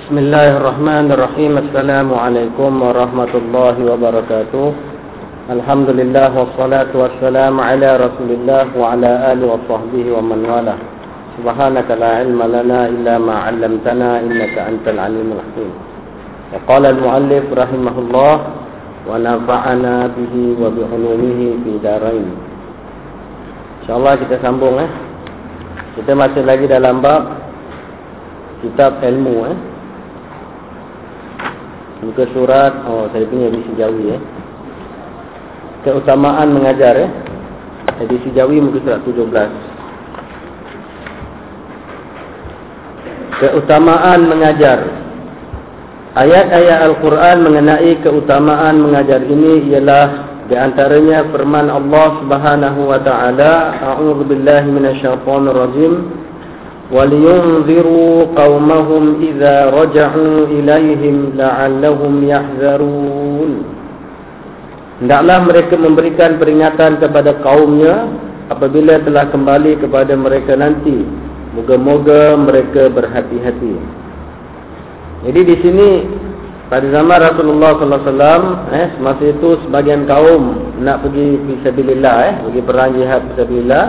[0.00, 4.66] بسم الله الرحمن الرحيم السلام عليكم ورحمة الله وبركاته
[5.56, 10.80] الحمد لله والصلاة والسلام على رسول الله وعلى آله وصحبه ومن والاه
[11.36, 15.72] سبحانك لا علم لنا إلا ما علمتنا إنك أنت العليم الحكيم
[16.52, 18.34] وقال المؤلف رحمه الله
[19.08, 22.28] ونفعنا به وبعلومه في دارين
[23.86, 24.90] InsyaAllah kita sambung eh.
[25.94, 27.22] Kita masih lagi dalam bab
[28.58, 29.69] Kitab ilmu eh.
[32.01, 34.21] Muka surat Oh saya punya edisi Jawi eh.
[35.85, 37.09] Keutamaan mengajar eh.
[38.01, 39.21] Edisi Jawi muka surat 17
[43.41, 44.79] Keutamaan mengajar
[46.11, 54.27] Ayat-ayat Al-Quran mengenai keutamaan mengajar ini ialah di antaranya firman Allah Subhanahu wa taala, A'udzu
[54.27, 56.11] billahi minasyaitonir rajim.
[56.90, 63.52] وَلِيُنذِرُوا قَوْمَهُمْ إِذَا رَجَعُوا إِلَيْهِمْ لَعَلَّهُمْ يَحْذَرُونَ
[64.96, 68.08] Hendaklah mereka memberikan peringatan kepada kaumnya
[68.48, 71.04] apabila telah kembali kepada mereka nanti.
[71.52, 73.76] Moga-moga mereka berhati-hati.
[75.26, 75.88] Jadi di sini
[76.68, 78.42] pada zaman Rasulullah sallallahu alaihi wasallam
[78.74, 80.42] eh semasa itu sebagian kaum
[80.82, 83.84] nak pergi fisabilillah eh pergi perang jihad fisabilillah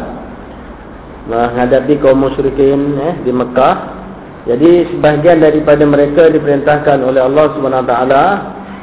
[1.26, 4.02] menghadapi kaum musyrikin eh di Mekah.
[4.42, 8.24] Jadi sebahagian daripada mereka diperintahkan oleh Allah Subhanahu taala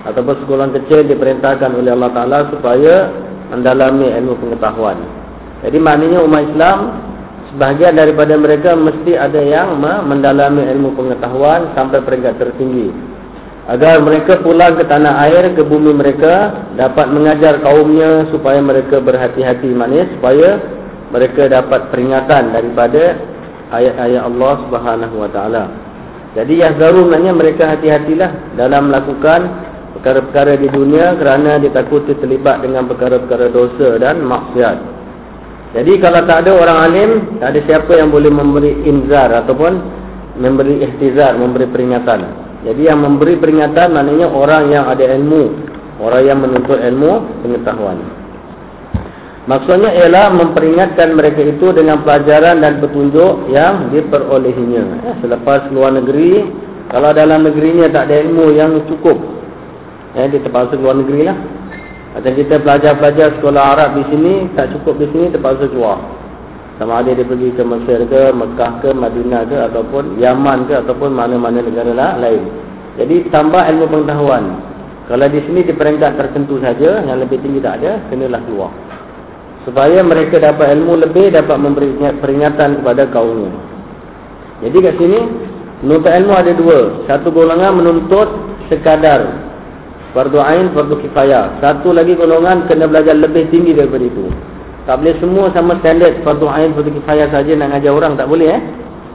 [0.07, 3.11] ataupun sekolah kecil diperintahkan oleh Allah taala supaya
[3.51, 5.03] mendalami ilmu pengetahuan.
[5.67, 6.77] Jadi maknanya umat Islam
[7.51, 12.95] sebahagian daripada mereka mesti ada yang mendalami ilmu pengetahuan sampai peringkat tertinggi.
[13.69, 19.69] Agar mereka pulang ke tanah air, ke bumi mereka dapat mengajar kaumnya supaya mereka berhati-hati
[19.75, 20.78] manis supaya
[21.09, 23.17] mereka dapat peringatan daripada
[23.73, 25.63] ayat-ayat Allah Subhanahu wa taala.
[26.37, 29.49] Jadi yang garu maknanya mereka hati-hatilah dalam melakukan
[29.97, 34.77] perkara-perkara di dunia kerana ditakuti terlibat dengan perkara-perkara dosa dan maksiat.
[35.73, 37.09] Jadi kalau tak ada orang alim,
[37.41, 39.73] tak ada siapa yang boleh memberi inzar ataupun
[40.37, 42.25] memberi ihtizar, memberi peringatan.
[42.65, 45.43] Jadi yang memberi peringatan maknanya orang yang ada ilmu,
[46.01, 48.18] orang yang menuntut ilmu pengetahuan.
[49.49, 54.83] Maksudnya ialah memperingatkan mereka itu dengan pelajaran dan petunjuk yang diperolehinya.
[55.09, 56.45] Eh, selepas luar negeri,
[56.93, 59.17] kalau dalam negerinya tak ada ilmu yang cukup,
[60.13, 61.37] eh, dia terpaksa luar negeri lah.
[62.13, 65.97] Atau kita pelajar-pelajar sekolah Arab di sini, tak cukup di sini, terpaksa keluar.
[66.77, 71.09] Sama ada dia pergi ke Mesir ke, Mekah ke, Madinah ke, ataupun Yaman ke, ataupun
[71.09, 72.45] mana-mana negara lah, lain.
[73.01, 74.61] Jadi tambah ilmu pengetahuan.
[75.09, 78.69] Kalau di sini di peringkat tertentu saja, yang lebih tinggi tak ada, kenalah keluar
[79.67, 83.51] supaya mereka dapat ilmu lebih dapat memberi peringatan kepada kaumnya.
[84.63, 85.19] Jadi kat sini
[85.83, 86.79] menuntut ilmu ada dua.
[87.07, 88.27] Satu golongan menuntut
[88.67, 89.49] sekadar
[90.11, 91.59] fardu ain, fardu kifayah.
[91.63, 94.27] Satu lagi golongan kena belajar lebih tinggi daripada itu.
[94.87, 98.57] Tak boleh semua sama standard fardu ain, fardu kifayah saja nak ajar orang tak boleh
[98.57, 98.61] eh.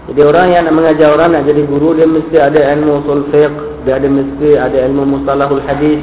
[0.04, 3.56] Jadi orang yang nak mengajar orang nak jadi guru dia mesti ada ilmu usul fiqh,
[3.88, 5.96] dia ada mesti ada ilmu mustalahul hadis,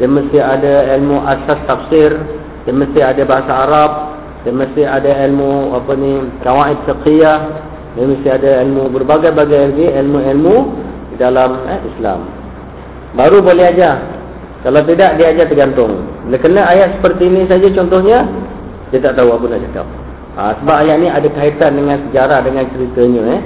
[0.00, 2.16] dia mesti ada ilmu asas tafsir,
[2.64, 3.90] dia mesti ada bahasa Arab,
[4.44, 7.38] dia mesti ada ilmu apa ni kawaid fiqhiyah,
[7.94, 10.56] dia mesti ada ilmu berbagai-bagai lagi ilmu-ilmu
[11.12, 12.24] di dalam eh, Islam.
[13.14, 14.00] Baru boleh ajar.
[14.64, 16.08] Kalau tidak dia ajar tergantung.
[16.24, 18.24] Bila kena ayat seperti ini saja contohnya,
[18.88, 19.86] dia tak tahu apa nak cakap.
[20.34, 23.40] Ha, sebab ayat ni ada kaitan dengan sejarah dengan ceritanya eh.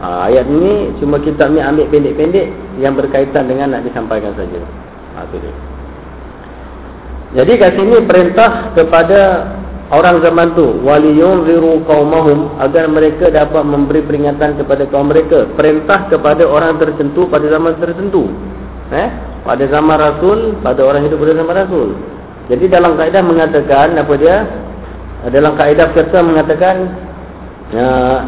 [0.00, 2.46] Ha, ayat ni cuma kita ni ambil pendek-pendek
[2.80, 4.62] yang berkaitan dengan nak disampaikan saja.
[5.18, 5.71] Ha, tu dia.
[7.32, 9.20] Jadi kat sini perintah kepada
[9.88, 15.48] orang zaman tu waliyunziru qaumahum agar mereka dapat memberi peringatan kepada kaum mereka.
[15.56, 18.28] Perintah kepada orang tertentu pada zaman tertentu.
[18.92, 19.08] Eh?
[19.48, 21.88] Pada zaman Rasul, pada orang hidup pada zaman Rasul.
[22.52, 24.36] Jadi dalam kaedah mengatakan apa dia?
[25.32, 26.76] Dalam kaedah fiqh mengatakan
[27.72, 28.18] uh,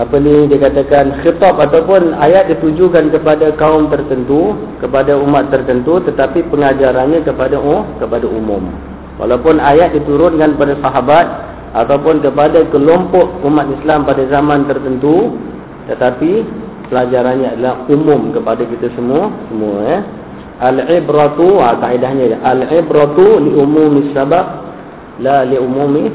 [0.00, 7.20] apa ni dikatakan khitab ataupun ayat ditujukan kepada kaum tertentu kepada umat tertentu tetapi pengajarannya
[7.20, 8.64] kepada oh, kepada umum.
[9.20, 11.26] Walaupun ayat diturunkan pada sahabat
[11.76, 15.36] ataupun kepada kelompok umat Islam pada zaman tertentu
[15.92, 16.48] tetapi
[16.88, 20.00] pelajarannya adalah umum kepada kita semua semua eh.
[20.60, 24.64] Al-ibratu ha, kaedahnya al-ibratu li umumi sabab
[25.20, 26.08] la li umumi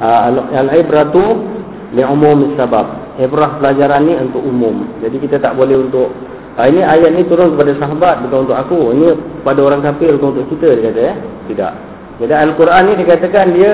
[0.00, 0.28] ha,
[0.60, 1.40] al-ibratu
[1.96, 4.88] li umumi sabab ibrah pelajaran ni untuk umum.
[5.04, 6.08] Jadi kita tak boleh untuk
[6.56, 8.80] ha, ini ayat ni turun kepada sahabat bukan untuk aku.
[8.96, 9.06] Ini
[9.44, 11.14] pada orang kafir bukan untuk kita dia kata ya.
[11.52, 11.72] Tidak.
[12.24, 13.72] Jadi Al-Quran ni dikatakan dia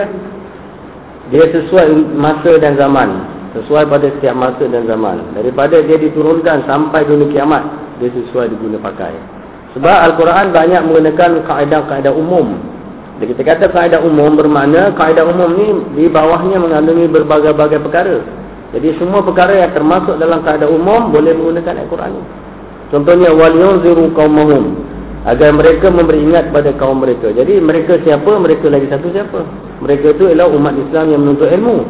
[1.31, 3.11] dia sesuai masa dan zaman.
[3.57, 5.33] sesuai pada setiap masa dan zaman.
[5.33, 7.65] Daripada dia diturunkan sampai dunia kiamat,
[7.97, 9.17] dia sesuai diguna pakai.
[9.73, 12.61] Sebab Al-Quran banyak menggunakan kaedah-kaedah umum.
[13.17, 18.21] Jadi kita kata kaedah umum bermakna kaedah umum ni di bawahnya mengandungi berbagai-bagai perkara.
[18.75, 22.23] Jadi semua perkara yang termasuk dalam kaedah umum boleh menggunakan Al-Quran ni.
[22.91, 24.75] Contohnya wal yunziru qaumahum
[25.27, 27.35] agar mereka memberi ingat pada kaum mereka.
[27.35, 28.31] Jadi mereka siapa?
[28.39, 29.43] Mereka lagi satu siapa?
[29.83, 31.83] Mereka itu ialah umat Islam yang menuntut ilmu.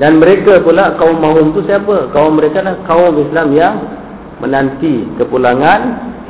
[0.00, 2.08] Dan mereka pula kaum mahum itu siapa?
[2.16, 3.74] Kaum mereka adalah kaum Islam yang
[4.40, 5.80] menanti kepulangan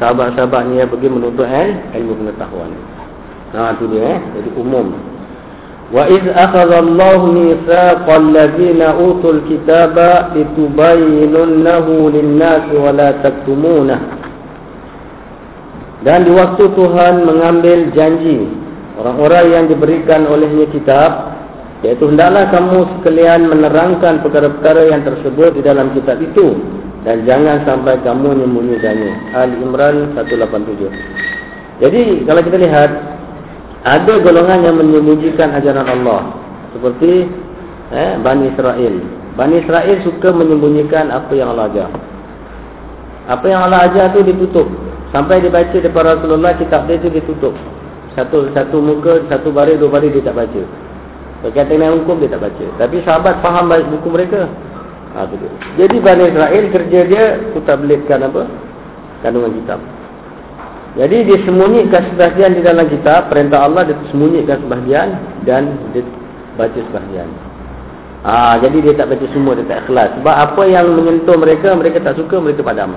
[0.03, 2.71] sahabat-sahabatnya yang pergi menuntut ilmu pengetahuan.
[3.55, 4.21] Nah itu dia eh.
[4.39, 4.91] Jadi umum.
[5.91, 14.21] Akhadha Allah mitsaqal ladzina utul kitaba litubayyinunnahu lin-nasi wa la taktumunahu
[16.01, 18.49] dan di waktu Tuhan mengambil janji
[18.97, 21.37] orang-orang yang diberikan olehnya kitab
[21.85, 26.57] yaitu hendaklah kamu sekalian menerangkan perkara-perkara yang tersebut di dalam kitab itu
[27.05, 29.33] dan jangan sampai kamu menyembunyikannya.
[29.33, 31.81] Ali Imran 187.
[31.81, 32.91] Jadi kalau kita lihat
[33.81, 36.37] ada golongan yang menyembunyikan ajaran Allah
[36.77, 37.25] seperti
[37.97, 38.95] eh, Bani Israel.
[39.41, 41.91] Bani Israel suka menyembunyikan apa yang Allah ajar.
[43.31, 44.69] Apa yang Allah ajar itu ditutup.
[45.17, 47.57] Sampai dibaca depan Rasulullah kitab dia itu ditutup.
[48.13, 50.63] Satu satu muka, satu baris, dua baris dia tak baca.
[51.41, 52.67] Berkaitan dengan hukum dia tak baca.
[52.77, 54.45] Tapi sahabat faham baik buku mereka.
[55.17, 55.51] Ha, dia.
[55.81, 57.25] Jadi Bani Israel kerja dia
[57.81, 58.45] belitkan apa?
[59.25, 59.81] Kandungan kitab.
[60.99, 63.31] Jadi dia sembunyikan sebahagian di dalam kitab.
[63.31, 65.09] Perintah Allah dia sembunyikan sebahagian
[65.47, 66.03] dan dia
[66.59, 67.31] baca sebahagian.
[68.21, 70.13] Ha, jadi dia tak baca semua, dia tak ikhlas.
[70.21, 72.93] Sebab apa yang menyentuh mereka, mereka tak suka, mereka padam.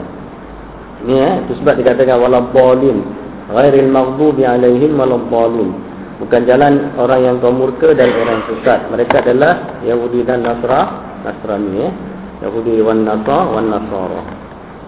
[1.08, 3.04] Ni eh, itu sebab dikatakan waladdallin.
[3.48, 5.72] Ghairil maghdubi alaihim waladdallin.
[6.20, 8.80] Bukan jalan orang yang kaum murka dan orang yang sesat.
[8.92, 10.82] Mereka adalah Yahudi dan Nasra,
[11.24, 11.92] Nasrani eh.
[12.44, 14.22] Yahudi wan Nasra wan Nasara.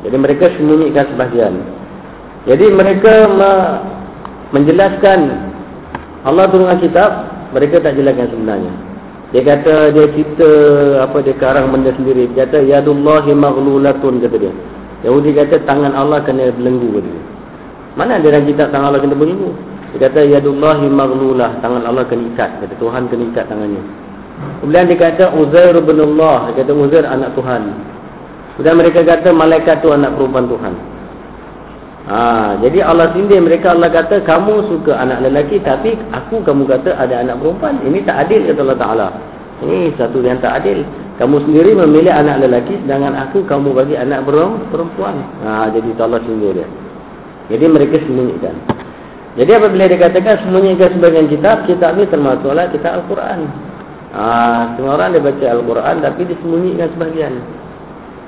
[0.04, 1.54] Jadi mereka sembunyikan sebahagian.
[2.46, 3.52] Jadi mereka me
[4.54, 5.20] menjelaskan
[6.26, 7.10] Allah turunkan kitab,
[7.54, 8.74] mereka tak jelaskan sebenarnya.
[9.34, 10.50] Dia kata dia cerita
[11.02, 12.30] apa dia karang benda sendiri.
[12.34, 14.54] Dia kata yadullahi maghlulatun kata dia.
[15.04, 17.22] Yahudi kata tangan Allah kena belenggu dia.
[17.98, 19.50] Mana ada dalam kitab tangan Allah kena belenggu?
[19.98, 22.52] Dia kata yadullahi maghlulah, tangan Allah kena ikat.
[22.62, 23.84] Kata Tuhan kena ikat tangannya.
[24.62, 27.62] Kemudian dia kata Uzair bin Allah, dia kata Uzair anak Tuhan.
[28.56, 30.74] Kemudian mereka kata malaikat tu anak perempuan Tuhan.
[32.06, 36.94] Ha, jadi Allah sindir mereka Allah kata kamu suka anak lelaki tapi aku kamu kata
[36.94, 37.82] ada anak perempuan.
[37.82, 39.08] Ini tak adil kata Allah Taala.
[39.66, 40.86] Ini satu yang tak adil.
[41.18, 44.22] Kamu sendiri memilih anak lelaki sedangkan aku kamu bagi anak
[44.70, 45.18] perempuan.
[45.42, 46.68] Ha, jadi Allah sendiri dia.
[47.50, 48.56] Jadi mereka sembunyikan.
[49.36, 53.50] Jadi apabila dikatakan sembunyikan sebagian kitab, kitab ini termasuklah kitab Al-Quran.
[54.14, 54.26] Ha,
[54.78, 57.34] semua orang dia baca Al-Quran tapi disembunyikan sebagian.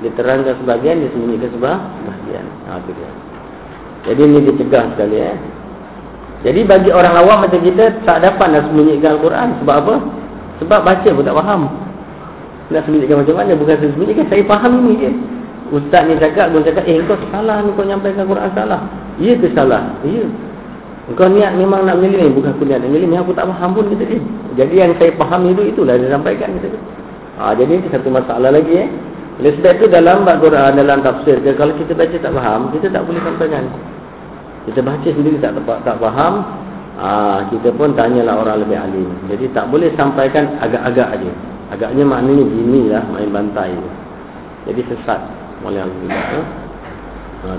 [0.02, 2.46] Diterangkan sebagian, disembunyikan sebagian.
[2.66, 3.12] Ha, itu dia.
[4.08, 5.18] Jadi ini dicegah sekali.
[5.20, 5.38] Eh.
[6.48, 9.48] Jadi bagi orang awam macam kita, tak dapat nak sembunyikan Al-Quran.
[9.60, 9.96] Sebab apa?
[10.64, 11.62] Sebab baca pun tak faham.
[12.72, 13.52] Nak sembunyikan macam mana?
[13.60, 15.12] Bukan saya sembunyikan, saya faham ini je.
[15.68, 18.88] Ustaz ni cakap, dia cakap, eh kau salah ni kau nyampaikan Quran salah.
[19.20, 19.84] Ya ke salah?
[20.08, 20.24] Ya.
[21.16, 23.76] Kau niat memang nak milih ni, bukan aku niat nak milih ni, aku tak faham
[23.76, 24.20] pun kata dia.
[24.64, 26.82] Jadi yang saya faham itu, itulah dia sampaikan kata dia.
[27.38, 28.88] Ha, jadi itu satu masalah lagi eh.
[29.38, 33.04] Oleh sebab itu dalam bab Quran, dalam tafsir, kalau kita baca tak faham, kita tak
[33.04, 33.64] boleh sampaikan.
[34.68, 36.34] Kita baca sendiri tak tak faham,
[37.00, 37.08] ha,
[37.48, 39.10] kita pun tanyalah orang lebih alim.
[39.32, 41.32] Jadi tak boleh sampaikan agak-agak aja.
[41.72, 43.72] Agaknya maknanya gini lah main bantai.
[44.68, 45.20] Jadi sesat
[45.64, 46.44] oleh Allah.
[47.48, 47.52] Ha?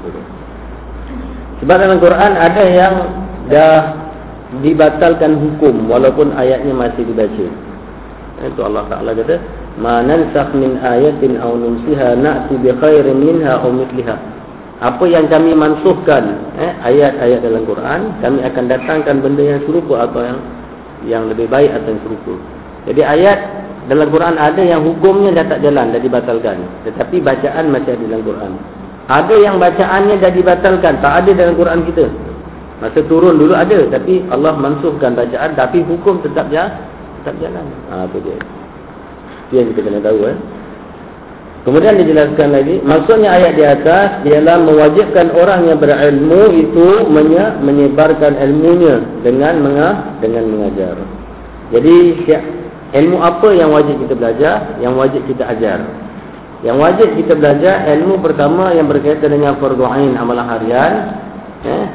[1.64, 2.94] Sebab dalam Quran ada yang
[3.48, 3.80] dah
[4.64, 7.46] dibatalkan hukum walaupun ayatnya masih dibaca.
[8.38, 9.36] Itu Allah Taala kata,
[9.82, 14.37] "Ma nansakh min ayatin aw nunsiha na'ti bi khairin minha aw mithliha."
[14.78, 20.22] Apa yang kami mansuhkan eh, ayat-ayat dalam Quran, kami akan datangkan benda yang serupa atau
[20.22, 20.38] yang
[21.02, 22.34] yang lebih baik atau yang serupa.
[22.86, 23.38] Jadi ayat
[23.90, 26.62] dalam Quran ada yang hukumnya dah tak jalan, dah dibatalkan.
[26.86, 28.52] Tetapi bacaan masih ada dalam Quran.
[29.08, 32.06] Ada yang bacaannya dah dibatalkan, tak ada dalam Quran kita.
[32.78, 36.70] Masa turun dulu ada, tapi Allah mansuhkan bacaan, tapi hukum tetap jalan.
[37.24, 37.66] Tetap jalan.
[37.90, 38.38] Ha, itu dia.
[39.48, 40.18] Itu yang kita kena tahu.
[40.30, 40.36] Eh.
[41.68, 46.88] Kemudian dijelaskan lagi, maksudnya ayat di atas, ialah mewajibkan orang yang berilmu itu
[47.60, 49.60] menyebarkan ilmunya dengan
[50.24, 50.96] dengan mengajar.
[51.68, 52.24] Jadi,
[52.88, 54.80] Ilmu apa yang wajib kita belajar?
[54.80, 55.84] Yang wajib kita ajar.
[56.64, 60.92] Yang wajib kita belajar ilmu pertama yang berkaitan dengan fardu ain amalan harian.
[61.68, 61.86] Eh?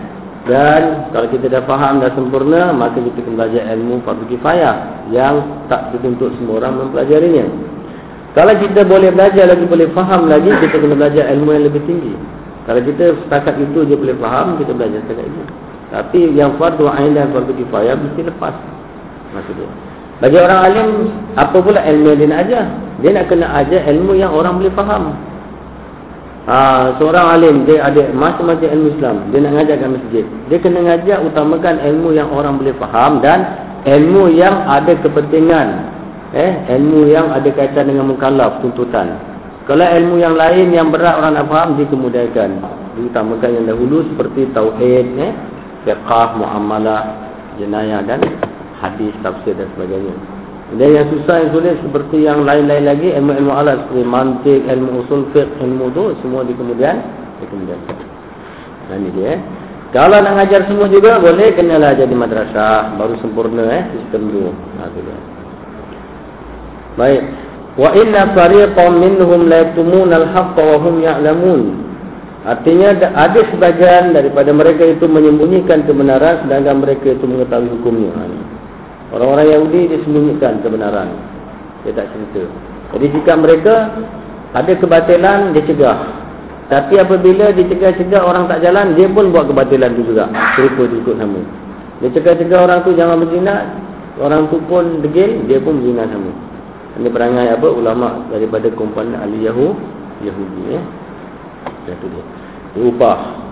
[0.44, 4.76] Dan kalau kita dah faham dah sempurna, maka kita akan belajar ilmu fardu kifayah
[5.10, 7.73] yang tak dituntut semua orang mempelajarinya.
[8.34, 12.14] Kalau kita boleh belajar lagi, boleh faham lagi, kita kena belajar ilmu yang lebih tinggi.
[12.66, 15.44] Kalau kita setakat itu je boleh faham, kita belajar setakat itu.
[15.94, 18.58] Tapi yang fardu ain dan fardu kifayah mesti lepas.
[19.38, 19.70] Maksudnya.
[20.18, 20.90] Bagi orang alim,
[21.38, 22.66] apa pula ilmu yang dia nak ajar?
[23.06, 25.04] Dia nak kena ajar ilmu yang orang boleh faham.
[26.44, 26.56] Ha,
[26.98, 29.16] seorang alim, dia ada macam-macam ilmu Islam.
[29.30, 30.26] Dia nak ngajar kat masjid.
[30.50, 33.40] Dia kena ngajar utamakan ilmu yang orang boleh faham dan
[33.86, 35.68] ilmu yang ada kepentingan.
[36.34, 39.22] Eh, ilmu yang ada kaitan dengan mukallaf, tuntutan.
[39.70, 42.52] Kalau ilmu yang lain yang berat orang nak faham, dia kemudahan.
[42.98, 45.32] Diutamakan yang dahulu seperti tauhid, eh,
[45.86, 47.06] fiqah, muamalah,
[47.62, 48.20] jenayah dan
[48.82, 50.14] hadis, tafsir dan sebagainya.
[50.74, 55.30] Dan yang susah yang sulit seperti yang lain-lain lagi ilmu-ilmu alat seperti mantik, ilmu usul
[55.30, 56.98] fiqh, ilmu tu semua di kemudian
[57.38, 57.78] di kemudian.
[58.90, 59.38] Nah ini dia.
[59.38, 59.40] Eh.
[59.94, 64.50] Kalau nak ngajar semua juga boleh kenalah jadi madrasah baru sempurna eh sistem tu.
[64.50, 65.33] Nah tu dia.
[67.00, 67.22] Baik.
[67.74, 71.62] Wa inna fariqan minhum la yaktumuna al-haqqa wa hum ya'lamun.
[72.44, 78.12] Artinya ada sebagian daripada mereka itu menyembunyikan kebenaran sedangkan mereka itu mengetahui hukumnya.
[79.16, 81.08] Orang-orang Yahudi dia sembunyikan kebenaran.
[81.88, 82.44] Dia tak cerita.
[82.94, 83.76] Jadi jika mereka
[84.54, 86.00] ada kebatilan, dia cegah.
[86.70, 90.30] Tapi apabila dia cegah-cegah orang tak jalan, dia pun buat kebatilan tu juga.
[90.54, 91.42] Serupa dia ikut sama.
[92.02, 93.56] Dia cegah-cegah orang tu jangan berzina,
[94.20, 96.32] orang tu pun degil, dia pun berzina sama.
[97.00, 97.68] Ini perangai apa?
[97.70, 100.28] Ulama daripada kumpulan ahli Yahudi.
[100.30, 100.84] Yahudi eh.
[101.90, 102.24] Itu dia.
[102.74, 103.44] Ubah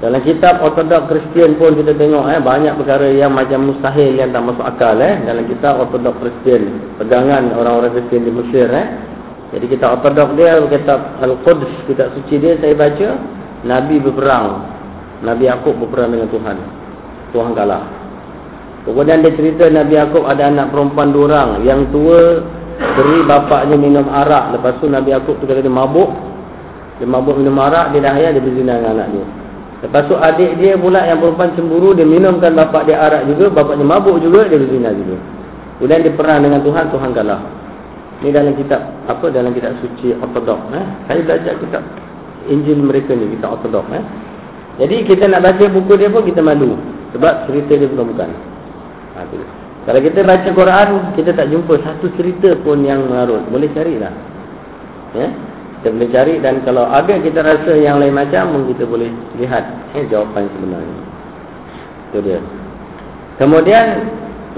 [0.00, 4.48] dalam kitab Ortodok Kristian pun kita tengok eh banyak perkara yang macam mustahil yang tak
[4.48, 8.86] masuk akal eh dalam kitab Ortodok Kristian pegangan orang-orang Kristian di Mesir eh.
[9.52, 13.08] Jadi kita Ortodok dia kitab Al-Quds kitab suci dia saya baca
[13.68, 14.48] nabi berperang.
[15.20, 16.56] Nabi Yakub berperang dengan Tuhan.
[17.36, 17.84] Tuhan kalah.
[18.88, 22.40] Kemudian dia cerita Nabi Yakub ada anak perempuan dua orang yang tua
[22.80, 26.08] beri bapaknya minum arak lepas tu Nabi Yakub tu kata dia mabuk.
[26.96, 29.26] Dia mabuk minum arak dia dah ayah dia berzina dengan anak dia.
[29.80, 33.84] Lepas tu adik dia pula yang perempuan cemburu Dia minumkan bapak dia arak juga Bapaknya
[33.88, 35.16] mabuk juga Dia berzina juga
[35.80, 37.40] Kemudian dia perang dengan Tuhan Tuhan kalah
[38.20, 40.84] Ini dalam kitab Apa dalam kitab suci ortodok eh?
[41.08, 41.82] Saya belajar kitab
[42.52, 44.04] Injil mereka ni Kitab ortodok eh?
[44.84, 46.76] Jadi kita nak baca buku dia pun Kita malu
[47.16, 48.28] Sebab cerita dia bukan bukan
[49.16, 49.24] ha,
[49.80, 54.12] Kalau kita baca Quran Kita tak jumpa satu cerita pun yang mengarut Boleh carilah.
[55.16, 55.24] Ya?
[55.24, 55.32] Eh?
[55.80, 59.08] kita boleh cari dan kalau ada kita rasa yang lain macam kita boleh
[59.40, 59.64] lihat.
[59.96, 60.96] Eh, jawapan sebenarnya.
[62.12, 62.40] Itu dia.
[63.40, 63.86] Kemudian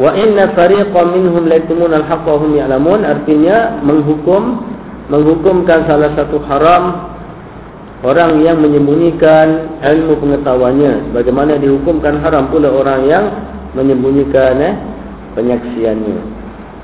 [0.02, 4.66] wa inna fariqan minhum la yaktumuna al-haqqa hum ya'lamun artinya menghukum
[5.14, 7.14] menghukumkan salah satu haram
[8.02, 11.14] orang yang menyembunyikan ilmu pengetahuannya.
[11.14, 13.24] Bagaimana dihukumkan haram pula orang yang
[13.78, 14.74] menyembunyikan eh,
[15.34, 16.18] penyaksiannya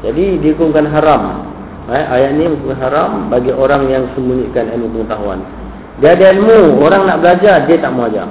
[0.03, 1.49] jadi dihukumkan haram
[1.89, 2.45] Eh, ayat ni
[2.77, 5.41] haram bagi orang yang sembunyikan ilmu pengetahuan.
[6.05, 8.29] Dia ada ilmu, orang nak belajar, dia tak mau ajar.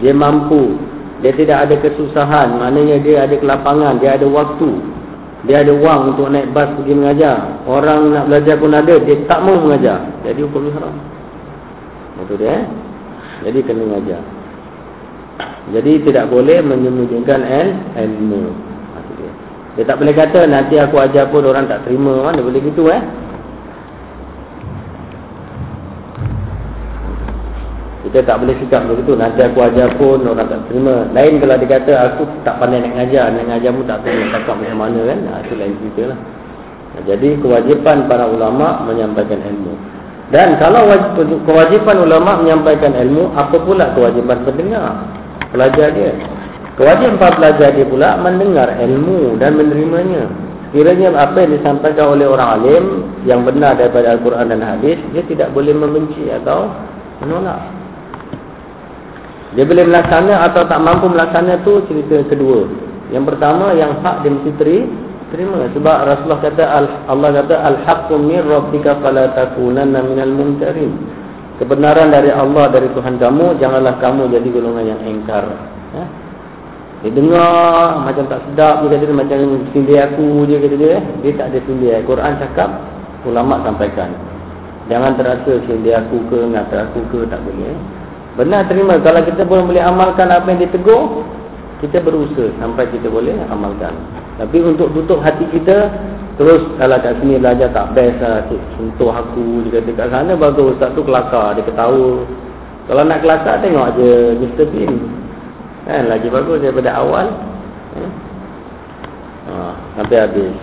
[0.00, 0.80] Dia mampu.
[1.20, 4.80] Dia tidak ada kesusahan, maknanya dia ada kelapangan, dia ada waktu.
[5.44, 7.36] Dia ada wang untuk naik bas pergi mengajar.
[7.68, 10.00] Orang nak belajar pun ada, dia tak mau mengajar.
[10.24, 10.94] Jadi hukum haram.
[12.16, 12.48] Itu dia.
[12.48, 12.62] Eh?
[13.44, 14.22] Jadi kena mengajar.
[15.68, 17.44] Jadi tidak boleh menyembunyikan
[17.92, 18.71] ilmu.
[19.72, 22.28] Dia tak boleh kata nanti aku ajar pun orang tak terima.
[22.36, 23.02] Dia boleh gitu eh.
[28.04, 29.16] Kita tak boleh sikap begitu.
[29.16, 31.08] Nanti aku ajar pun orang tak terima.
[31.16, 33.32] Lain kalau dia kata aku tak pandai nak ngajar.
[33.32, 35.18] Nak ngajar pun tak nak cakap macam mana kan.
[35.24, 36.18] Nah, itu lain cerita lah.
[37.08, 39.72] Jadi kewajipan para ulama menyampaikan ilmu.
[40.28, 40.92] Dan kalau
[41.48, 45.08] kewajipan ulama menyampaikan ilmu, apa pula kewajipan pendengar?
[45.52, 46.12] Pelajar dia.
[46.72, 50.24] Kewajipan para pelajar dia pula mendengar ilmu dan menerimanya.
[50.72, 52.84] Kiranya apa yang disampaikan oleh orang alim
[53.28, 56.72] yang benar daripada Al-Quran dan Hadis, dia tidak boleh membenci atau
[57.20, 57.60] menolak.
[59.52, 62.64] Dia boleh melaksana atau tak mampu melaksana tu cerita kedua.
[63.12, 64.52] Yang pertama yang hak dia mesti
[65.28, 66.64] terima sebab Rasulullah kata
[67.04, 70.96] Allah kata al-haqqu min rabbika fala takunanna minal mumtarin.
[71.60, 75.44] Kebenaran dari Allah dari Tuhan kamu janganlah kamu jadi golongan yang engkar.
[75.92, 76.04] Ya?
[77.02, 79.38] Dia dengar macam tak sedap dia kata macam
[79.74, 81.02] sindir aku je kata dia.
[81.26, 81.98] Dia tak ada sindir.
[82.06, 82.70] Quran cakap
[83.26, 84.14] ulama sampaikan.
[84.86, 87.74] Jangan terasa sindir aku ke ngata aku ke tak boleh.
[88.38, 91.26] Benar terima kalau kita boleh boleh amalkan apa yang ditegur
[91.82, 93.98] kita berusaha sampai kita boleh amalkan.
[94.38, 95.90] Tapi untuk tutup hati kita
[96.38, 98.46] terus kalau kat sini belajar tak best lah
[98.78, 102.22] sentuh aku dia kata kat sana bagus ustaz tu kelakar dia ketawa.
[102.86, 104.70] Kalau nak kelakar tengok aje Mr.
[104.70, 105.21] Bean
[105.82, 107.26] kan lagi bagus daripada awal
[107.98, 108.10] eh?
[109.50, 110.54] ha, sampai habis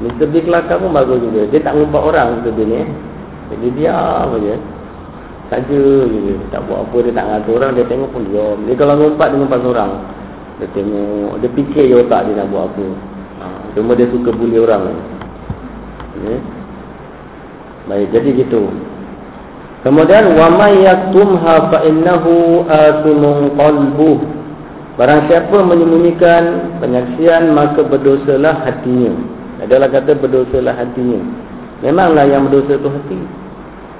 [0.00, 0.32] Mr.
[0.32, 1.44] B kelakar pun bagus juga.
[1.52, 2.56] Dia tak ngumpat orang Mr.
[2.56, 2.80] B ni.
[3.52, 4.56] Jadi diam aja.
[5.52, 6.34] Saja je.
[6.48, 6.96] Tak buat apa.
[7.04, 7.70] Dia tak ngatur orang.
[7.76, 8.58] Dia tengok pun diam.
[8.64, 9.92] Dia kalau ngumpat, dia ngumpat seorang.
[10.56, 11.32] Dia tengok.
[11.44, 12.86] Dia fikir je otak dia nak buat apa.
[13.44, 13.46] Ha.
[13.76, 14.88] Cuma dia suka bully orang.
[16.24, 16.36] Ya.
[17.92, 18.08] Baik.
[18.16, 18.72] Jadi gitu.
[19.80, 24.18] Kemudian wa may yaktumha fa innahu athimun qalbuh.
[25.00, 29.16] Barang siapa menyembunyikan penyaksian maka berdosalah hatinya.
[29.64, 31.24] Adalah kata berdosalah hatinya.
[31.80, 33.20] Memanglah yang berdosa itu hati.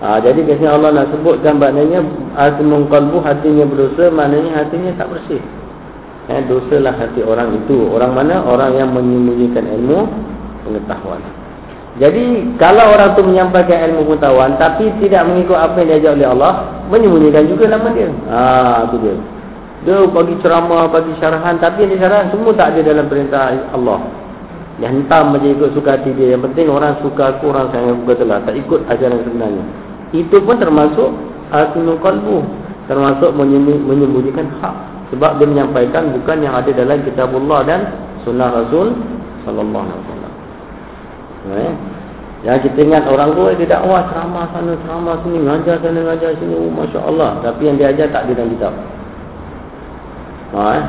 [0.01, 2.05] Ha, jadi kisah Allah nak sebutkan maknanya
[2.37, 5.41] athimun qalbuh hatinya berdosa maknanya hatinya tak bersih.
[6.29, 7.89] Eh, dosalah hati orang itu.
[7.89, 8.45] Orang mana?
[8.45, 10.05] Orang yang menyembunyikan ilmu
[10.69, 11.40] pengetahuan.
[12.01, 16.53] Jadi kalau orang tu menyampaikan ilmu pengetahuan tapi tidak mengikut apa yang diajar oleh Allah,
[16.89, 18.09] menyembunyikan juga nama dia.
[18.33, 19.15] Ah, itu dia.
[19.85, 24.01] Dia bagi ceramah, bagi syarahan tapi yang disyarah semua tak ada dalam perintah Allah.
[24.81, 26.41] Yang hentam saja ikut suka hati dia.
[26.41, 28.41] Yang penting orang suka aku, orang sayang aku telah.
[28.49, 29.65] Tak ikut ajaran sebenarnya.
[30.17, 31.09] Itu pun termasuk
[31.53, 32.41] Asinul Qalbu.
[32.89, 34.75] Termasuk menyembunyikan hak.
[35.13, 37.81] Sebab dia menyampaikan bukan yang ada dalam kitab Allah dan
[38.25, 38.97] sunnah Rasul
[39.45, 40.33] Sallallahu Alaihi Wasallam.
[41.51, 41.73] Eh?
[42.41, 46.57] Yang kita ingat orang tu dia dakwah ceramah sana ceramah sini ngajar sana ngajar sini
[46.57, 48.73] oh, masya-Allah tapi yang dia ajar tak ada dalam kitab.
[50.57, 50.85] Ha eh?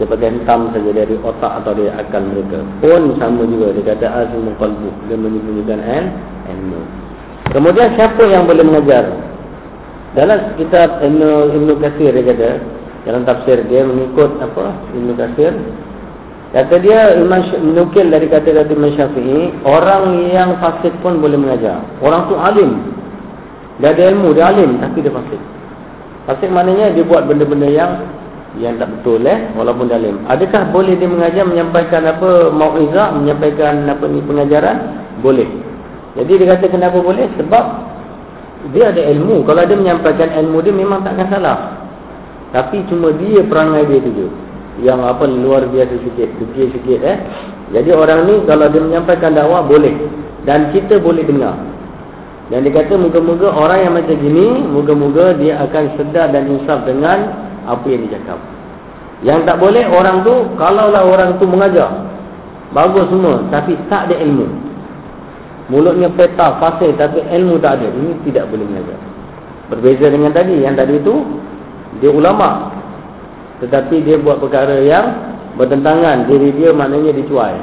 [0.00, 2.64] Dia pakai hitam saja dari otak atau dari akal mereka.
[2.80, 6.04] Pun sama juga dia kata azmul qalbu dia menyembunyikan an
[6.48, 6.80] ilmu.
[7.52, 9.12] Kemudian siapa yang boleh mengajar?
[10.16, 12.50] Dalam kitab Ibnu Katsir dia kata
[13.04, 15.52] dalam tafsir dia mengikut apa Ibnu Katsir
[16.50, 17.14] Kata dia
[17.62, 21.78] menukil dari kata-kata Imam Syafi'i, orang yang fasik pun boleh mengajar.
[22.02, 22.90] Orang tu alim.
[23.78, 25.38] Dia ada ilmu, dia alim tapi dia fasik.
[26.26, 28.02] Fasik maknanya dia buat benda-benda yang
[28.58, 30.26] yang tak betul eh walaupun dia alim.
[30.26, 34.76] Adakah boleh dia mengajar menyampaikan apa mauizah, menyampaikan apa ni pengajaran?
[35.22, 35.46] Boleh.
[36.18, 37.30] Jadi dia kata kenapa boleh?
[37.38, 37.64] Sebab
[38.74, 39.46] dia ada ilmu.
[39.46, 41.78] Kalau dia menyampaikan ilmu dia memang takkan salah.
[42.50, 44.49] Tapi cuma dia perangai dia tu je
[44.80, 47.18] yang apa luar biasa sikit, degil sikit eh.
[47.70, 49.94] Jadi orang ni kalau dia menyampaikan dakwah boleh
[50.48, 51.54] dan kita boleh dengar.
[52.50, 57.30] Dan dia kata moga-moga orang yang macam gini, moga-moga dia akan sedar dan insaf dengan
[57.62, 58.40] apa yang dia cakap.
[59.22, 61.92] Yang tak boleh orang tu kalaulah orang tu mengajar
[62.72, 64.48] bagus semua tapi tak ada ilmu.
[65.70, 67.86] Mulutnya peta, fasih tapi ilmu tak ada.
[67.86, 68.98] Ini tidak boleh mengajar.
[69.70, 71.22] Berbeza dengan tadi, yang tadi itu
[72.02, 72.74] dia ulama,
[73.60, 75.06] tetapi dia buat perkara yang
[75.60, 77.56] bertentangan diri dia maknanya dicuai.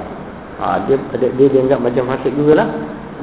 [0.58, 2.70] Ha, dia, dia dia dianggap macam fasik juga lah.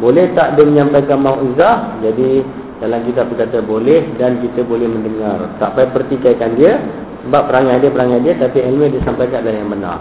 [0.03, 2.03] Boleh tak dia menyampaikan mau'izah?
[2.03, 2.43] Jadi
[2.83, 5.55] dalam kita berkata boleh dan kita boleh mendengar.
[5.63, 6.83] Tak payah pertikaikan dia
[7.27, 9.99] sebab perangai dia perangai dia tapi ilmu dia sampaikan adalah yang benar.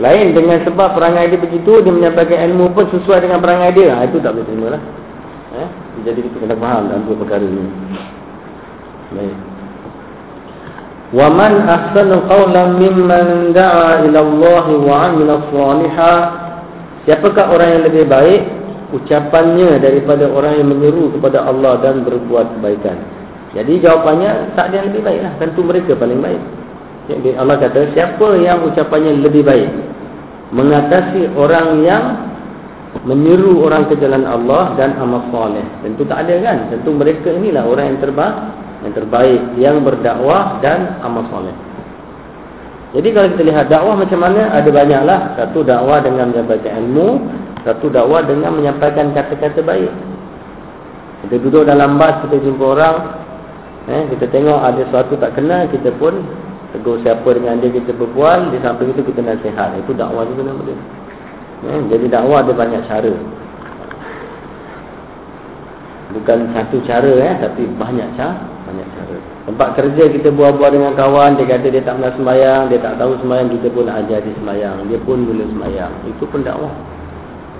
[0.00, 3.98] Lain dengan sebab perangai dia begitu dia menyampaikan ilmu pun sesuai dengan perangai dia.
[3.98, 4.82] Ha, itu tak boleh terima lah.
[5.58, 5.68] Eh?
[6.06, 7.66] Jadi kita kena faham dalam dua perkara ini.
[9.10, 9.49] Baik.
[11.10, 16.22] Ahsanu qawlan mimman da'a ila Allah wa 'amila shalihan
[17.02, 18.42] Siapakah orang yang lebih baik?
[18.94, 22.98] Ucapannya daripada orang yang menyeru kepada Allah dan berbuat kebaikan.
[23.54, 26.42] Jadi jawapannya tak ada yang lebih baiklah tentu mereka paling baik.
[27.10, 29.70] Jadi Allah kata siapa yang ucapannya lebih baik?
[30.54, 32.04] Mengatasi orang yang
[33.06, 35.62] menyeru orang ke jalan Allah dan amal soleh.
[35.82, 36.58] Tentu tak ada kan?
[36.70, 38.34] Tentu mereka inilah orang yang terbaik
[38.80, 41.52] yang terbaik yang berdakwah dan amal soleh.
[42.90, 47.22] Jadi kalau kita lihat dakwah macam mana ada banyaklah satu dakwah dengan menyampaikan ilmu,
[47.62, 49.92] satu dakwah dengan menyampaikan kata-kata baik.
[51.22, 52.96] Kita duduk dalam bas kita jumpa orang,
[53.86, 56.18] eh, kita tengok ada sesuatu tak kenal kita pun
[56.74, 59.70] tegur siapa dengan dia kita berbual di samping itu kita nasihat.
[59.86, 60.78] Itu dakwah juga nama dia.
[61.70, 63.14] Eh, jadi dakwah ada banyak cara.
[66.10, 69.18] Bukan satu cara eh, tapi banyak cara banyak cara.
[69.50, 73.12] Tempat kerja kita buat-buat dengan kawan, dia kata dia tak pernah sembahyang, dia tak tahu
[73.18, 74.76] sembahyang, kita pun nak ajar dia sembahyang.
[74.86, 75.92] Dia pun boleh sembahyang.
[76.06, 76.74] Itu pun dakwah.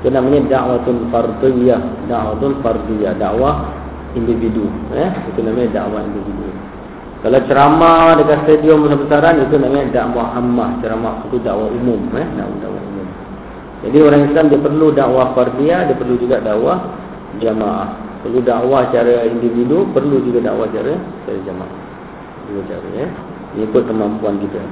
[0.01, 1.83] Itu namanya dakwatun fardiyah.
[2.07, 3.13] Dakwatun fardiyah.
[3.19, 3.55] Dakwah
[4.15, 4.71] individu.
[4.95, 5.11] Eh?
[5.35, 6.47] Itu namanya dakwah individu.
[7.21, 10.79] Kalau ceramah dekat stadium besar-besaran, itu namanya dakwah ammah.
[10.81, 12.01] Ceramah itu dakwah umum.
[12.15, 12.27] Eh?
[12.39, 13.07] Dakwah, dakwah umum.
[13.81, 16.79] Jadi orang Islam dia perlu dakwah fardiyah, dia perlu juga dakwah
[17.43, 18.10] jamaah.
[18.21, 21.73] Perlu dakwah secara individu, perlu juga dakwah secara secara jemaah.
[22.51, 23.07] Dua cara ya.
[23.65, 24.63] Ikut kemampuan kita.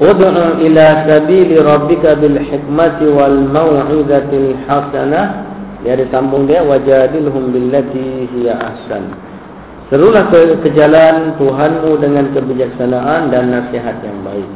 [0.00, 5.44] Ud'u ila sabili rabbika bil hikmati wal mau'izatil hasanah.
[5.84, 9.12] Dia ada sambung dia wajadilhum billati hiya ahsan.
[9.88, 14.50] Serulah ke, ke jalan Tuhanmu dengan kebijaksanaan dan nasihat yang baik.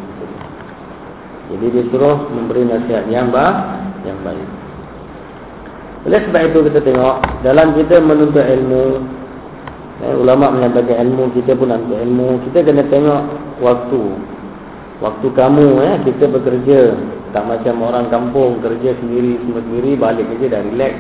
[1.51, 4.49] Jadi dia suruh memberi nasihat yang bah, yang baik.
[6.05, 9.01] Oleh sebab itu kita tengok dalam kita menuntut ilmu
[10.05, 13.23] eh, ulama menyatakan ilmu kita pun nak ilmu kita kena tengok
[13.65, 14.03] waktu.
[15.01, 16.93] Waktu kamu eh kita bekerja
[17.33, 20.95] tak macam orang kampung kerja sendiri semua sendiri balik kerja dah relax.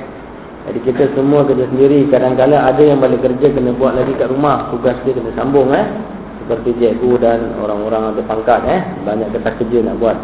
[0.64, 4.72] Jadi kita semua kerja sendiri kadang-kadang ada yang balik kerja kena buat lagi kat rumah
[4.72, 5.84] tugas dia kena sambung eh
[6.44, 10.16] seperti cikgu dan orang-orang ada pangkat eh banyak kertas kerja nak buat.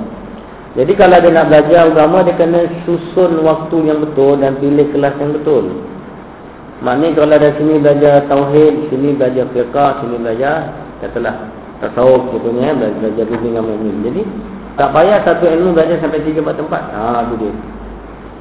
[0.70, 5.18] Jadi kalau dia nak belajar agama dia kena susun waktu yang betul dan pilih kelas
[5.18, 5.64] yang betul.
[6.80, 10.56] Maknanya kalau dari sini belajar tauhid, sini belajar fiqh, sini belajar
[11.02, 11.36] katalah
[11.82, 13.98] tasawuf contohnya belajar dengan mukmin.
[14.06, 14.22] Jadi
[14.78, 16.82] tak payah satu ilmu belajar sampai tiga empat tempat.
[16.94, 17.52] Ha tu dia.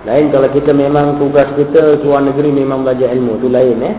[0.08, 3.96] Lain kalau kita memang tugas kita luar negeri memang belajar ilmu tu lain eh.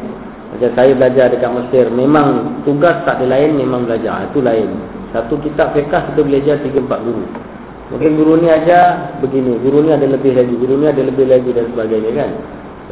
[0.54, 4.30] Macam saya belajar dekat Mesir memang tugas tak ada lain memang belajar.
[4.30, 4.70] Itu lain.
[5.10, 7.49] Satu kitab fiqh kita belajar tiga empat guru.
[7.90, 11.50] Mungkin guru ni aja begini, guru ni ada lebih lagi, guru ni ada lebih lagi
[11.50, 12.31] dan sebagainya kan.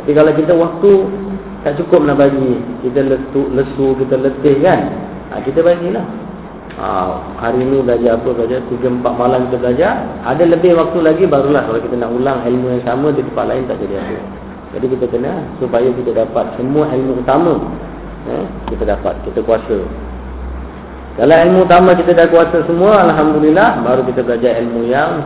[0.03, 0.91] Tapi kalau kita waktu
[1.63, 4.81] tak cukup nak bagi, kita lesu, lesu kita letih kan.
[5.31, 6.03] Ha, kita bagilah.
[6.79, 6.87] Ha,
[7.43, 9.95] hari ni belajar apa belajar 3 4 malam kita belajar,
[10.27, 13.67] ada lebih waktu lagi barulah kalau kita nak ulang ilmu yang sama di tempat lain
[13.71, 14.19] tak jadi apa.
[14.79, 15.33] Jadi kita kena
[15.63, 17.55] supaya kita dapat semua ilmu utama
[18.27, 19.79] eh, kita dapat, kita kuasa.
[21.19, 25.19] Kalau ilmu utama kita dah kuasa semua, Alhamdulillah, baru kita belajar ilmu yang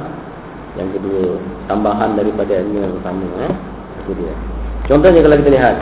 [0.80, 1.36] yang kedua,
[1.68, 3.28] tambahan daripada ilmu yang utama.
[3.44, 3.52] Eh?
[4.00, 4.32] Itu dia.
[4.88, 5.76] Contohnya kalau kita lihat,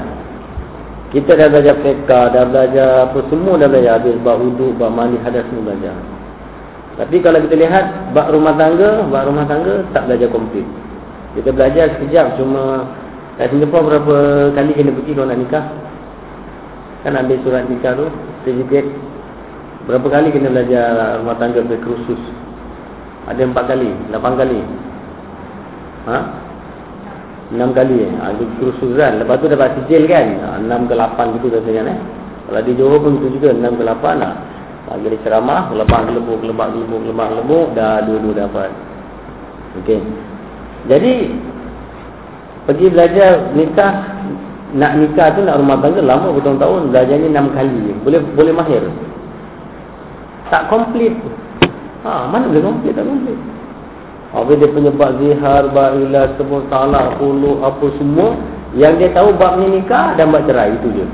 [1.14, 5.14] kita dah belajar fiqah, dah belajar apa semua dah belajar, habis bab wuduk, bab mandi,
[5.23, 5.94] hadas semua belajar.
[6.99, 10.66] Tapi kalau kita lihat, bab rumah tangga, bab rumah tangga tak belajar komplit.
[11.38, 12.83] Kita belajar sekejap, cuma
[13.38, 14.16] kat Singapura berapa
[14.59, 15.64] kali kena pergi kalau nak nikah?
[17.07, 18.11] Kan ambil surat nikah tu,
[18.42, 18.90] certificate
[19.90, 22.22] Berapa kali kena belajar rumah tangga berkursus?
[23.26, 24.61] Ada empat kali, lapan kali.
[26.07, 26.18] Ha?
[27.50, 28.12] Enam kali eh.
[28.22, 29.18] Ada kursus kan.
[29.18, 30.38] Lepas tu dapat sijil kan.
[30.46, 31.98] Ha, enam ke lapan gitu rasanya eh.
[32.46, 34.35] Kalau di Johor pun itu juga enam ke lapan lah.
[34.87, 38.70] Pagi di ceramah, lemak gelembuk, lemak gelembuk, lemak gelembuk, dah dua-dua dapat.
[39.83, 39.98] Okey.
[40.87, 41.35] Jadi,
[42.70, 43.92] pergi belajar nikah,
[44.79, 47.90] nak nikah tu nak rumah tangga lama bertahun-tahun, belajarnya enam kali.
[48.07, 48.83] Boleh boleh mahir.
[50.50, 51.14] Tak komplit.
[52.02, 53.38] Ha, mana boleh komplit tak komplit.
[54.30, 55.98] Habis dia punya bab zihar, bab
[56.38, 58.38] sebut talak, puluh, apa semua.
[58.78, 60.74] Yang dia tahu bab ni nikah dan bab cerai.
[60.78, 61.06] Itu je.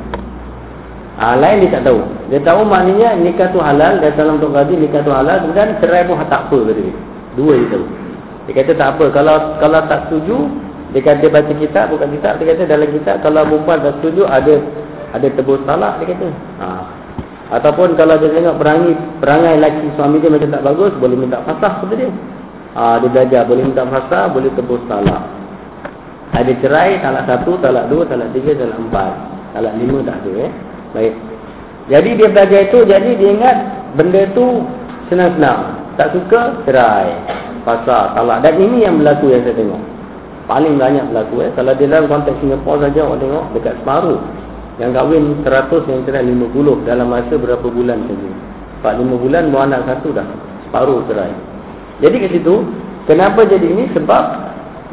[1.17, 2.01] Ha, lain dia tak tahu.
[2.29, 3.97] Dia tahu maknanya nikah tu halal.
[4.05, 5.41] Dia dalam tu kadi nikah tu halal.
[5.41, 6.57] Kemudian cerai pun tak apa.
[6.61, 6.93] Kata dia.
[7.41, 7.85] Dua dia tahu.
[8.45, 9.05] Dia kata tak apa.
[9.17, 10.37] Kalau kalau tak setuju.
[10.93, 11.85] Dia kata baca kitab.
[11.89, 12.33] Bukan kitab.
[12.37, 13.17] Dia kata dalam kitab.
[13.25, 14.23] Kalau perempuan tak setuju.
[14.29, 14.55] Ada
[15.17, 16.05] ada tebus talak.
[16.05, 16.29] Dia kata.
[16.61, 16.69] Ha.
[17.47, 21.79] Ataupun kalau dia tengok perangai perangai laki suami dia macam tak bagus, boleh minta fasah
[21.79, 22.11] kepada dia.
[22.75, 25.23] Ha, dia belajar, boleh minta fasah, boleh tebus talak.
[26.35, 29.13] Ada cerai, talak satu, talak dua, talak tiga, talak empat.
[29.55, 30.33] Talak lima tak ada.
[30.43, 30.51] Eh?
[30.93, 31.15] Baik.
[31.87, 33.57] Jadi dia belajar itu, jadi dia ingat
[33.95, 34.47] benda itu
[35.07, 35.87] senang-senang.
[35.95, 37.15] Tak suka, cerai.
[37.63, 38.43] Fasah, talak.
[38.43, 39.83] Dan ini yang berlaku yang saya tengok.
[40.51, 41.47] Paling banyak berlaku.
[41.47, 41.51] Eh?
[41.55, 44.19] Kalau dia dalam konteks Singapura saja, orang tengok dekat separuh.
[44.77, 48.31] Yang kahwin 100 yang cerai 50 dalam masa berapa bulan saja.
[48.85, 50.29] 4 5 bulan mau anak satu dah.
[50.69, 51.33] Separuh cerai.
[52.05, 52.55] Jadi ke situ,
[53.09, 53.89] kenapa jadi ini?
[53.97, 54.25] Sebab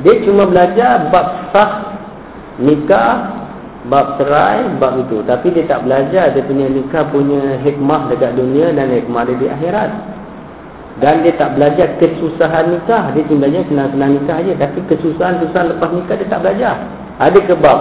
[0.07, 1.99] dia cuma belajar bab sah
[2.63, 3.43] nikah,
[3.91, 5.19] bab cerai, bab itu.
[5.27, 9.47] Tapi dia tak belajar dia punya nikah punya hikmah dekat dunia dan hikmah dia di
[9.51, 9.91] akhirat.
[11.03, 13.11] Dan dia tak belajar kesusahan nikah.
[13.11, 14.53] Dia belajar senang-senang nikah aja.
[14.63, 16.75] Tapi kesusahan-kesusahan lepas nikah dia tak belajar.
[17.19, 17.79] Ada kebab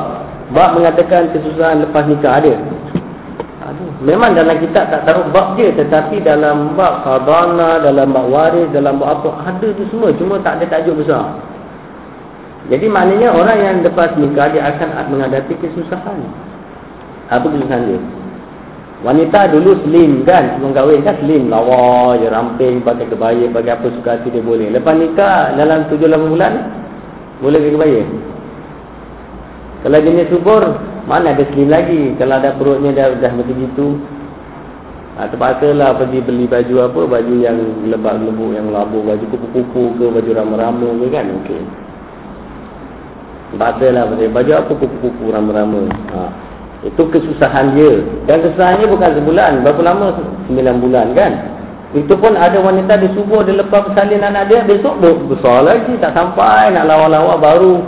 [0.53, 2.55] Bab mengatakan kesusahan lepas nikah ada.
[3.65, 3.85] Ada.
[4.05, 9.01] Memang dalam kitab tak taruh bab dia tetapi dalam bab khadana, dalam bab waris, dalam
[9.01, 11.41] bab apa ada tu semua cuma tak ada tajuk besar.
[12.69, 16.21] Jadi maknanya orang yang lepas nikah dia akan menghadapi kesusahan.
[17.33, 18.01] Apa kesusahan dia?
[19.03, 23.87] Wanita dulu slim kan, sebelum kahwin kan slim, lawa je ramping, pakai kebaya, pakai apa
[23.99, 24.71] suka hati dia boleh.
[24.71, 26.53] Lepas nikah dalam 7 8 bulan
[27.43, 28.03] boleh ke kebaya?
[29.83, 30.63] Kalau jenis subur,
[31.11, 32.15] mana ada slim lagi.
[32.15, 33.99] Kalau ada perutnya dah, dah macam gitu.
[35.19, 37.01] Ha, terpaksalah pergi beli baju apa.
[37.19, 37.59] Baju yang
[37.91, 39.03] lebak-lebuk, yang labu.
[39.03, 41.27] Baju kupu-kupu ke, baju rama-rama ke kan.
[41.43, 41.63] Okey.
[43.53, 45.83] Terpaksalah beli baju apa kupu-kupu rama-rama.
[46.15, 46.31] Ha.
[46.87, 48.07] Itu kesusahan dia.
[48.31, 49.67] Dan kesusahannya bukan sebulan.
[49.67, 50.07] Berapa lama?
[50.47, 51.33] Sembilan bulan kan.
[51.93, 54.63] Itu pun ada wanita di subuh dia lepas bersalin anak dia.
[54.63, 55.99] Besok besar lagi.
[55.99, 57.83] Tak sampai nak lawa-lawa baru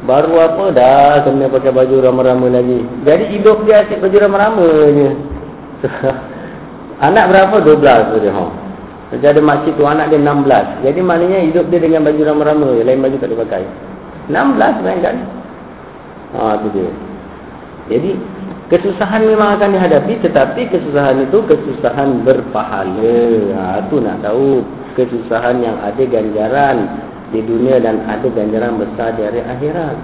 [0.00, 2.80] Baru apa dah kena pakai baju rama-rama lagi.
[3.04, 5.10] Jadi hidup dia asyik baju rama-rama je.
[7.06, 7.56] Anak berapa?
[7.60, 7.84] 12
[8.16, 8.30] saja.
[8.32, 8.44] Ha.
[9.10, 10.86] Macam ada makcik tu anak dia 16.
[10.86, 12.68] Jadi maknanya hidup dia dengan baju rama-rama.
[12.80, 13.64] Lain baju tak boleh pakai.
[14.30, 15.16] 16 bayangkan.
[16.30, 16.88] Ha, tu dia.
[17.90, 18.10] Jadi
[18.70, 20.12] kesusahan memang akan dihadapi.
[20.24, 23.20] Tetapi kesusahan itu kesusahan berpahala.
[23.58, 24.64] Ha, tu nak tahu.
[24.94, 29.96] Kesusahan yang ada ganjaran di dunia dan ada ganjaran besar di hari akhirat.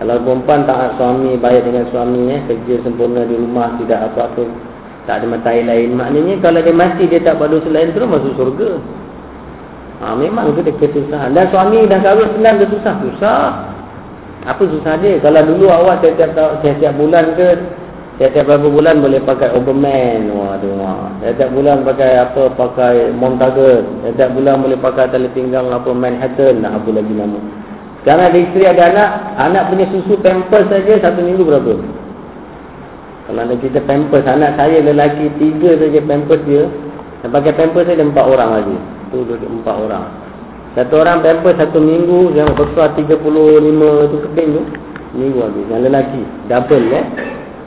[0.00, 4.70] Kalau perempuan taat suami, baik dengan suami, eh, kerja sempurna di rumah, tidak apa-apa
[5.08, 5.96] tak ada matai lain.
[5.96, 8.70] Maknanya kalau dia mati dia tak berdosa lain terus masuk surga
[10.00, 13.44] ha, memang itu dia kesusahan dan suami dah kahwin senang dia susah susah
[14.40, 15.20] apa susah dia?
[15.20, 16.32] Kalau dulu awak setiap,
[16.64, 17.60] setiap bulan ke
[18.20, 20.60] setiap berapa bulan boleh pakai Oberman wah.
[21.24, 26.84] setiap bulan pakai apa pakai Montague setiap bulan boleh pakai tali pinggang apa Manhattan nak
[26.84, 27.40] apa lagi nama
[28.04, 32.00] sekarang ada isteri ada anak anak punya susu pampers saja satu minggu berapa
[33.30, 36.66] kalau ada kita pampers anak saya lelaki tiga saja pampers dia.
[37.22, 38.76] Yang pakai pampers saya ada empat orang lagi.
[39.14, 40.04] Tu empat orang.
[40.74, 43.22] Satu orang pampers satu minggu yang besar 35
[44.10, 44.62] tu keping tu.
[45.14, 45.62] Minggu habis.
[45.70, 46.22] Yang lelaki.
[46.50, 47.02] Double ya.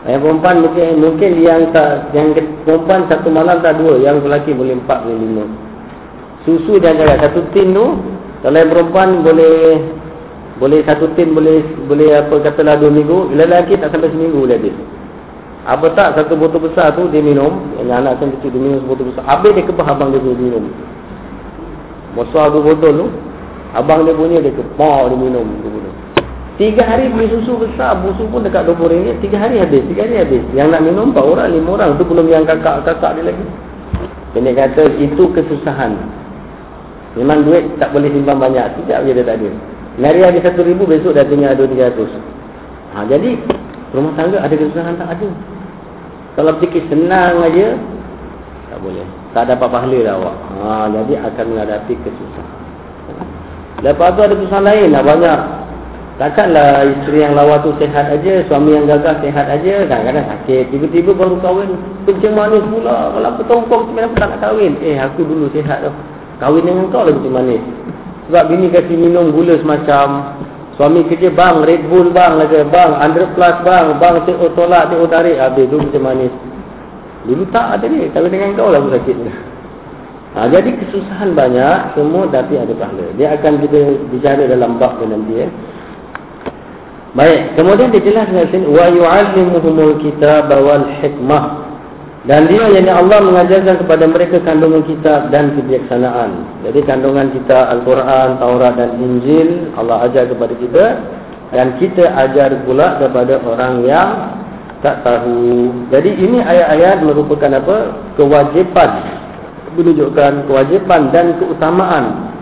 [0.04, 2.36] Yang perempuan mungkin mungkin yang tak yang
[2.68, 5.44] perempuan satu malam tak dua, yang lelaki boleh empat boleh lima.
[6.44, 7.96] Susu dan jaga satu tin tu
[8.44, 9.80] kalau yang perempuan boleh
[10.60, 14.76] boleh satu tin boleh boleh apa katalah dua minggu, lelaki tak sampai seminggu dia habis.
[15.64, 19.08] Apa tak satu botol besar tu dia minum Yang anak kan kecil dia minum botol
[19.08, 20.68] besar Habis dia kebah abang dia pun minum
[22.20, 23.08] Besar tu botol tu
[23.72, 25.96] Abang dia punya dia kebah dia minum dia minum.
[26.54, 30.22] Tiga hari beli susu besar Busu pun dekat 20 ringgit Tiga hari habis Tiga hari
[30.22, 33.46] habis Yang nak minum 4 orang 5 orang tu belum yang kakak-kakak dia lagi
[34.38, 35.98] Dia kata itu kesusahan
[37.18, 39.50] Memang duit tak boleh simpan banyak Tidak je dia tak ada
[39.98, 42.06] Hari habis 1 ribu Besok dah tinggal 2-300
[42.94, 43.30] ha, Jadi
[43.94, 45.30] Rumah tangga ada kesusahan tak ada.
[46.34, 47.78] Kalau fikir senang aja
[48.74, 49.06] tak boleh.
[49.38, 50.36] Tak dapat pahala dah awak.
[50.50, 52.58] Ha, jadi akan menghadapi kesusahan.
[53.86, 55.40] Lepas tu ada kesusahan lain lah banyak.
[56.14, 60.70] Takkanlah isteri yang lawa tu sehat aja, suami yang gagah sehat aja, kadang-kadang sakit.
[60.70, 61.74] Tiba-tiba baru kahwin,
[62.06, 63.18] kencing manis pula.
[63.18, 64.78] Kalau aku tahu kau macam tak nak kahwin.
[64.86, 65.92] Eh, aku dulu sehat tu.
[66.38, 67.64] Kahwin dengan kau lah kencing manis.
[68.30, 70.38] Sebab bini kasih minum gula semacam
[70.74, 75.06] Suami kerja bang, Red Bull bang, lagi bang, 100 plus bang, bang tengok tolak, tengok
[75.06, 76.34] tarik, habis tu macam manis.
[77.30, 79.18] Dulu tak ada ni, kalau dengan kau lah aku sakit.
[80.34, 83.06] Ha, jadi kesusahan banyak, semua tapi ada pahala.
[83.14, 85.46] Dia akan kita bicara dalam bab dia nanti.
[85.46, 85.50] Eh.
[87.14, 91.62] Baik, kemudian dia jelaskan sini, wa yu'allimuhumul kitab wal hikmah.
[92.24, 96.64] Dan dia yang Allah mengajarkan kepada mereka kandungan kitab dan kebijaksanaan.
[96.64, 100.86] Jadi kandungan kita Al-Quran, Taurat dan Injil Allah ajar kepada kita.
[101.52, 104.10] Dan kita ajar pula kepada orang yang
[104.82, 105.70] tak tahu.
[105.92, 107.92] Jadi ini ayat-ayat merupakan apa?
[108.18, 108.92] Kewajipan.
[109.76, 112.34] Menunjukkan kewajipan dan keutamaan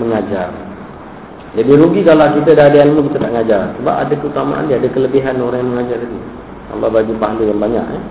[0.00, 0.65] mengajar.
[1.56, 3.60] Jadi rugi kalau kita dah ada ilmu kita tak mengajar.
[3.80, 6.18] Sebab ada keutamaan dia, ada kelebihan orang yang mengajar itu.
[6.76, 7.86] Allah bagi pahala yang banyak.
[7.96, 8.04] Eh?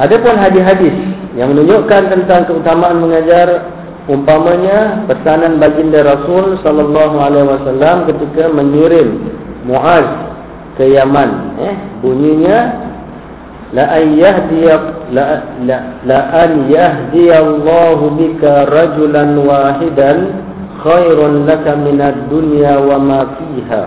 [0.00, 0.96] Adapun hadis-hadis
[1.38, 3.70] yang menunjukkan tentang keutamaan mengajar
[4.10, 9.30] umpamanya pesanan baginda Rasul sallallahu alaihi wasallam ketika mengirim
[9.62, 10.08] Muaz
[10.74, 12.58] ke Yaman eh bunyinya
[13.76, 14.74] la ayyahdiya
[15.14, 15.24] la
[15.68, 15.78] la,
[16.08, 20.18] la an yahdiyallahu bika rajulan wahidan
[20.82, 23.84] khairun laka minad dunya wa ma fiha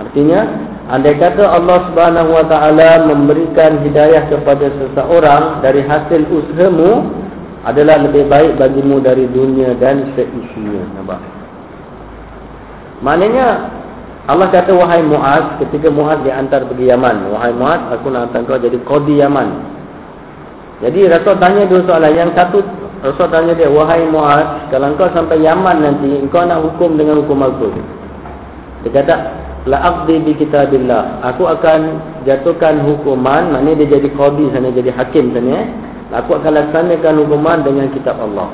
[0.00, 0.40] artinya
[0.86, 7.10] Andai kata Allah Subhanahu Wa Taala memberikan hidayah kepada seseorang dari hasil usahamu
[7.66, 10.86] adalah lebih baik bagimu dari dunia dan seisinya.
[10.94, 11.18] Nampak?
[13.02, 13.46] Maknanya
[14.30, 18.62] Allah kata wahai Muaz ketika Muaz diantar pergi Yaman, wahai Muaz aku nak hantar kau
[18.62, 19.48] jadi qadi Yaman.
[20.86, 22.14] Jadi Rasul tanya dua soalan.
[22.14, 22.58] Yang satu
[23.04, 27.44] Rasul tanya dia, wahai Muaz, kalau kau sampai Yaman nanti, kau nak hukum dengan hukum
[27.44, 27.68] aku.
[28.84, 29.14] Dia kata,
[29.68, 31.20] la aqdi bi kitabillah.
[31.34, 35.66] Aku akan jatuhkan hukuman maknanya dia jadi qadi sana jadi hakim sana eh.
[36.22, 38.48] Aku akan laksanakan hukuman dengan kitab Allah.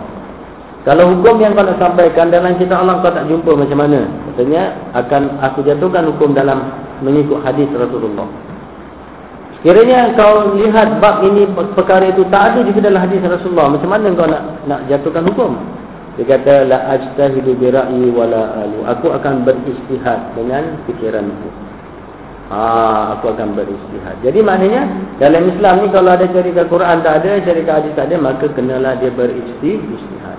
[0.82, 4.08] Kalau hukum yang kau nak sampaikan dalam kitab Allah kau tak jumpa macam mana?
[4.32, 4.62] Katanya
[4.98, 6.58] akan aku jatuhkan hukum dalam
[7.04, 8.51] mengikut hadis Rasulullah
[9.62, 14.10] Kiranya kau lihat bab ini perkara itu tak ada juga dalam hadis Rasulullah macam mana
[14.10, 15.54] kau nak nak jatuhkan hukum
[16.12, 18.84] dia kata la ajtahidu bi ra'yi wala alu.
[18.84, 21.48] Aku akan beristihad dengan fikiranku.
[22.52, 24.20] Ah, aku akan beristihad.
[24.20, 24.84] Jadi maknanya
[25.16, 28.92] dalam Islam ni kalau ada cerita Quran tak ada, cerita hadis tak ada, maka kenalah
[29.00, 30.36] dia beristihad.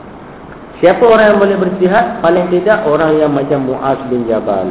[0.78, 2.22] Siapa orang yang boleh beristihad?
[2.22, 4.70] Paling tidak orang yang macam Muaz bin Jabal.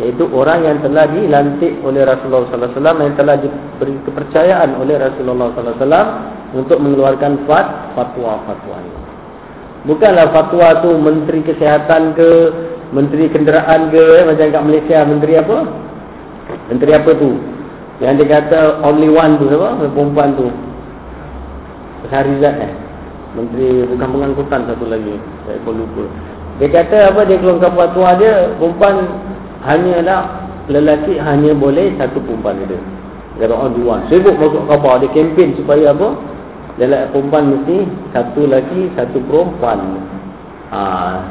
[0.00, 4.96] Iaitu orang yang telah dilantik oleh Rasulullah sallallahu alaihi wasallam yang telah diberi kepercayaan oleh
[4.96, 6.08] Rasulullah sallallahu alaihi wasallam
[6.56, 9.00] untuk mengeluarkan fat, fatwa-fatwa ini.
[9.82, 12.30] Bukanlah fatwa tu menteri kesihatan ke,
[12.94, 15.56] menteri kenderaan ke, eh, macam kat Malaysia menteri apa?
[16.72, 17.30] Menteri apa tu?
[18.00, 19.86] Yang dia kata only one tu apa?
[19.92, 20.48] Perempuan tu.
[22.08, 22.72] Syarizat eh.
[23.36, 25.16] Menteri bukan pengangkutan satu lagi.
[25.44, 26.04] Saya pun lupa.
[26.60, 28.94] Dia kata apa dia keluarkan fatwa dia, perempuan
[29.62, 30.22] hanya nak
[30.66, 32.78] lelaki hanya boleh satu perempuan dia.
[33.38, 34.02] Kata only one.
[34.12, 36.14] Sibuk masuk khabar dia kempen supaya apa?
[36.80, 37.76] Lelaki perempuan mesti
[38.12, 39.78] satu lelaki, satu perempuan.
[40.72, 40.80] Ha,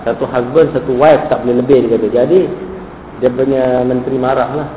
[0.05, 2.07] satu husband, satu wife tak boleh lebih dia kata.
[2.13, 2.39] Jadi
[3.21, 4.69] dia punya menteri marah lah.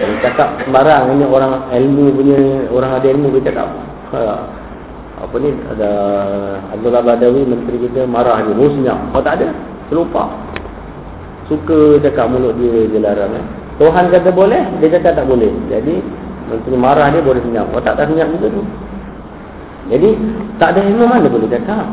[0.00, 2.38] Dia cakap sembarang ini orang ilmu punya
[2.72, 3.68] orang ada ilmu dia cakap.
[4.12, 4.20] Ha,
[5.22, 5.90] apa ni ada
[6.72, 8.96] Abdullah Badawi menteri kita marah dia musnya.
[9.12, 9.48] Oh tak ada.
[9.88, 10.51] Terlupa.
[11.50, 13.44] Suka cakap mulut dia je larang eh.
[13.80, 15.50] Tuhan kata boleh, dia kata tak boleh.
[15.66, 15.98] Jadi
[16.46, 17.66] menteri marah dia boleh senyap.
[17.74, 18.62] Oh tak tak senyap juga tu.
[19.90, 20.08] Jadi
[20.62, 21.86] tak ada ilmu mana boleh cakap.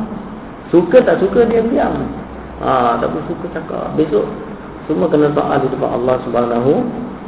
[0.70, 2.06] Suka tak suka dia diam.
[2.62, 3.98] Ha, tapi suka cakap.
[3.98, 4.28] Besok
[4.90, 6.72] semua kena taat di depan Allah Subhanahu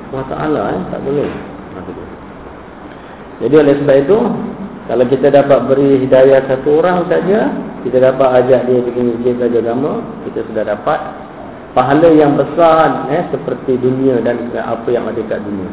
[0.09, 1.29] wa taala eh, tak boleh.
[3.41, 4.17] Jadi oleh sebab itu
[4.89, 7.53] kalau kita dapat beri hidayah satu orang saja,
[7.85, 9.91] kita dapat ajak dia pergi masjid belajar agama,
[10.25, 10.99] kita sudah dapat
[11.71, 15.69] pahala yang besar eh, seperti dunia dan apa yang ada kat dunia.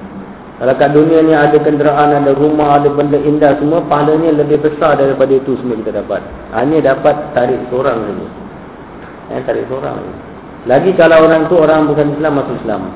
[0.58, 4.98] Kalau kat dunia ni ada kenderaan, ada rumah, ada benda indah semua, pahalanya lebih besar
[4.98, 6.18] daripada itu semua kita dapat.
[6.50, 8.26] Hanya dapat tarik seorang saja.
[9.38, 10.14] Eh, tarik seorang saja.
[10.66, 12.90] Lagi kalau orang tu orang bukan Islam, masuk Islam.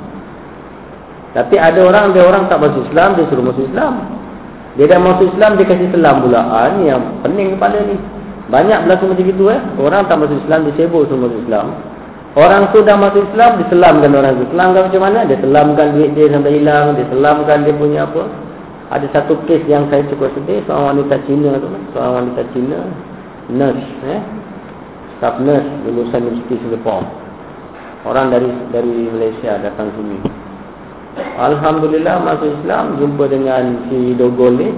[1.32, 3.94] Tapi ada orang, dia orang tak masuk Islam, dia suruh masuk Islam.
[4.74, 6.42] Dia dah masuk Islam, dia kasih selam pula.
[6.42, 7.96] Ha, ni yang pening kepala ni.
[8.50, 9.60] Banyak berlaku macam itu eh.
[9.78, 11.66] Orang tak masuk Islam, dia sibuk suruh masuk Islam.
[12.32, 14.48] Orang tu dah masuk Islam, diselamkan orang tu.
[14.56, 15.28] Selamkan macam mana?
[15.28, 16.96] Dia selamkan duit dia sampai hilang.
[16.96, 18.24] Dia selamkan dia punya apa.
[18.88, 20.64] Ada satu kes yang saya cukup sedih.
[20.64, 21.68] Seorang wanita Cina tu.
[21.92, 22.80] Seorang wanita Cina.
[23.52, 23.84] Nurse.
[24.08, 24.20] Eh?
[25.20, 25.68] Staff nurse.
[25.84, 27.04] Lulusan Universiti Singapore.
[28.08, 30.16] Orang dari dari Malaysia datang sini.
[31.36, 32.96] Alhamdulillah masuk Islam.
[32.96, 34.72] Jumpa dengan si Dogol ni.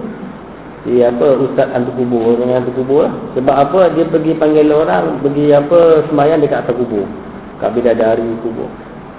[0.83, 2.35] Si apa Ustaz Antu Kubur.
[2.35, 3.07] Orang Antu Kubur.
[3.39, 5.23] Sebab apa dia pergi panggil orang.
[5.23, 7.07] Pergi apa semayang dekat atas kubur.
[7.63, 8.71] Kat bidadari kubur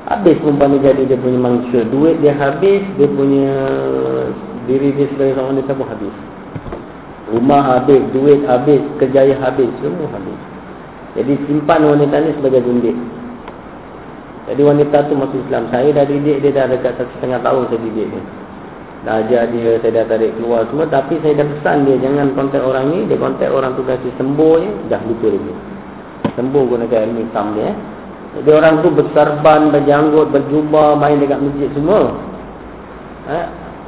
[0.06, 1.82] Habis perempuan ni jadi dia punya manusia.
[1.90, 3.54] Duit dia habis Dia punya
[4.70, 6.16] Diri dia sebagai seorang wanita pun habis.
[7.34, 10.40] Rumah habis Duit habis Kerjaya habis Semua habis.
[11.16, 12.94] Jadi simpan wanita ni sebagai gundik.
[14.46, 15.72] Jadi wanita tu masuk Islam.
[15.72, 18.24] Saya dah didik dia dah dekat satu setengah tahun saya didik dia.
[19.08, 20.86] Dah ajar dia Saya dah tarik keluar semua.
[20.92, 23.00] Tapi saya dah pesan dia Jangan kontak orang ni.
[23.10, 25.56] Dia kontak orang tu kasih sembuh je Dah lupa dia
[26.36, 27.76] Sembuh gunakan ilmu hitam dia eh.
[28.36, 32.12] Jadi orang tu berserban, berjanggut, berjubah, main dekat masjid semua.
[33.32, 33.46] Eh?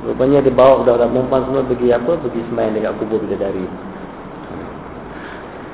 [0.07, 2.12] Rupanya dia bawa budak-budak perempuan semua pergi apa?
[2.15, 3.67] Pergi semain dekat kubur bidadari.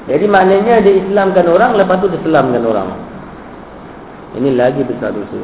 [0.10, 2.90] Jadi maknanya dia Islamkan orang, lepas tu dia selamkan orang.
[4.36, 5.38] Ini lagi besar dosa.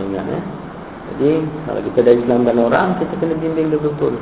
[0.00, 0.42] Ingat eh?
[1.12, 1.30] Jadi
[1.68, 4.16] kalau kita dah Islamkan orang, kita kena bimbing dia betul.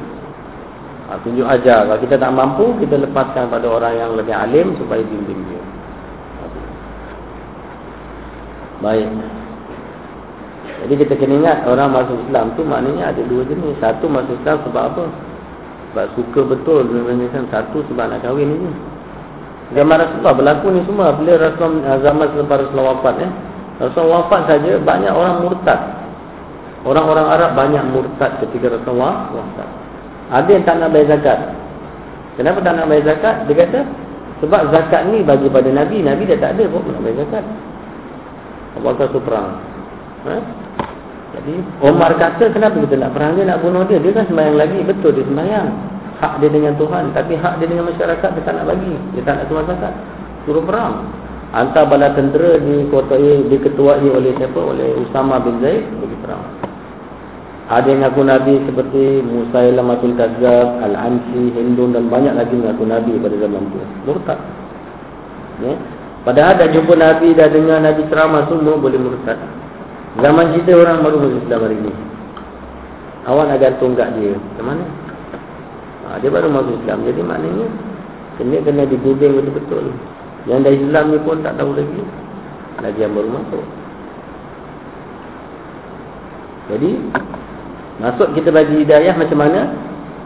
[1.07, 1.87] Ha, tunjuk ajar.
[1.87, 5.63] Kalau kita tak mampu, kita lepaskan pada orang yang lebih alim supaya bimbing dia.
[8.83, 9.07] Baik.
[10.83, 13.79] Jadi kita kena ingat orang masuk Islam tu maknanya ada dua jenis.
[13.79, 15.05] Satu masuk Islam sebab apa?
[15.95, 17.47] Sebab suka betul dengan.
[17.47, 18.71] Satu sebab nak kahwin ini.
[19.79, 21.15] Zaman Rasulullah berlaku ni semua.
[21.15, 23.31] Bila Rasulullah zaman selepas Rasulullah wafat eh.
[23.79, 25.81] Rasulullah wafat saja banyak orang murtad.
[26.83, 29.69] Orang-orang Arab banyak murtad ketika Rasulullah wafat.
[30.35, 31.39] Ada yang tak nak bayar zakat.
[32.35, 33.35] Kenapa tak nak bayar zakat?
[33.47, 33.81] Dia kata
[34.43, 36.03] sebab zakat ni bagi pada Nabi.
[36.03, 37.47] Nabi dah tak ada pun nak bayar zakat.
[38.79, 39.61] Apakah tu perang?
[40.29, 40.37] Ha?
[41.33, 43.97] Jadi Omar kata kenapa kita nak perang dia nak bunuh dia?
[44.01, 44.79] Dia kan sembahyang lagi.
[44.85, 45.69] Betul dia sembahyang.
[46.21, 47.05] Hak dia dengan Tuhan.
[47.17, 48.95] Tapi hak dia dengan masyarakat dia tak nak bagi.
[49.17, 49.95] Dia tak nak keluar zakat.
[50.45, 50.95] Suruh perang.
[51.53, 54.57] Hantar bala tentera di kota ini diketuai oleh siapa?
[54.57, 56.45] Oleh Usama bin Zaid bagi perang.
[57.73, 63.37] Ada yang ngaku Nabi seperti Musailamatul Kazab, Al-Ansi, Hindun dan banyak lagi ngaku Nabi pada
[63.37, 63.81] zaman itu.
[64.05, 64.41] Murtad.
[65.65, 65.75] Ya.
[66.23, 69.39] Padahal dah jumpa Nabi, dah dengar Nabi ceramah semua boleh murtad.
[70.23, 71.93] Zaman kita orang baru masuk Islam hari ini.
[73.27, 74.35] Awak nak gantung kat dia.
[74.39, 74.85] Macam mana?
[76.07, 76.99] Ha, dia baru masuk Islam.
[77.09, 77.67] Jadi maknanya,
[78.39, 79.91] kena kena diguding betul-betul.
[80.47, 82.03] Yang dah Islam ni pun tak tahu lagi.
[82.83, 83.65] Lagi yang baru masuk.
[86.71, 86.91] Jadi,
[87.99, 89.75] masuk kita bagi hidayah macam mana?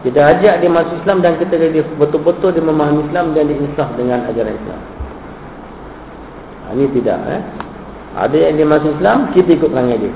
[0.05, 3.89] Kita ajak dia masuk Islam dan kita dia betul-betul dia memahami Islam dan dia insaf
[3.97, 4.96] dengan ajaran Islam.
[6.67, 7.41] Ha, ini tidak eh.
[8.17, 10.13] Ada yang dia masuk Islam, kita ikut perangai dia.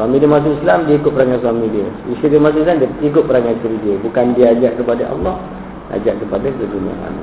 [0.00, 1.88] Suami dia masuk Islam, dia ikut perangai suami dia.
[2.14, 3.96] Isteri dia masuk Islam, dia ikut perangai isteri dia.
[4.00, 5.36] Bukan dia ajak kepada Allah,
[5.92, 7.14] ajak kepada keduniaan.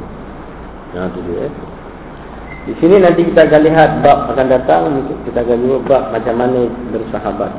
[0.93, 1.47] Nah, itu dia.
[1.47, 1.53] Eh.
[2.61, 6.69] Di sini nanti kita akan lihat bab akan datang, kita akan lihat bab macam mana
[6.93, 7.51] bersahabat.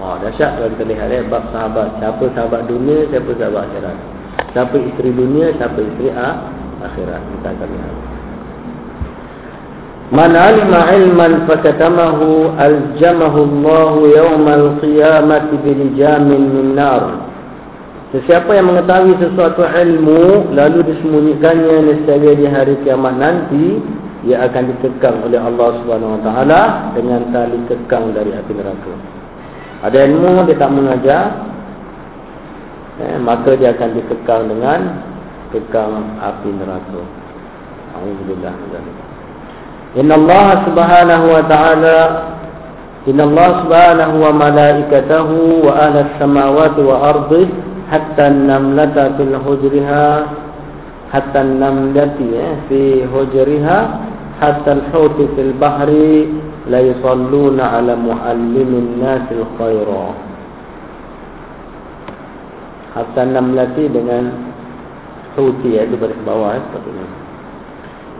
[0.00, 1.96] Oh, dahsyat kalau kita lihat eh, bab sahabat.
[1.96, 3.96] Siapa sahabat dunia, siapa sahabat akhirat.
[4.52, 7.22] Siapa isteri dunia, siapa isteri akhirat.
[7.22, 8.19] Kita akan lihat.
[10.10, 17.30] Man alima ilman fakatamahu aljamahu Allah yawmal qiyamati bilijamin min nar.
[18.10, 23.78] Sesiapa yang mengetahui sesuatu ilmu lalu disembunyikannya nescaya di hari kiamat nanti
[24.26, 26.62] ia akan dikekang oleh Allah Subhanahu Wa Taala
[26.98, 28.92] dengan tali kekang dari api neraka.
[29.86, 31.22] Ada ilmu dia tak mengajar
[32.98, 34.80] eh, maka dia akan dikekang dengan
[35.54, 37.02] kekang api neraka.
[37.94, 38.99] Alhamdulillah.
[39.98, 41.98] Inna Allah subhanahu wa ta'ala
[43.10, 47.42] Inna Allah subhanahu wa malaikatahu wa ahla samawati wa ardi
[47.90, 50.06] hatta namlata fil hujriha
[51.10, 53.78] hatta namlati eh, fi hujriha
[54.38, 56.30] hatta al-huti fil bahri
[56.70, 60.06] la yusalluna ala muallimin nasil khaira
[62.94, 64.28] hatta namlati dengan
[65.34, 67.19] huti ya, di bawah eh, sepatutnya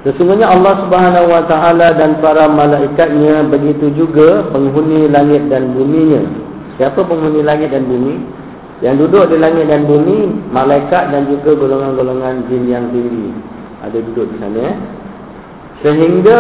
[0.01, 6.25] Sesungguhnya Allah Subhanahu Wa Taala dan para malaikatnya begitu juga penghuni langit dan buminya.
[6.81, 8.17] Siapa penghuni langit dan bumi?
[8.81, 13.29] Yang duduk di langit dan bumi, malaikat dan juga golongan-golongan jin yang tinggi.
[13.85, 14.57] Ada duduk di sana.
[14.57, 14.73] Ya?
[15.85, 16.39] Sehingga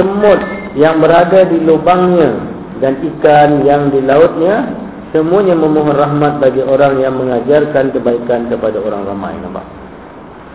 [0.00, 0.40] semut
[0.72, 2.40] yang berada di lubangnya
[2.80, 4.72] dan ikan yang di lautnya,
[5.12, 9.36] semuanya memohon rahmat bagi orang yang mengajarkan kebaikan kepada orang ramai.
[9.44, 9.68] Nampak?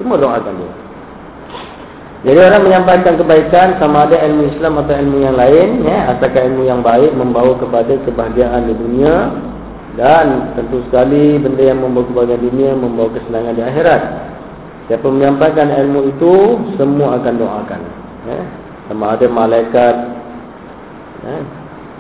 [0.02, 0.74] Semua doakan dia.
[2.20, 6.68] Jadi orang menyampaikan kebaikan sama ada ilmu Islam atau ilmu yang lain, ya, asalkan ilmu
[6.68, 9.32] yang baik membawa kepada kebahagiaan di dunia
[9.96, 14.02] dan tentu sekali benda yang membawa kebahagiaan dunia membawa kesenangan di akhirat.
[14.92, 16.34] Siapa menyampaikan ilmu itu,
[16.76, 17.82] semua akan doakan.
[18.28, 18.40] Ya.
[18.92, 19.96] Sama ada malaikat,
[21.24, 21.38] ya.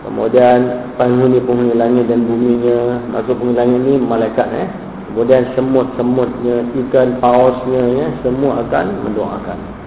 [0.03, 0.59] kemudian
[0.99, 4.47] penghuni-penghuni langit dan buminya, masuk penghuni langit ini malaikat.
[4.51, 4.67] Ya.
[5.15, 9.78] Kemudian semut-semutnya, ikan pausnya, ya, semua akan mendoakan.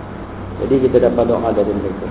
[0.63, 2.09] Jadi kita dapat doa dari mereka.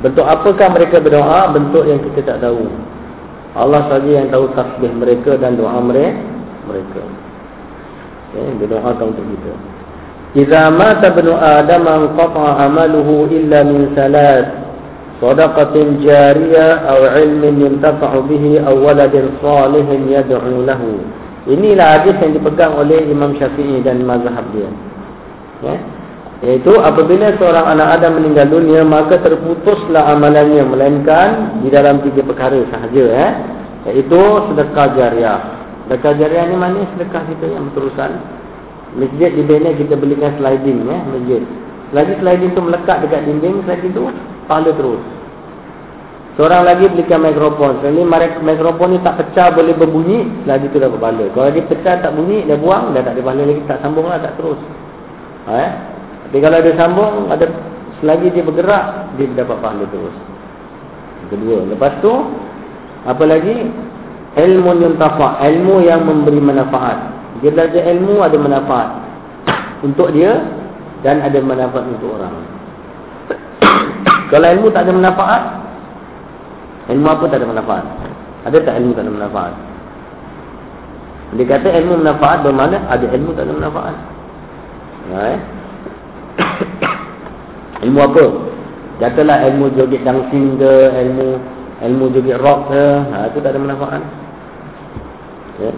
[0.00, 1.50] Bentuk apakah mereka berdoa?
[1.50, 2.64] Bentuk yang kita tak tahu.
[3.58, 7.02] Allah saja yang tahu tasbih mereka dan doa mereka.
[8.30, 9.52] Okay, berdoa untuk kita.
[10.30, 14.46] Jika mata benu Adam anqata amaluhu illa min salat
[15.18, 21.02] sadaqatin jariyah atau ilmin yuntafa'u bihi atau waladin salihin yad'u lahu.
[21.50, 24.70] Inilah hadis yang dipegang oleh Imam Syafi'i dan mazhab dia.
[25.66, 25.76] Ya.
[26.40, 32.64] Iaitu apabila seorang anak Adam meninggal dunia Maka terputuslah amalannya Melainkan di dalam tiga perkara
[32.72, 33.32] sahaja eh?
[33.92, 35.40] Iaitu sedekah jariah
[35.84, 38.10] Sedekah jariah ni mana sedekah kita yang berterusan
[38.96, 41.00] Masjid di bina kita belikan sliding eh?
[41.12, 41.42] Masjid
[41.92, 44.08] Lagi sliding tu melekat dekat dinding Sliding tu
[44.48, 45.02] pahala terus
[46.40, 48.00] Seorang lagi belikan mikrofon Sekali
[48.40, 52.48] mikrofon ni tak pecah boleh berbunyi Lagi tu dapat pahala Kalau dia pecah tak bunyi
[52.48, 54.56] dia buang Dah tak ada pahala lagi tak sambung lah tak terus
[55.50, 55.89] Eh?
[56.30, 57.42] Tapi kalau dia sambung, ada
[57.98, 60.14] selagi dia bergerak, dia dapat pahala terus.
[61.26, 61.66] Kedua.
[61.66, 62.14] Lepas tu,
[63.02, 63.66] apa lagi?
[64.38, 67.02] Ilmu yang tafa, ilmu yang memberi manfaat.
[67.42, 68.88] Dia belajar ilmu ada manfaat
[69.82, 70.38] untuk dia
[71.02, 72.34] dan ada manfaat untuk orang.
[74.30, 75.42] kalau ilmu tak ada manfaat,
[76.94, 77.84] ilmu apa tak ada manfaat?
[78.46, 79.54] Ada tak ilmu tak ada manfaat?
[81.34, 83.96] Dia kata ilmu manfaat bermakna ada ilmu tak ada manfaat.
[85.10, 85.42] Right?
[87.86, 88.24] ilmu apa?
[89.00, 91.28] Katalah ilmu joget dancing ke, ilmu
[91.80, 94.02] ilmu joget rock ke, ha, itu tak ada manfaat.
[95.60, 95.72] Ya.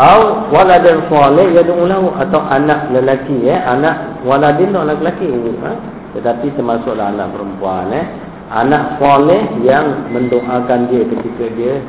[0.00, 5.28] Au waladin salih yad'u lahu atau anak lelaki ya, anak waladin anak lelaki
[5.60, 5.72] ha?
[6.16, 8.06] tetapi termasuklah anak perempuan eh.
[8.52, 11.80] Anak salih yang mendoakan dia ketika dia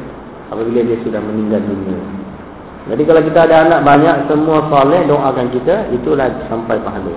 [0.47, 1.99] apabila dia sudah meninggal dunia.
[2.87, 7.15] Jadi kalau kita ada anak banyak semua salih doakan kita itulah sampai pahala.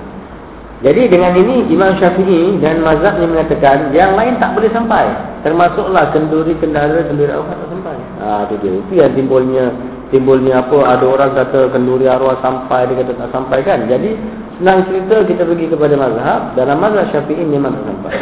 [0.84, 5.08] Jadi dengan ini Imam Syafi'i dan mazhab yang mengatakan yang lain tak boleh sampai.
[5.40, 7.96] Termasuklah kenduri kendara kenduri arwah tak sampai.
[8.20, 8.72] Ha itu dia.
[8.84, 9.64] Itu yang timbulnya
[10.12, 13.88] timbulnya apa ada orang kata kenduri arwah sampai dia kata tak sampai kan.
[13.88, 14.20] Jadi
[14.60, 18.14] senang cerita kita pergi kepada mazhab dalam mazhab Syafi'i memang tak sampai.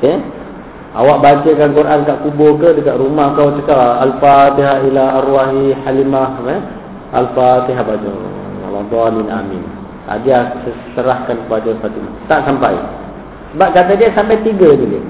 [0.00, 0.16] Okey.
[0.94, 6.60] Awak bacakan Quran kat kubur ke dekat rumah kau cakap Al-Fatihah ila arwahi Halimah eh?
[7.10, 8.10] Al-Fatihah baca.
[8.62, 9.10] Allah
[9.42, 9.73] amin.
[10.04, 10.52] Ha, dia
[10.92, 12.12] serahkan kepada Fatimah.
[12.28, 12.76] Tak sampai.
[13.56, 15.00] Sebab kata dia sampai tiga dulu.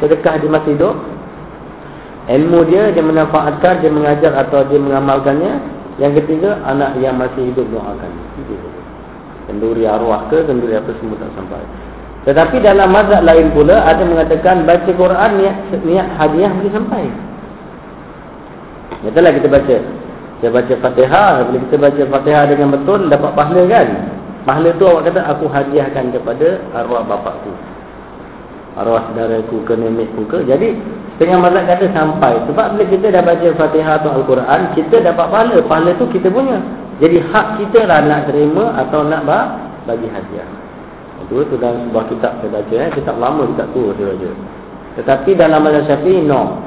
[0.00, 0.96] Sedekah di masjid hidup.
[2.24, 5.60] Ilmu dia, dia memanfaatkan, dia mengajar atau dia mengamalkannya.
[6.00, 8.12] Yang ketiga, anak yang masih hidup doakan.
[9.44, 11.64] Kenduri arwah ke, kenduri apa semua tak sampai.
[12.24, 17.04] Tetapi dalam mazhab lain pula, ada mengatakan baca Quran niat, niat hadiah boleh sampai.
[19.04, 19.76] Betul kita baca.
[20.38, 23.88] Kita baca fatihah, bila kita baca fatihah dengan betul, dapat pahala kan?
[24.44, 27.52] Pahala tu awak kata, aku hadiahkan kepada arwah bapakku.
[28.76, 30.44] Arwah saudaraku ke nenekku ke.
[30.44, 30.74] Jadi,
[31.14, 32.34] Setengah mazhab kata sampai.
[32.50, 35.56] Sebab bila kita dah baca Fatihah atau Al-Quran, kita dapat pahala.
[35.62, 36.58] Pahala tu kita punya.
[36.98, 39.22] Jadi hak kita lah nak terima atau nak
[39.86, 40.50] bagi hadiah.
[41.22, 42.74] Itu tu dalam sebuah kitab saya baca.
[42.74, 42.90] Eh.
[42.98, 44.30] Kitab lama kitab tu saya baca.
[44.98, 46.58] Tetapi dalam mazhab syafi'i, no.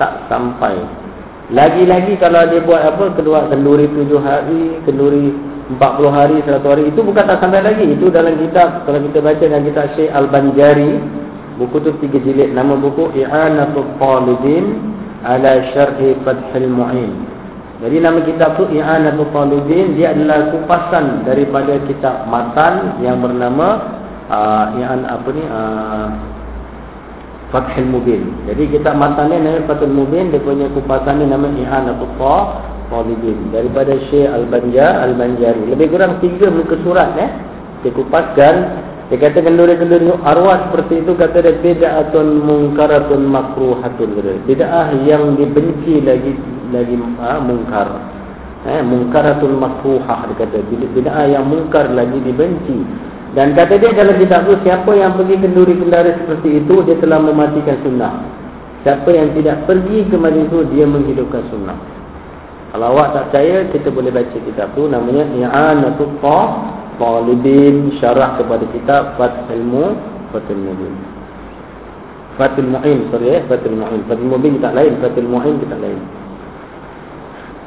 [0.00, 0.80] Tak sampai.
[1.50, 5.34] Lagi-lagi kalau dia buat apa, kedua kenduri tujuh hari, kenduri
[5.74, 6.84] empat puluh hari, seratus hari.
[6.90, 7.90] Itu bukan tak sampai lagi.
[7.90, 10.92] Itu dalam kitab, kalau kita baca dalam kitab Syekh Al-Banjari,
[11.60, 12.56] Buku tu tiga jilid.
[12.56, 14.80] Nama buku I'anatul Talibin
[15.20, 17.12] ala Syarhi Fathul Mu'in.
[17.84, 23.76] Jadi nama kitab tu I'anatul Talibin dia adalah kupasan daripada kitab matan yang bernama
[24.32, 26.06] uh, I'an apa ni uh,
[27.50, 28.46] Fathul Mubin.
[28.46, 32.14] Jadi kitab matan ni nama Fathul Mubin dia punya kupasan ni nama I'anatul
[32.90, 35.70] Talibin daripada Syekh Al-Banjar Al-Banjari.
[35.70, 37.30] Lebih kurang tiga muka surat eh.
[37.86, 38.54] Dia kupaskan
[39.10, 44.10] dia kata kenduri-kenduri arwah seperti itu kata dia bid'atun mungkaratun makruhatun.
[44.46, 46.34] Bid'ah yang dibenci lagi
[46.74, 47.88] lagi ha, mungkar.
[48.66, 50.58] Eh mungkaratun makruhah dia kata.
[50.66, 52.78] Bid'ah yang mungkar lagi dibenci.
[53.30, 57.22] Dan kata dia dalam kitab itu siapa yang pergi kenduri kendara seperti itu dia telah
[57.22, 58.26] mematikan sunnah.
[58.82, 61.78] Siapa yang tidak pergi ke majlis itu dia menghidupkan sunnah.
[62.70, 68.62] Kalau awak tak percaya kita boleh baca kitab tu namanya I'anatul Qah Talibin syarah kepada
[68.70, 69.84] kitab Fathul Mu
[70.30, 70.94] Fathul Mubin
[72.38, 75.98] Fathul Mu'in sorry eh Fathul Mu'in Fathul Mubin kita lain Fathul Mu'in kita lain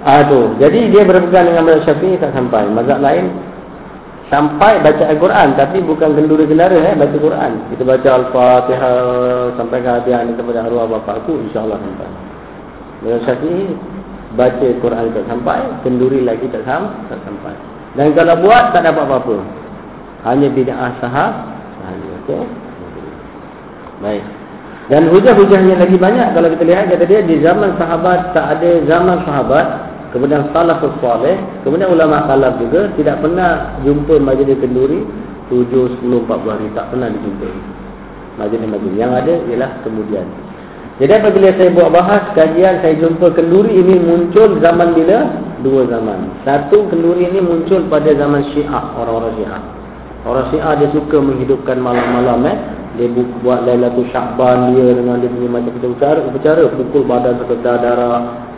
[0.03, 2.67] Aduh, jadi dia berpegang dengan mazhab Syafi'i tak sampai.
[2.67, 3.31] Mazhab lain
[4.31, 7.51] sampai baca Al-Quran tapi bukan kenduri kendara eh baca Quran.
[7.73, 8.95] Kita baca Al-Fatihah
[9.59, 12.09] sampai ke hadiah kepada arwah bapakku insya-Allah sampai.
[13.03, 13.75] Mazhab Syafi'i
[14.39, 17.55] baca Quran tak sampai, kenduri lagi tak sampai.
[17.93, 19.37] Dan kalau buat tak dapat apa-apa.
[20.23, 21.29] Hanya bid'ah sahah
[21.77, 22.11] sahaja.
[22.23, 22.43] Okey.
[24.01, 24.23] Baik.
[24.91, 29.23] Dan hujah-hujahnya lagi banyak kalau kita lihat kata dia di zaman sahabat tak ada zaman
[29.23, 29.67] sahabat
[30.13, 31.35] kemudian salafus soleh
[31.65, 35.01] kemudian ulama salaf juga tidak pernah jumpa majlis kenduri
[35.49, 35.67] 7
[35.99, 37.53] 10 40 hari tak pernah dijumpai
[38.37, 40.25] majlis-majlis yang ada ialah kemudian
[41.01, 45.25] jadi apabila saya buat bahas kajian saya jumpa kenduri ini muncul zaman bila?
[45.65, 46.29] Dua zaman.
[46.45, 49.61] Satu kenduri ini muncul pada zaman Syiah, orang-orang Syiah.
[50.21, 52.57] Orang Syiah dia suka menghidupkan malam-malam eh.
[52.93, 53.09] Dia
[53.41, 58.52] buat Lailatul Syakban dia dengan dia punya macam kita bicara, bicara pukul badan sampai darah.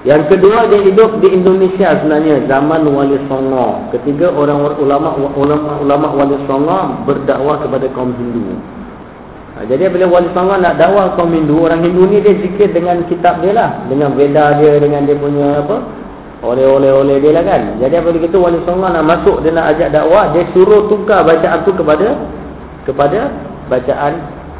[0.00, 3.84] Yang kedua dia hidup di Indonesia sebenarnya zaman Wali Songo.
[3.92, 8.56] Ketiga orang ulama ulama ulama Wali Songo berdakwah kepada kaum Hindu.
[9.60, 13.02] Ha, jadi bila wali songo nak dakwah kaum Hindu, orang Hindu ni dia zikir dengan
[13.10, 15.84] kitab dia lah, dengan Veda dia, dengan dia punya apa?
[16.40, 17.76] Oleh-oleh-oleh dia lah kan.
[17.82, 21.60] Jadi apabila kita wali songo nak masuk dia nak ajak dakwah, dia suruh tukar bacaan
[21.66, 22.08] tu kepada
[22.88, 23.20] kepada
[23.68, 24.12] bacaan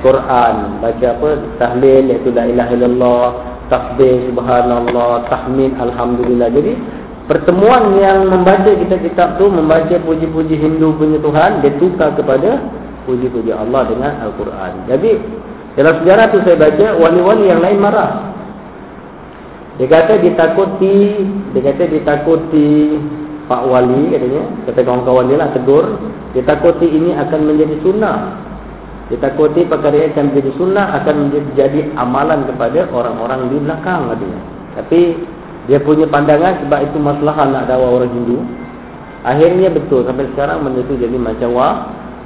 [0.05, 1.31] Quran, baca apa?
[1.57, 3.27] Tahlil iaitu la ilaha illallah,
[3.71, 6.51] tasbih subhanallah, tahmid alhamdulillah.
[6.51, 6.73] Jadi
[7.31, 12.59] pertemuan yang membaca kita kitab tu membaca puji-puji Hindu punya Tuhan, dia tukar kepada
[13.07, 14.91] puji-puji Allah dengan Al-Quran.
[14.91, 15.13] Jadi
[15.79, 18.35] dalam sejarah tu saya baca wali-wali yang lain marah.
[19.79, 21.25] Dia kata ditakuti,
[21.57, 23.01] dia kata ditakuti
[23.49, 25.97] Pak Wali katanya, kata kawan-kawan dia lah tegur,
[26.37, 28.19] ditakuti ini akan menjadi sunnah.
[29.11, 34.41] Ditakuti perkara ini akan menjadi sunnah, akan menjadi amalan kepada orang-orang di belakang katanya.
[34.79, 35.01] Tapi
[35.67, 38.39] dia punya pandangan sebab itu masalah nak dakwah orang Hindu.
[39.27, 41.75] Akhirnya betul sampai sekarang benda jadi macam wah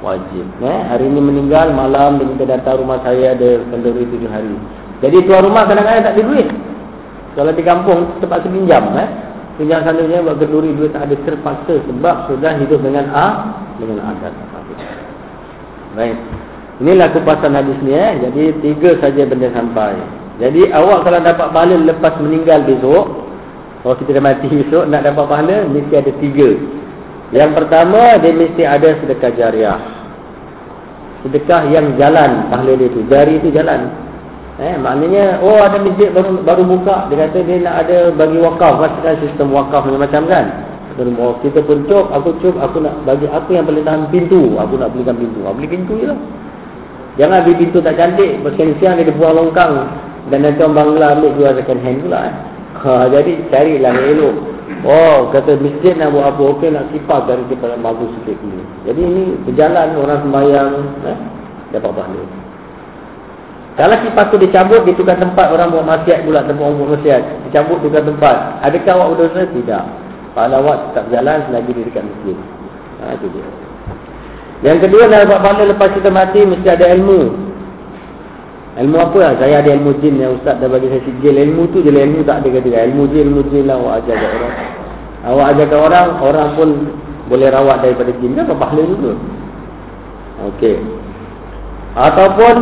[0.05, 0.45] wajib.
[0.61, 4.53] Eh, hari ini meninggal malam dia minta datang rumah saya ada kenduri tujuh hari.
[5.01, 6.47] Jadi tuan rumah kadang-kadang tak ada duit.
[7.35, 8.93] Kalau di kampung terpaksa pinjam.
[8.95, 9.09] Eh.
[9.57, 13.27] Pinjam sananya buat kenduri duit tak ada terpaksa sebab sudah hidup dengan A
[13.81, 14.33] dengan adat.
[15.97, 16.44] Baik.
[16.83, 18.19] Inilah kupasan hadis ni eh.
[18.19, 19.95] Jadi tiga saja benda sampai.
[20.43, 23.05] Jadi awak kalau dapat pahala lepas meninggal besok,
[23.79, 26.49] kalau kita dah mati besok nak dapat pahala mesti ada tiga.
[27.31, 29.79] Yang pertama dia mesti ada sedekah jariah.
[31.23, 33.01] Sedekah yang jalan pahala dia tu.
[33.07, 33.87] Jari tu jalan.
[34.55, 38.79] Eh maknanya oh ada masjid baru baru buka dia kata dia nak ada bagi wakaf
[39.03, 40.45] kan sistem wakaf macam-macam kan.
[40.95, 44.55] Oh, kita pun cuk, aku cuk, aku nak bagi aku yang boleh tahan pintu.
[44.55, 45.43] Aku nak belikan pintu.
[45.43, 46.19] Aku beli pintu je lah.
[47.15, 48.43] Jangan beli pintu tak cantik.
[48.43, 49.73] Bersiang-siang dia buang longkang.
[50.33, 52.35] Dan nanti orang Bangla ambil jual second hand pula eh.
[52.75, 54.35] Ha, jadi carilah yang elok.
[54.85, 56.41] Oh, kata masjid nak buat apa?
[56.57, 58.61] Okey nak kipas dari kita yang bagus sikit ni.
[58.89, 60.69] Jadi ini berjalan orang sembahyang
[61.05, 61.17] eh,
[61.73, 62.23] dapat pahala.
[63.75, 67.21] Kalau kipas tu dicabut, ditukar tempat orang buat maksiat pula tempat orang buat maksiat.
[67.49, 68.37] Dicabut tukar tempat.
[68.65, 69.41] Adakah awak berdosa?
[69.49, 69.83] Tidak.
[70.33, 72.37] Pahala awak tetap jalan selagi di dekat masjid.
[73.01, 73.64] Ha, itu dia.
[74.63, 77.21] Yang kedua nak dapat pahala lepas kita mati mesti ada ilmu.
[78.75, 79.33] Ilmu apa lah?
[79.39, 81.35] Saya ada ilmu jin yang ustaz dah bagi saya sijil.
[81.35, 82.03] Ilmu tu je lah.
[82.03, 82.79] Ilmu tak ada kata.
[82.91, 84.55] Ilmu jin, ilmu jin lah awak ajar kat orang.
[85.25, 86.69] Awak ajar kat orang, orang pun
[87.31, 88.31] boleh rawat daripada jin.
[88.35, 89.11] Kan pahala juga.
[90.51, 90.77] Okey.
[91.95, 92.55] Ataupun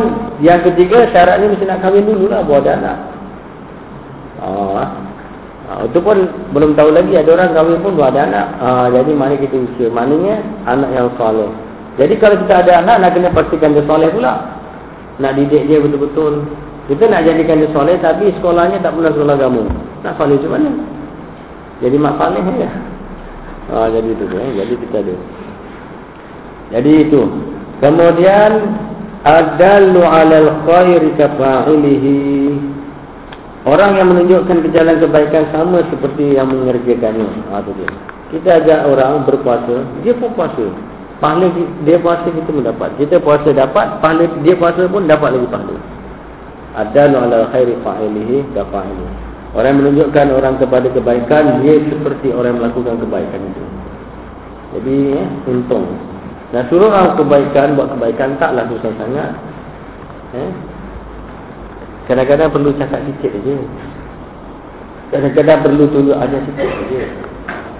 [0.46, 2.98] yang ketiga syaratnya mesti nak kahwin dulu lah buat anak.
[4.38, 8.46] Oh, ha, itu pun belum tahu lagi ada orang kahwin pun buat anak.
[8.62, 9.90] Ha, jadi mana kita usia.
[9.90, 10.38] Maknanya
[10.70, 11.50] anak yang soleh.
[11.94, 14.58] Jadi kalau kita ada anak nak kena pastikan dia soleh pula.
[15.22, 16.42] Nak didik dia betul-betul.
[16.90, 19.62] Kita nak jadikan dia soleh tapi sekolahnya tak pernah sekolah kamu.
[20.02, 20.70] Nak soleh macam mana?
[21.78, 22.70] Jadi mak soleh ya.
[23.64, 24.50] Ha, jadi itu eh.
[24.60, 25.14] Jadi kita ada.
[26.76, 27.20] Jadi itu.
[27.80, 28.52] Kemudian
[29.24, 32.20] adallu 'alal khairi kafa'ilihi
[33.64, 37.24] Orang yang menunjukkan ke jalan kebaikan sama seperti yang mengerjakannya.
[37.48, 37.88] Ha, dia.
[38.28, 40.68] Kita ajak orang berpuasa, dia pun puasa.
[41.22, 41.46] Pahala
[41.86, 42.94] dia puasa kita mendapat.
[42.98, 45.76] Kita puasa dapat, pahala dia puasa pun dapat lagi pahala.
[46.74, 49.14] Adallu 'alal khairi fa'ilihi kafa'ilihi.
[49.54, 53.64] Orang yang menunjukkan orang kepada kebaikan, dia seperti orang yang melakukan kebaikan itu.
[54.74, 55.86] Jadi, eh, untung.
[56.50, 59.30] Nah suruh orang kebaikan buat kebaikan taklah susah sangat.
[60.38, 60.50] Eh?
[62.06, 63.54] Kadang-kadang perlu cakap sikit aja.
[65.14, 67.02] Kadang-kadang perlu tunjuk ada sikit aja.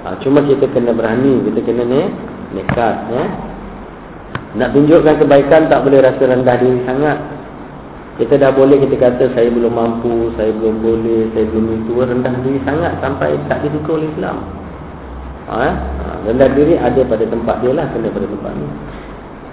[0.05, 2.03] Ha, cuma kita kena berani, kita kena ni
[2.55, 2.96] nekat.
[3.11, 3.28] Eh?
[4.55, 7.18] Nak tunjukkan kebaikan tak boleh rasa rendah diri sangat.
[8.14, 12.34] Kita dah boleh kita kata saya belum mampu, saya belum boleh, saya belum itu rendah
[12.46, 14.38] diri sangat sampai tak disuka oleh Islam.
[15.44, 15.61] Ha?
[15.61, 16.11] ha?
[16.24, 18.66] Rendah diri ada pada tempat dia lah Kena pada tempat ni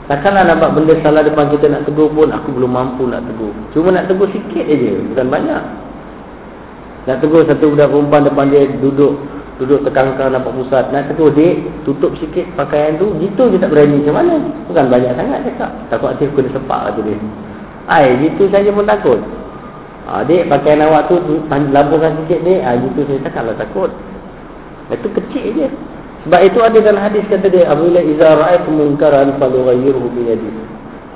[0.08, 3.92] Takkanlah nampak benda salah depan kita nak tegur pun Aku belum mampu nak tegur Cuma
[3.92, 5.64] nak tegur sikit aja Bukan banyak
[7.12, 9.20] Nak tegur satu budak perempuan depan dia Duduk
[9.62, 10.90] Duduk tekangkang nampak pusat.
[10.90, 11.54] Nak tegur dia
[11.86, 13.14] Tutup sikit pakaian tu.
[13.22, 14.02] Gitu je tak berani.
[14.02, 14.34] Macam mana?
[14.66, 15.70] Bukan banyak sangat cakap.
[15.94, 17.18] Takut hati kena sepak kata dia.
[17.86, 19.22] Ay, gitu saja pun takut.
[20.10, 23.94] Ha, Dek pakaian awak tu Laburkan sikit dek ha, Gitu saya takkanlah takut.
[24.90, 25.68] Itu kecil je.
[26.26, 30.50] Sebab itu ada dalam hadis kata dia, "Apabila iza ra'aytum munkaran falughayyirhu bi yadi."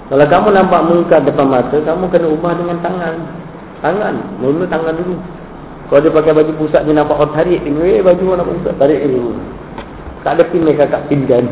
[0.09, 3.15] Kalau kamu nampak mungkar depan mata, kamu kena ubah dengan tangan.
[3.81, 5.17] Tangan, mula tangan dulu.
[5.85, 9.05] Kalau dia pakai baju pusat dia nampak orang tarik, dia eh baju mana pusat, tarik
[9.05, 9.37] dulu.
[10.25, 11.45] Tak ada pin mereka kat pinggan.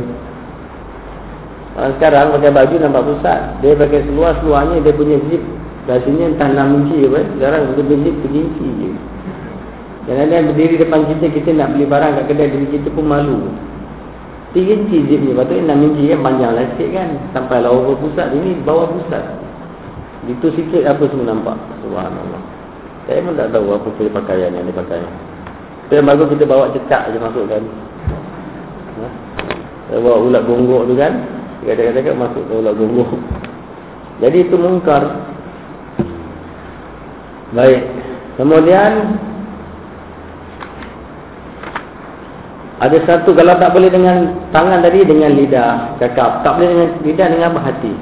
[1.74, 5.44] Sekarang pakai baju nampak pusat, dia pakai seluar-seluarnya dia punya zip.
[5.84, 8.92] Rasanya entah 6 inci apa, sekarang dia punya zip 3 inci je.
[10.04, 13.06] Dan ada yang berdiri depan kita, kita nak beli barang kat kedai diri kita pun
[13.06, 13.52] malu.
[14.54, 17.10] Tiga inci zip ni, patutnya enam inci kan panjang lah sikit kan.
[17.38, 19.24] Sampai lah over pusat, ini bawah pusat.
[20.26, 21.58] Itu sikit apa semua nampak.
[21.84, 22.53] Subhanallah.
[23.04, 25.04] Saya pun tak tahu apa pilih pakaian yang dia pakai.
[25.88, 27.64] Itu yang bagus kita bawa cecak je masuk kan.
[29.00, 29.08] Ha?
[29.92, 31.14] Saya bawa ulat gonggok tu kan.
[31.64, 33.12] Kadang-kadang masuk ke ulat gonggok.
[34.24, 35.04] Jadi itu mungkar.
[37.52, 37.82] Baik.
[38.40, 38.92] Kemudian
[42.84, 46.44] Ada satu kalau tak boleh dengan tangan tadi dengan lidah cakap.
[46.44, 47.94] Tak boleh dengan lidah dengan apa hati.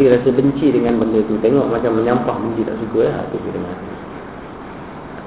[0.00, 1.36] Hati rasa benci dengan benda tu.
[1.44, 3.12] Tengok macam menyampah benci tak suka ya.
[3.20, 3.92] Hati dengan hati.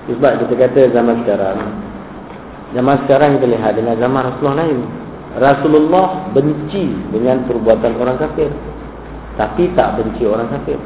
[0.09, 1.57] Sebab kita kata zaman sekarang.
[2.73, 4.79] Zaman sekarang kita lihat dengan zaman Rasulullah lain.
[5.37, 8.49] Rasulullah benci dengan perbuatan orang kafir.
[9.37, 10.81] Tapi tak benci orang kafir.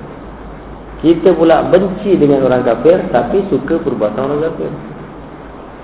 [1.00, 3.08] Kita pula benci dengan orang kafir.
[3.08, 4.72] Tapi suka perbuatan orang kafir.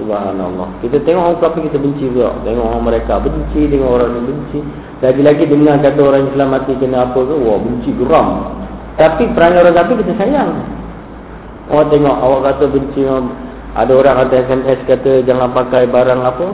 [0.01, 0.81] Subhanallah.
[0.81, 2.33] Kita tengok orang kafir kita benci juga.
[2.41, 4.59] Tengok orang mereka benci dengan orang yang benci.
[5.05, 8.27] Lagi-lagi dengar kata orang Islam mati kena apa ke, wah benci geram.
[8.97, 10.51] Tapi perangai orang kafir kita sayang.
[11.69, 13.01] Orang tengok awak kata benci
[13.73, 16.47] ada orang kata SMS kata jangan pakai barang apa?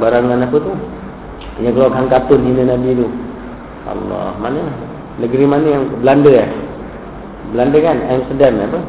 [0.00, 0.72] Barangan apa tu?
[1.60, 3.06] Yang keluarkan kartun hina Nabi tu.
[3.84, 4.64] Allah, mana?
[5.20, 6.48] Negeri mana yang Belanda eh?
[7.52, 7.96] Belanda kan?
[8.08, 8.80] Amsterdam apa?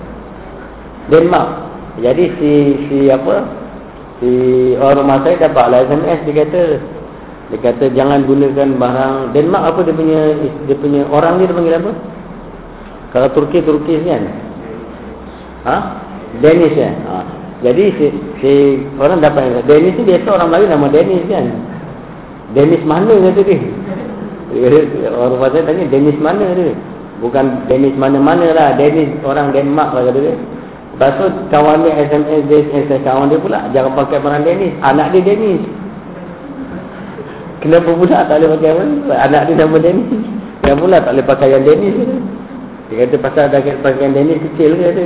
[1.11, 1.49] Denmark.
[1.99, 2.51] Jadi si
[2.87, 3.60] si apa?
[4.21, 4.31] Si
[4.77, 6.61] orang rumah saya dapat lah SMS dia kata
[7.49, 10.21] dia kata jangan gunakan barang Denmark apa dia punya
[10.69, 11.91] dia punya orang ni dia panggil apa?
[13.11, 14.23] Kalau Turki Turki kan?
[15.65, 15.77] Ha?
[16.39, 17.27] Danish ya ha.
[17.59, 18.05] jadi si,
[18.39, 18.51] si
[18.95, 21.45] orang dapat Danish ni biasa orang Melayu nama Danish kan?
[22.53, 23.59] Danish mana kata dia?
[25.15, 26.75] Orang rumah saya tanya Danish mana dia?
[27.21, 28.73] Bukan Dennis mana-mana lah.
[28.75, 30.35] Dennis orang Denmark lah kata dia.
[31.01, 33.65] Lepas tu kawan dia SMS dia, SMS kawan dia pula.
[33.73, 34.77] Jangan pakai barang Dennis.
[34.85, 35.65] Anak dia Dennis.
[37.57, 39.13] Kenapa pula tak boleh pakai apa?
[39.17, 40.21] Anak dia nama Dennis.
[40.61, 41.95] Kenapa pula tak boleh pakai yang Dennis?
[42.85, 45.05] Dia kata pasal ada pakai yang Dennis kecil ke?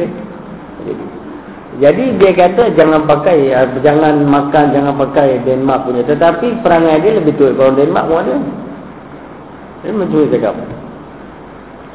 [1.79, 6.03] Jadi dia kata jangan pakai, jangan makan, jangan pakai Denmark punya.
[6.11, 8.35] Tetapi perangai dia lebih tua kalau Denmark pun ada.
[9.87, 10.55] Dia dia cakap.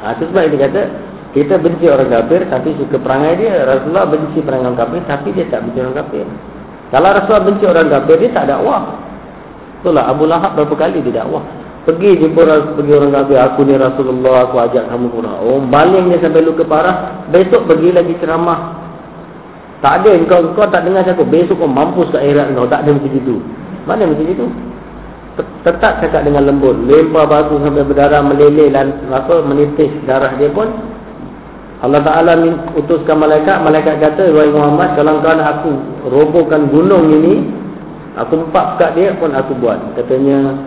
[0.01, 0.88] Ha, sebab dia kata,
[1.31, 3.62] kita benci orang kafir tapi suka perangai dia.
[3.62, 6.26] Rasulullah benci perangai orang kafir tapi dia tak benci orang kafir.
[6.91, 8.83] Kalau Rasulullah benci orang kafir, dia tak dakwah.
[9.81, 11.47] Itulah Abu Lahab berapa kali dia dakwah.
[11.87, 12.43] Pergi jumpa
[12.76, 15.39] pergi orang kafir, aku ni Rasulullah, aku ajak kamu kurang.
[15.41, 17.24] Oh, baling dia sampai luka parah.
[17.31, 18.76] Besok pergi lagi ceramah.
[19.81, 21.31] Tak ada, kau, kau tak dengar cakap.
[21.31, 22.68] Besok kau mampus ke akhirat kau.
[22.68, 23.39] Tak ada macam itu.
[23.87, 24.47] Mana macam itu?
[25.64, 30.68] tetap cakap dengan lembut lempar batu sampai berdarah meleleh dan apa menitis darah dia pun
[31.81, 32.37] Allah Taala
[32.76, 33.64] utuskan malaikat.
[33.64, 35.72] Malaikat kata wahai Muhammad kalau kau nak aku
[36.12, 37.49] robohkan gunung ini
[38.20, 39.81] aku empat kat dia pun aku buat.
[39.97, 40.61] Katanya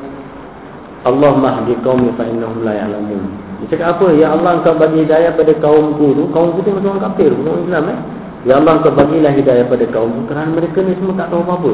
[1.05, 3.23] Allah mahdi qaumi fa innahum la ya'lamun.
[3.61, 4.07] Dia cakap apa?
[4.17, 6.23] Ya Allah kau bagi hidayah pada kaumku tu.
[6.33, 7.99] Kaumku tu macam orang kafir orang Islam eh?
[8.43, 11.73] Ya Allah kau bagilah hidayah pada kaumku kerana mereka ni semua tak tahu apa-apa.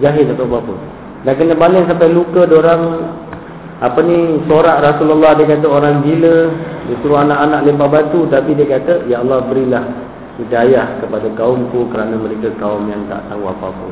[0.00, 0.74] Jahil tak tahu apa-apa.
[1.22, 2.82] Dah kena baling sampai luka orang
[3.82, 6.36] apa ni sorak Rasulullah dia kata orang gila
[6.88, 9.84] dia suruh anak-anak lempar batu tapi dia kata ya Allah berilah
[10.42, 13.86] hidayah kepada kaumku kerana mereka kaum yang tak tahu apa-apa.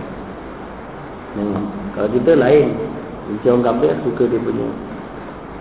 [1.39, 1.63] Hmm.
[1.95, 2.75] Kalau kita lain
[3.31, 4.67] Benci orang kafir suka dia punya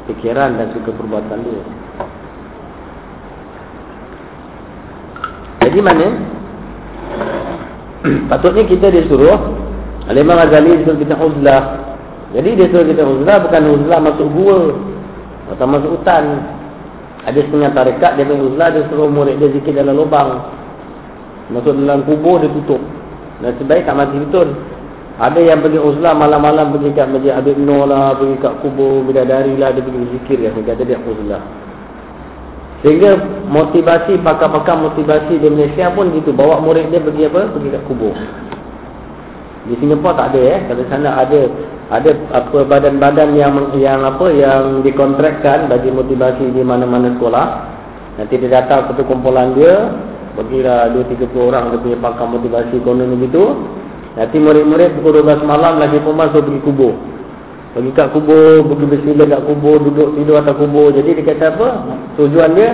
[0.10, 1.62] Fikiran dan suka perbuatan dia
[5.62, 6.08] Jadi mana
[8.34, 9.38] Patutnya kita disuruh
[10.10, 11.64] Al-Imam Ghazali suruh kita uzlah.
[12.34, 14.74] Jadi dia suruh kita uzlah bukan uzlah masuk gua
[15.54, 16.26] atau masuk hutan.
[17.30, 20.42] Ada setengah tarekat dia punya uzlah dia suruh murid dia zikir dalam lubang.
[21.54, 22.82] Masuk dalam kubur dia tutup.
[23.46, 24.58] Dan sebaik tak mati betul.
[25.20, 29.54] Ada yang pergi uzlah malam-malam pergi kat Masjid Habib Nur lah, pergi kat kubur bidadari
[29.60, 30.38] lah, dia pergi zikir.
[30.42, 31.44] Dia kata dia uzlah.
[32.80, 33.20] Sehingga
[33.52, 36.32] motivasi, pakar-pakar motivasi di Malaysia pun gitu.
[36.32, 37.52] Bawa murid dia pergi apa?
[37.52, 38.16] Pergi kat kubur.
[39.68, 40.60] Di Singapura tak ada eh.
[40.66, 41.42] Kalau sana ada
[41.90, 47.48] ada apa badan-badan yang yang apa yang dikontrakkan bagi motivasi di mana-mana sekolah.
[48.22, 49.90] Nanti dia datang satu kumpulan dia,
[50.38, 53.58] bagilah 2 30 orang dia punya pakar motivasi konon begitu.
[54.14, 56.94] Nanti murid-murid pukul 12 malam lagi pun masuk pergi kubur.
[57.74, 60.94] Pergi kat kubur, pergi bersila kat kubur, duduk tidur atas kubur.
[60.94, 61.70] Jadi dia kata apa?
[62.22, 62.70] Tujuan dia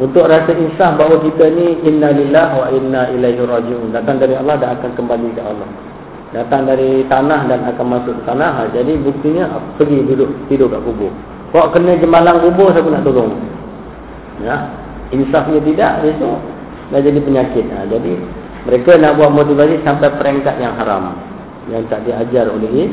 [0.00, 3.92] untuk rasa insah bahawa kita ni inna lillah wa inna ilaihi rajiun.
[3.92, 5.95] Datang dari Allah dan akan kembali ke Allah
[6.34, 8.50] datang dari tanah dan akan masuk ke tanah.
[8.50, 9.46] Ha, jadi buktinya
[9.78, 11.12] pergi duduk tidur kat kubur.
[11.54, 13.38] Kau kena jemalang kubur siapa nak tolong?
[14.42, 14.66] Ya.
[15.14, 16.42] Insafnya tidak besok
[16.90, 17.64] dah jadi penyakit.
[17.70, 18.12] Ha, jadi
[18.66, 21.14] mereka nak buat motivasi sampai peringkat yang haram
[21.70, 22.90] yang tak diajar oleh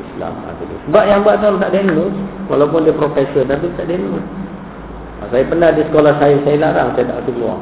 [0.00, 0.32] Islam.
[0.48, 0.56] Ha,
[0.88, 1.80] Sebab yang buat tu tak ada
[2.48, 3.96] walaupun dia profesor tapi tak ada
[5.20, 7.60] ha, saya pernah di sekolah saya saya larang saya tak keluar.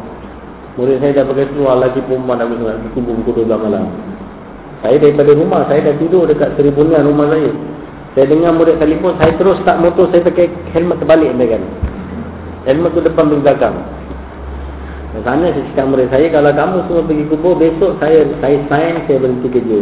[0.78, 2.38] Murid saya dah pakai keluar lagi perempuan
[2.94, 3.90] kubur pukul 12 malam.
[4.78, 7.50] Saya daripada rumah, saya dah tidur dekat seribunian rumah saya.
[8.14, 11.62] Saya dengar murid telefon, saya terus start motor, saya pakai helmet terbalik dia kan.
[12.66, 13.76] Helmet tu depan belakang.
[15.14, 18.94] Dan sana saya cakap murid saya, kalau kamu semua pergi kubur, besok saya saya sign,
[19.10, 19.78] saya berhenti kerja.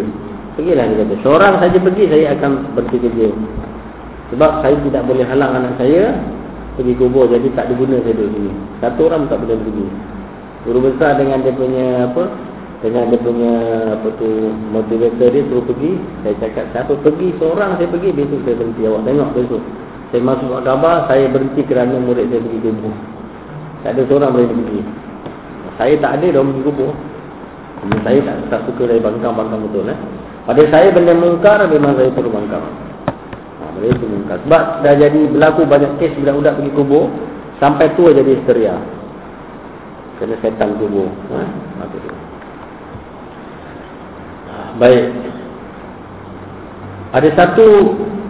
[0.56, 1.14] Pergilah dia kata.
[1.20, 3.28] Seorang saja pergi, saya akan berhenti kerja.
[4.32, 6.16] Sebab saya tidak boleh halang anak saya
[6.80, 8.52] pergi kubur, jadi tak diguna saya duduk sini.
[8.80, 9.86] Satu orang tak boleh pergi.
[10.66, 12.24] Guru besar dengan dia punya apa
[12.86, 13.54] dengan dia punya
[13.98, 17.34] apa tu motivator dia suruh pergi saya cakap siapa pergi?
[17.42, 18.14] Seorang saya pergi.
[18.14, 18.82] Besok saya berhenti.
[18.86, 19.62] Awak tengok besok.
[20.14, 22.94] Saya masuk kat khabar saya berhenti kerana murid saya pergi kubur.
[23.82, 24.80] Tak ada seorang boleh pergi.
[25.74, 26.92] Saya tak ada dah pergi kubur.
[28.06, 29.98] Saya tak, tak suka dari bangkang-bangkang betul eh.
[30.46, 32.64] pada saya benda mungkar memang saya perlu bangkang.
[32.66, 34.38] Ha, benda itu mungkar.
[34.46, 37.10] Sebab dah jadi berlaku banyak kes budak-budak pergi kubur
[37.58, 38.78] sampai tua jadi histeria.
[40.22, 41.42] Kena setan kubur ha?
[44.76, 45.08] Baik.
[47.16, 47.66] Ada satu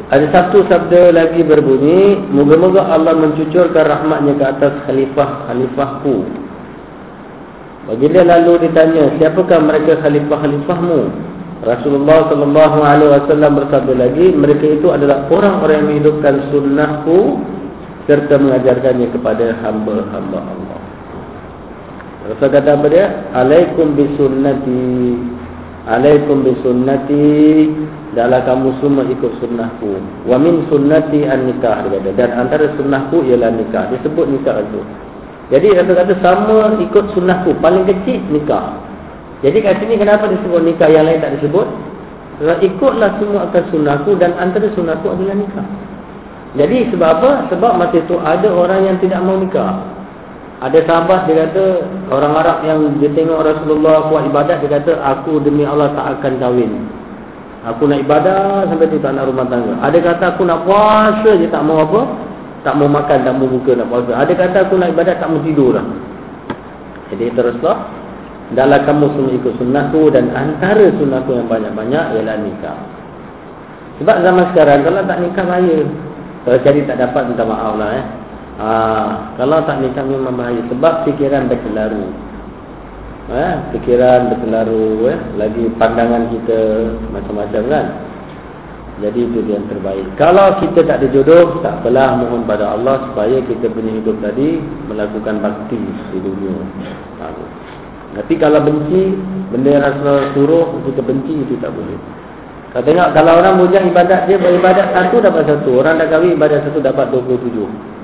[0.07, 6.23] ada satu sabda lagi berbunyi, moga-moga Allah mencucurkan rahmatnya ke atas khalifah-khalifahku.
[7.91, 11.01] Baginda lalu ditanya, siapakah mereka khalifah-khalifahmu?
[11.67, 17.43] Rasulullah sallallahu alaihi wasallam bersabda lagi, mereka itu adalah orang-orang yang menghidupkan sunnahku
[18.07, 20.79] serta mengajarkannya kepada hamba-hamba Allah.
[22.31, 23.07] Rasul kata apa dia?
[23.35, 25.19] Alaikum bisunnati
[25.87, 27.71] Alaikum bisunnati.
[28.19, 30.01] Dalam kamu semua ikut sunnahku.
[30.27, 32.11] Wa min sunnati an nikah kata.
[32.17, 33.87] Dan antara sunnahku ialah nikah.
[33.93, 34.81] Dia sebut nikah itu.
[35.53, 37.55] Jadi kata-kata sama ikut sunnahku.
[37.63, 38.83] Paling kecil nikah.
[39.45, 40.89] Jadi kat sini kenapa disebut nikah?
[40.91, 41.67] Yang lain tak disebut.
[42.37, 45.67] Sebab ikutlah semua akan sunnahku Dan antara sunnahku adalah nikah.
[46.57, 47.31] Jadi sebab apa?
[47.53, 49.96] Sebab masa itu ada orang yang tidak mau nikah
[50.57, 55.37] ada sahabat dia kata orang Arab yang dia tengok Rasulullah buat ibadat dia kata aku
[55.45, 56.73] demi Allah tak akan kahwin.
[57.67, 59.77] Aku nak ibadah sampai tu tak nak rumah tangga.
[59.85, 62.01] Ada kata aku nak puasa je tak mau apa?
[62.65, 64.17] Tak mau makan, tak mau buka nak puasa.
[64.17, 65.87] Ada kata aku nak ibadat tak mau tidur lah.
[67.13, 67.79] Jadi teruslah
[68.55, 72.79] dalam kamu semua ikut sunnahku dan antara sunnahku yang banyak-banyak ialah nikah.
[74.01, 75.79] Sebab zaman sekarang kalau tak nikah bahaya.
[76.47, 78.05] Kalau cari tak dapat minta maaf lah eh.
[78.57, 78.73] Ha,
[79.37, 82.09] kalau tak nikah memang bahaya sebab fikiran berkelaru.
[83.29, 86.61] Ha, fikiran berkelaru eh, lagi pandangan kita
[87.13, 87.87] macam-macam kan.
[88.97, 90.09] Jadi itu yang terbaik.
[90.17, 94.57] Kalau kita tak ada jodoh, tak apalah mohon pada Allah supaya kita punya hidup tadi
[94.89, 95.77] melakukan bakti
[96.17, 96.57] di dunia.
[97.21, 97.29] Ha.
[98.17, 99.13] Tapi kalau benci,
[99.53, 102.01] benda yang rasa suruh kita benci itu tak boleh.
[102.73, 106.65] Kau tengok kalau orang bujang ibadat dia beribadat satu dapat satu, orang dah kahwin ibadat
[106.65, 107.96] satu dapat 27.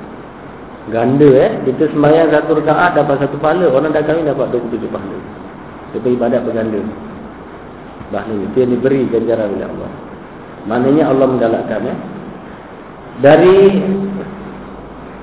[0.91, 1.51] Ganda eh?
[1.63, 3.71] Kita sembahyang satu rekaat dapat satu pahala.
[3.71, 5.19] Orang dah kahwin dapat 27 pahala.
[5.95, 6.83] Dia beribadat berganda.
[8.11, 9.91] Bahagia Itu yang diberi ganjaran oleh Allah.
[10.67, 11.97] Maknanya Allah menggalakkan eh?
[13.23, 13.59] Dari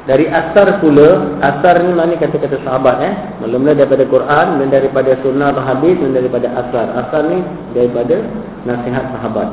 [0.07, 3.13] Dari asar pula Asar ni mana kata-kata sahabat eh?
[3.43, 6.87] Mula-mula daripada Quran Dan daripada sunnah atau hadis Dan daripada asar.
[7.03, 7.43] Asar ni
[7.75, 8.15] daripada
[8.63, 9.49] nasihat sahabat.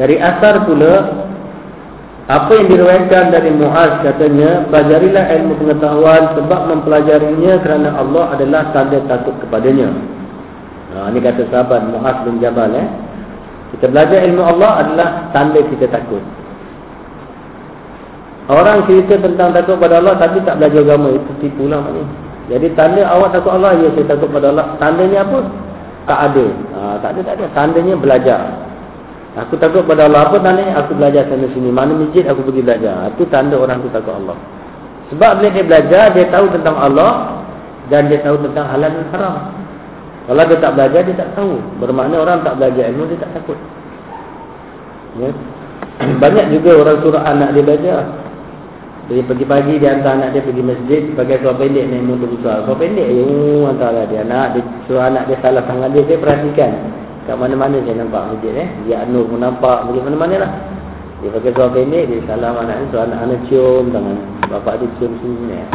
[0.00, 0.92] Dari asar pula
[2.28, 9.00] apa yang diriwayatkan dari Muaz katanya, pelajarilah ilmu pengetahuan sebab mempelajarinya kerana Allah adalah tanda
[9.08, 9.88] takut kepadanya.
[10.92, 12.68] Ha, ini kata sahabat Muaz bin Jabal.
[12.76, 12.84] Eh.
[13.72, 16.20] Kita belajar ilmu Allah adalah tanda kita takut.
[18.52, 22.04] Orang cerita tentang takut pada Allah tapi tak belajar agama itu tipu lah ni.
[22.52, 24.76] Jadi tanda awak takut Allah, ya saya takut pada Allah.
[24.76, 25.48] Tandanya apa?
[26.04, 26.46] Tak ada.
[26.76, 27.46] Ha, tak ada, tak ada.
[27.56, 28.67] Tandanya belajar.
[29.36, 31.68] Aku takut pada Allah apa tanda Aku belajar sana sini.
[31.68, 33.12] Mana masjid aku pergi belajar?
[33.12, 34.38] Itu tanda orang tu takut Allah.
[35.12, 37.44] Sebab bila dia belajar Dia tahu tentang Allah
[37.92, 39.36] Dan dia tahu tentang halal dan haram.
[40.24, 41.60] Kalau dia tak belajar Dia tak tahu.
[41.76, 43.58] Bermakna orang tak belajar ilmu Dia tak takut.
[45.20, 45.30] Ya?
[46.22, 48.00] Banyak juga orang suruh anak dia belajar.
[49.12, 52.64] Jadi pagi-pagi Dia hantar anak dia pergi masjid Pakai suara pendek Naik motor besar.
[52.64, 54.24] Suara pendek Oh hantar dia.
[54.24, 56.72] Anak dia Suruh anak dia salah tangan dia Dia perhatikan
[57.28, 58.68] Kat mana-mana saya nampak masjid eh.
[58.88, 60.52] Dia Anur pun nampak pergi mana-mana lah.
[61.20, 62.86] Dia pakai suara pendek, dia salam anak ni.
[62.88, 64.18] So anak-anak cium tangan.
[64.48, 65.60] Bapak dia cium sini.
[65.60, 65.66] Eh.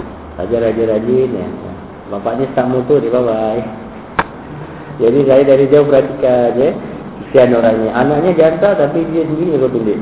[0.41, 1.29] Raja raja rajin.
[1.29, 1.49] Eh.
[2.09, 3.61] Bapak ni start motor, dia bye-bye.
[4.97, 6.65] Jadi saya dari jauh perhatikan je.
[6.65, 6.73] Eh.
[7.29, 8.01] Kesian orangnya.
[8.01, 9.99] Anaknya jantar tapi dia sendiri suara pendek.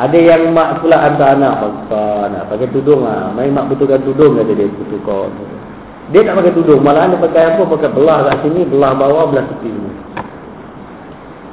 [0.00, 1.54] Ada yang mak pula hantar anak.
[1.60, 3.28] Bapak nak pakai tudung lah.
[3.36, 4.72] Main mak betulkan tudung kata dia.
[4.72, 5.28] Betul kau.
[6.16, 6.80] Dia tak pakai tudung.
[6.80, 7.60] Malah dia pakai apa?
[7.60, 9.92] Pakai belah kat sini, belah bawah, belah tepi sini.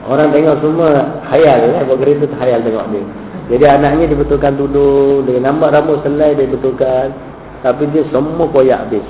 [0.04, 3.04] Orang tengok semua khayal eh, Bawa kereta tu khayal tengok dia.
[3.56, 7.12] Jadi anaknya dia betulkan duduk Dia nampak rambut selai dia betulkan
[7.64, 9.06] Tapi dia semua koyak habis.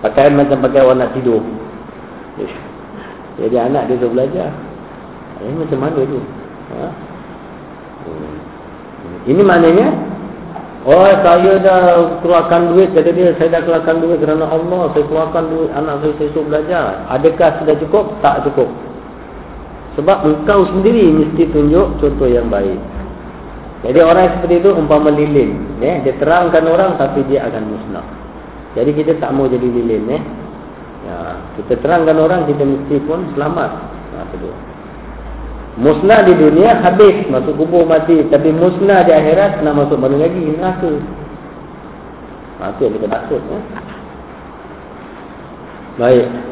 [0.00, 1.44] Pakaian macam pakai orang nak tidur.
[3.36, 4.48] Jadi anak dia tu belajar.
[5.44, 6.20] Ini macam mana tu?
[6.72, 6.88] Ha?
[9.28, 9.88] Ini maknanya
[10.88, 11.80] Oh saya dah
[12.24, 12.96] keluarkan duit.
[12.96, 14.88] Kata dia saya dah keluarkan duit kerana Allah.
[14.96, 16.84] Saya keluarkan duit anak saya saya belajar.
[17.12, 18.04] Adakah sudah cukup?
[18.24, 18.72] Tak cukup
[19.98, 22.78] sebab engkau sendiri mesti tunjuk contoh yang baik.
[23.80, 25.56] Jadi orang seperti itu umpama lilin.
[25.80, 26.04] Eh?
[26.04, 28.06] Dia terangkan orang tapi dia akan musnah.
[28.76, 30.04] Jadi kita tak mau jadi lilin.
[30.14, 30.22] Eh?
[31.08, 31.16] Ya,
[31.58, 33.70] kita terangkan orang kita mesti pun selamat.
[34.20, 34.28] Ha,
[35.80, 38.20] musnah di dunia habis masuk kubur mati.
[38.28, 40.38] Tapi musnah di akhirat nak masuk mana lagi?
[40.44, 40.92] Neraka.
[42.60, 43.40] Ha, itu yang kita takut.
[43.40, 43.62] Eh?
[45.96, 46.49] Baik.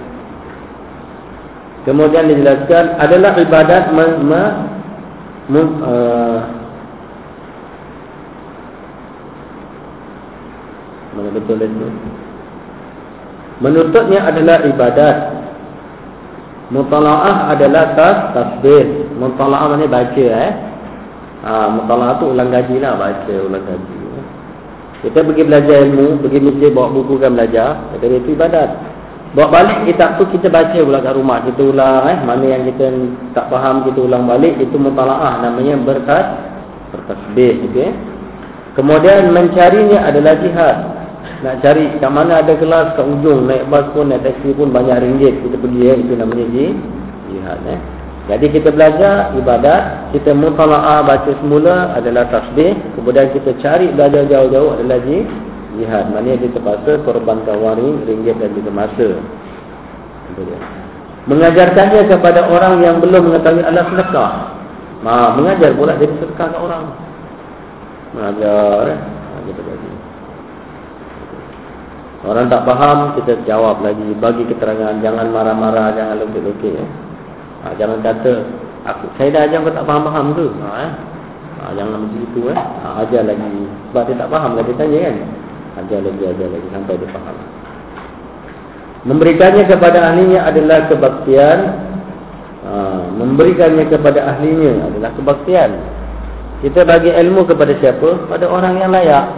[1.88, 4.42] Kemudian dijelaskan adalah ibadat ma, ma,
[5.48, 6.38] ma uh,
[11.16, 11.88] mana betul itu?
[13.64, 15.16] Menuntutnya adalah ibadat.
[16.68, 19.08] Mutalaah adalah tas tasbih.
[19.16, 20.52] Mutalaah mana baca eh?
[21.40, 23.96] Ah, mutalaah tu ulang gaji lah baca ulang gaji.
[25.08, 28.87] Kita pergi belajar ilmu, pergi masjid bawa buku kan belajar, itu ibadat.
[29.36, 31.44] Bawa balik kitab tu kita baca pula kat rumah.
[31.44, 32.18] Kita ulang eh.
[32.24, 32.88] Mana yang kita
[33.36, 34.56] tak faham kita ulang balik.
[34.56, 36.26] Itu mutalaah namanya berkat.
[36.92, 37.68] Bertasbih.
[37.68, 37.92] Okay.
[38.78, 40.76] Kemudian mencarinya adalah jihad.
[41.44, 45.02] Nak cari kat mana ada kelas kat ujung naik bas pun naik taksi pun banyak
[45.02, 47.80] ringgit kita pergi eh itu namanya jihad eh.
[48.28, 54.76] Jadi kita belajar ibadat, kita mutalaah baca semula adalah tasbih, kemudian kita cari belajar jauh-jauh
[54.76, 55.47] adalah jihad.
[55.86, 59.08] Maknanya kita terpaksa korbankan wang ringgit dan juga masa.
[61.28, 64.32] Mengajarkannya kepada orang yang belum mengetahui Allah sedekah.
[65.04, 66.84] Ma, mengajar pula dia sedekah ke orang.
[68.16, 69.00] Mengajar eh.
[69.46, 69.90] Kita bagi.
[72.26, 74.08] Orang tak faham, kita jawab lagi.
[74.18, 74.98] Bagi keterangan.
[75.04, 76.80] Jangan marah-marah, jangan lukit-lukit.
[76.80, 76.88] Eh.
[77.58, 78.32] Ha, jangan kata
[78.86, 80.46] aku saya dah ajar kau tak faham-faham ke?
[80.46, 80.92] Ha, eh?
[81.58, 82.58] ha, jangan begitu eh.
[82.58, 83.68] Ha, ajar lagi.
[83.90, 85.16] Sebab dia tak faham dia tanya kan.
[85.78, 87.36] Ajar lagi, ajar lagi sampai dia faham.
[89.06, 91.58] Memberikannya kepada ahlinya adalah kebaktian.
[92.66, 92.72] Ha,
[93.14, 95.70] memberikannya kepada ahlinya adalah kebaktian.
[96.66, 98.26] Kita bagi ilmu kepada siapa?
[98.26, 99.30] Pada orang yang layak.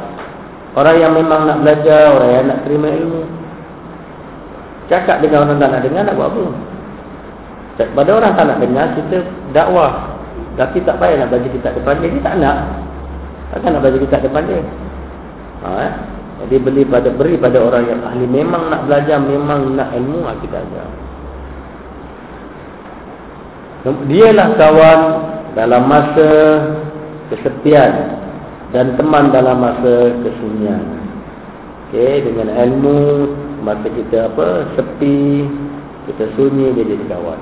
[0.72, 3.22] Orang yang memang nak belajar, orang yang nak terima ilmu.
[4.88, 6.45] Cakap dengan orang tak nak dengar, nak buat apa?
[7.80, 9.16] Pada orang tak nak dengar, kita
[9.53, 9.93] dakwah.
[10.57, 12.09] Tapi tak payah nak bagi kita depan dia.
[12.09, 12.59] Dia tak nak.
[13.53, 14.61] Takkan nak bagi kita depan dia.
[15.61, 15.93] Ha, eh?
[16.41, 18.24] Jadi beri pada, beri pada orang yang ahli.
[18.24, 20.88] Memang nak belajar, memang nak ilmu, ha, kita ajar.
[24.09, 25.01] Dialah kawan
[25.57, 26.28] dalam masa
[27.32, 27.93] kesepian
[28.72, 30.84] dan teman dalam masa kesunyian.
[31.91, 33.01] Okey, dengan ilmu
[33.66, 35.45] masa kita apa sepi,
[36.09, 37.41] kita sunyi dia jadi kawan.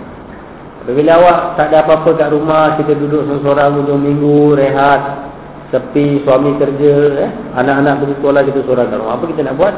[0.88, 5.28] Bila awak tak ada apa-apa kat rumah, kita duduk seorang hujung minggu, rehat,
[5.68, 6.94] sepi, suami kerja,
[7.28, 7.30] eh?
[7.56, 9.14] anak-anak pergi sekolah, kita seorang kat rumah.
[9.20, 9.74] Apa kita nak buat?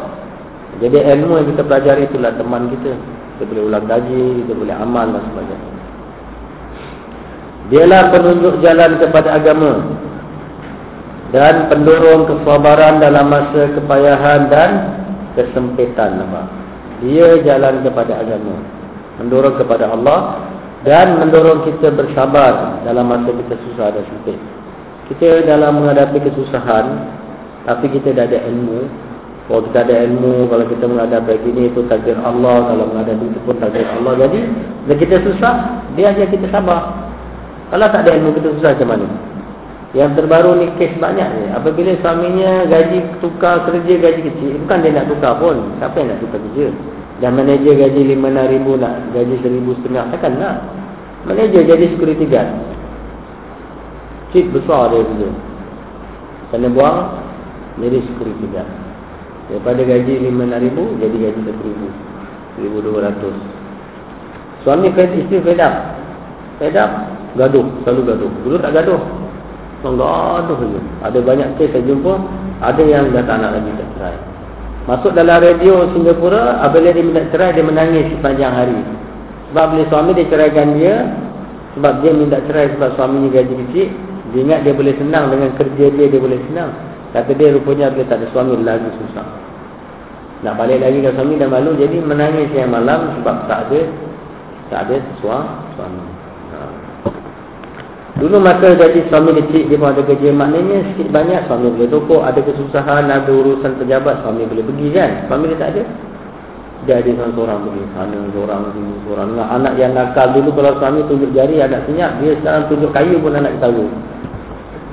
[0.80, 2.93] Jadi ilmu yang kita pelajari itulah teman kita.
[2.95, 5.70] Kita boleh ulang kaji, kita boleh amal dan sebagainya.
[7.70, 9.72] Dialah penunjuk jalan kepada agama
[11.30, 14.70] dan pendorong kesabaran dalam masa kepayahan dan
[15.38, 16.18] kesempitan.
[17.01, 18.59] Dia jalan kepada agama.
[19.22, 20.43] Mendorong kepada Allah
[20.82, 24.38] dan mendorong kita bersabar dalam masa kita susah dan sempit.
[25.11, 26.86] Kita dalam menghadapi kesusahan,
[27.66, 28.86] tapi kita dah ada ilmu.
[29.50, 33.58] Kalau kita ada ilmu, kalau kita menghadapi begini itu takdir Allah, kalau menghadapi itu pun
[33.58, 34.14] takdir Allah.
[34.22, 34.40] Jadi,
[34.86, 35.54] bila kita susah,
[35.98, 37.11] dia ajar kita sabar.
[37.74, 39.06] Kalau tak ada ilmu, kita susah macam mana?
[39.90, 41.44] Yang terbaru ni kes banyak ni.
[41.50, 45.58] Apabila suaminya gaji tukar kerja gaji kecil, bukan dia nak tukar pun.
[45.82, 46.66] Siapa yang nak tukar kerja?
[47.18, 50.56] Dan manager gaji RM5,000 nak gaji RM1,500 takkan nak.
[51.26, 52.48] Manager jadi security guard.
[54.31, 55.28] Cip besar dia kerja.
[56.55, 56.99] Kena buang
[57.83, 58.70] jadi security guard.
[59.51, 61.83] Daripada gaji RM5,000 jadi gaji RM1,000.
[62.62, 63.35] RM1,200.
[64.62, 65.74] Suami fed, isteri fed up.
[66.62, 66.91] Fed up,
[67.35, 67.66] gaduh.
[67.83, 68.31] Selalu gaduh.
[68.47, 69.03] Dulu tak gaduh.
[69.81, 70.81] Gaduh saja.
[71.09, 72.14] Ada banyak kes saya jumpa.
[72.61, 74.16] Ada yang dah tak nak lagi tak cerai.
[74.85, 78.81] Masuk dalam radio Singapura, apabila dia minta cerai, dia menangis sepanjang hari.
[79.51, 80.95] Sebab bila suami dia ceraikan dia,
[81.74, 83.89] sebab dia minta cerai sebab suaminya gaji kecil,
[84.31, 86.70] dia ingat dia boleh senang dengan kerja dia, dia boleh senang.
[87.11, 89.26] Kata dia rupanya dia tak ada suami lagi susah.
[90.41, 93.81] Nak balik lagi ke suami dah malu, jadi menangis siang malam sebab tak ada
[94.70, 96.05] tak ada suami.
[98.20, 100.28] Dulu masa jadi suami kecil dia pun ada kerja.
[100.28, 102.20] Maknanya sikit banyak suami boleh tokok.
[102.20, 105.11] Ada kesusahan ada urusan pejabat suami boleh pergi kan?
[105.24, 105.83] Suami dia tak ada.
[106.85, 109.28] Dia ada seorang seorang pergi sana seorang sini seorang.
[109.37, 113.16] Nah, anak yang nakal dulu kalau suami tunjuk jari anak senyap dia sekarang tunjuk kayu
[113.20, 113.85] pun anak ketawa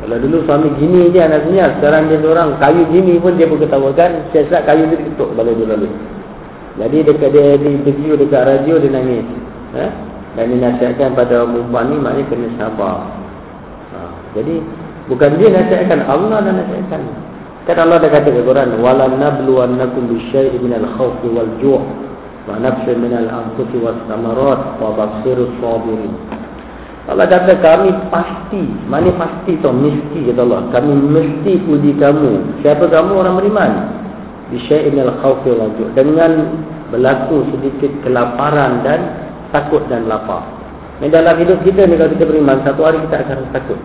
[0.08, 3.60] kalau dulu suami gini dia anak senyap sekarang dia seorang kayu gini pun dia pun
[3.60, 5.92] ketawa kan siap-siap kayu dia ketuk balai dia lalu
[6.80, 9.28] jadi dekat dia di interview dekat radio dia nangis
[9.76, 9.92] eh?
[10.38, 13.10] dan dinasihatkan pada perempuan ni maknanya kena sabar.
[13.90, 14.00] Ha,
[14.38, 14.62] jadi
[15.10, 17.02] bukan dia nasihatkan Allah dan nasihatkan.
[17.66, 21.82] Kan Allah dah kata ke Quran, "Wala nabluwannakum bisyai'in minal khawfi wal ju'
[22.48, 26.14] wa nafsin minal anfusi was samarat wa basirus sabirin."
[27.08, 32.60] Allah kata kami pasti, mana pasti tu mesti kata Allah, kami mesti uji kamu.
[32.60, 33.72] Siapa kamu orang beriman?
[34.52, 36.52] Bisyai'in minal khawfi wal ju' dengan
[36.92, 39.00] berlaku sedikit kelaparan dan
[39.56, 40.44] takut dan lapar.
[41.00, 43.80] Dan dalam hidup kita ni kalau kita beriman, satu hari kita akan takut.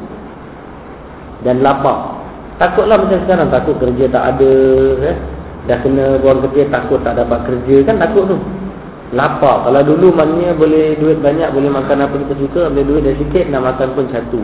[1.47, 2.18] Dan lapar.
[2.59, 4.55] Takutlah macam sekarang, takut kerja tak ada.
[5.12, 5.16] Eh?
[5.70, 7.87] Dah kena buang kerja, takut tak dapat kerja.
[7.87, 8.37] Kan takut tu.
[9.13, 9.69] Lapar.
[9.69, 12.63] Kalau dulu maknanya boleh duit banyak, boleh makan apa kita suka.
[12.73, 14.41] Boleh duit dah sikit, nak makan pun satu.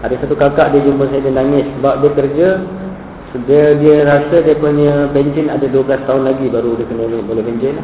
[0.00, 1.68] Ada satu kakak dia jumpa saya, dia nangis.
[1.76, 2.48] Sebab dia kerja,
[3.44, 7.76] dia, dia rasa dia punya benjin ada 12 tahun lagi baru dia kena boleh benjin.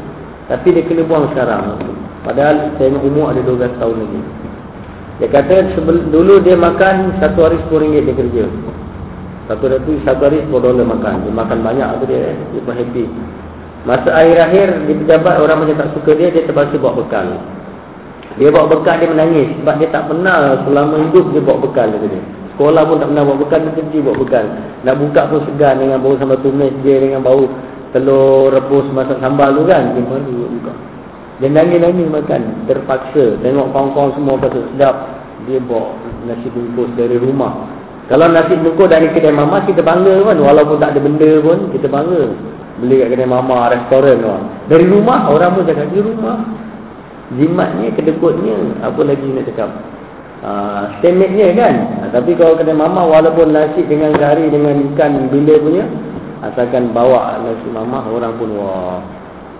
[0.48, 1.78] Tapi dia kena buang sekarang.
[2.24, 4.20] Padahal saya umur ada 12 tahun lagi.
[5.16, 8.44] Dia kata sebelum, dulu dia makan satu hari RM10 dia kerja.
[9.46, 11.28] Satu hari satu hari 10 dolar makan.
[11.28, 12.32] Dia makan banyak tu dia.
[12.56, 13.04] Dia pun happy.
[13.86, 17.38] Masa akhir-akhir di pejabat orang macam tak suka dia, dia terpaksa bawa bekal.
[18.34, 22.20] Dia bawa bekal dia menangis sebab dia tak pernah selama hidup dia bawa bekal dia.
[22.50, 24.44] Sekolah pun tak pernah bawa bekal, dia kerja bawa bekal.
[24.82, 27.46] Nak buka pun segan dengan bau sambal tumis dia dengan bau
[27.94, 29.94] telur rebus masak sambal tu kan.
[29.94, 30.72] Dia malu buka.
[31.38, 32.42] Dia nangis-nangis makan.
[32.66, 33.38] Terpaksa.
[33.38, 34.96] Tengok kawan-kawan semua kata sedap.
[35.46, 35.94] Dia bawa
[36.26, 37.70] nasi bungkus dari rumah.
[38.10, 41.86] Kalau nasi bungkus dari kedai mama kita bangga kan walaupun tak ada benda pun kita
[41.86, 42.34] bangga.
[42.76, 44.28] Beli kat kedai mama restoran tu.
[44.68, 46.44] Dari rumah orang pun cakap di rumah.
[47.32, 49.70] Jimatnya kedekutnya apa lagi nak cakap.
[50.44, 50.84] Uh,
[51.56, 51.74] kan.
[52.04, 55.84] Uh, tapi kalau kedai mama walaupun nasi dengan kari dengan ikan bila punya
[56.44, 59.00] asalkan bawa nasi mama orang pun wah.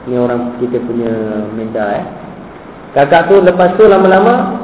[0.05, 1.11] Ni orang kita punya
[1.57, 2.05] minta eh.
[2.93, 4.62] Kakak tu lepas tu lama-lama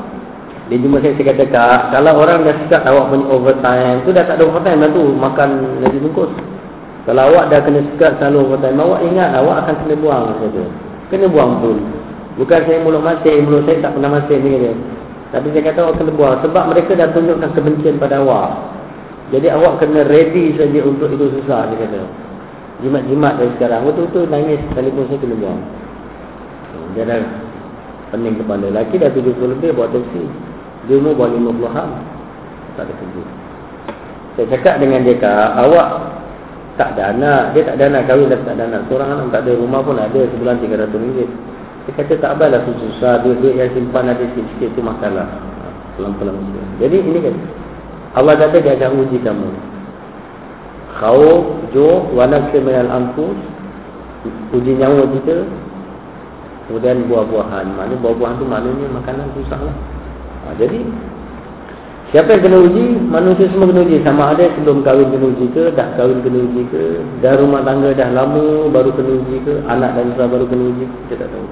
[0.70, 4.24] dia jumpa saya, saya kata kak, kalau orang dah sikat awak punya overtime, tu dah
[4.24, 5.48] tak ada overtime lah tu, makan
[5.84, 6.32] nasi bungkus.
[7.03, 10.24] Kalau awak dah kena sikat selalu overtime, awak ingat awak akan kena buang.
[10.38, 10.64] Kata.
[11.11, 11.78] Kena buang pun.
[12.38, 14.72] Bukan saya mulut masih, mulut saya tak pernah masih ni kata.
[15.34, 16.36] Tapi saya kata awak kena buang.
[16.46, 18.50] Sebab mereka dah tunjukkan kebencian pada awak.
[19.34, 22.07] Jadi awak kena ready saja untuk itu susah, dia kata.
[22.86, 23.82] Jimat-jimat dari sekarang.
[23.82, 25.61] Betul-betul nangis, telefon saya kena buang.
[26.94, 27.18] Dia dah
[28.14, 28.66] pening kepala.
[28.70, 30.22] Laki dah 70 lebih buat teksi.
[30.86, 31.90] Dia umur bawa 50 ham.
[32.78, 33.22] Tak ada kerja.
[34.32, 36.21] Saya cakap dengan dia, Kak, awak
[36.83, 37.43] tak ada anak.
[37.55, 38.83] Dia tak ada anak kahwin dan tak ada anak.
[38.91, 39.53] Seorang anak tak ada.
[39.55, 40.20] Rumah pun ada.
[40.35, 41.30] Sebulan 300 ringgit.
[41.87, 43.14] Dia kata tak apalah susah.
[43.22, 45.26] Duit-duit yang simpan ada sikit-sikit itu masalah.
[45.30, 45.64] Ha,
[45.95, 46.35] pelan-pelan.
[46.83, 47.35] Jadi ini kan.
[48.18, 49.49] Allah kata dia akan uji kamu.
[50.99, 53.39] Kau, jo, wanak semenal ampus.
[54.51, 55.47] Uji nyawa kita.
[56.66, 57.66] Kemudian buah-buahan.
[57.78, 59.76] Maknanya buah-buahan tu maknanya makanan susah lah.
[60.43, 60.83] Ha, jadi
[62.12, 62.84] siapa yang kena uji?
[63.10, 64.04] Manusia semua kena uji.
[64.06, 66.82] Sama ada sebelum kahwin kena uji ke, dah kahwin kena uji ke,
[67.24, 70.84] dah rumah tangga dah lama baru kena uji ke, anak dan susah baru kena uji.
[71.08, 71.46] Kita tak tahu.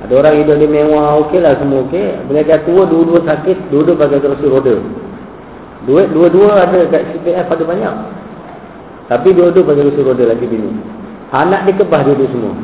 [0.00, 2.06] Ada orang hidup di mewah, okey lah semua okey.
[2.24, 4.74] Bila dia tua, dua-dua sakit, dua-dua pakai kerusi roda.
[5.84, 7.94] Duit dua-dua ada kat CPF ada banyak.
[9.12, 10.72] Tapi dua-dua pakai kerusi roda lagi bini.
[11.34, 12.54] Anak dia kebah dua-dua semua.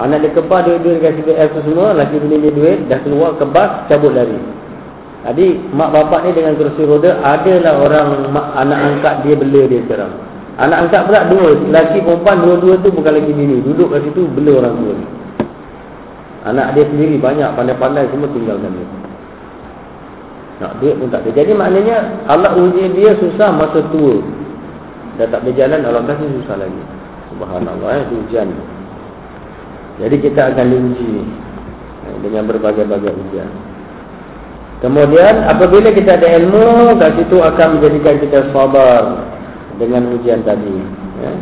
[0.00, 3.92] Anak dia kebas duit-duit dekat CPF tu semua Laki bini dia duit Dah keluar kebas
[3.92, 4.40] Cabut lari
[5.22, 9.80] Jadi mak bapak ni dengan kerusi roda Adalah orang mak, anak angkat dia bela dia
[9.86, 10.12] sekarang.
[10.58, 11.48] Anak angkat pula dua.
[11.70, 15.06] Laki perempuan dua-dua tu bukan lagi bini Duduk kat situ bela orang tua ni.
[16.42, 18.86] Anak dia sendiri banyak Pandai-pandai semua tinggalkan dia.
[20.62, 21.30] Nak duit pun tak ada.
[21.34, 24.18] Jadi maknanya Allah uji dia susah masa tua.
[25.18, 26.82] Dah tak berjalan Allah kasih susah lagi.
[27.30, 28.50] Subhanallah eh, ujian.
[30.02, 31.10] Jadi kita akan diuji
[32.10, 33.71] eh, dengan berbagai-bagai ujian.
[34.82, 39.30] Kemudian apabila kita ada ilmu, kat situ akan menjadikan kita sabar
[39.78, 40.74] dengan ujian tadi.
[41.22, 41.32] Ya.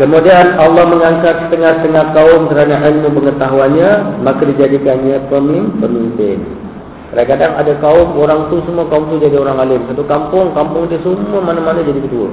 [0.00, 6.44] Kemudian Allah mengangkat setengah-setengah kaum kerana ilmu pengetahuannya, maka dijadikannya pemimpin.
[7.12, 9.80] Kadang-kadang ada kaum, orang tu semua kaum tu jadi orang alim.
[9.88, 12.28] Satu kampung, kampung dia semua mana-mana jadi ketua.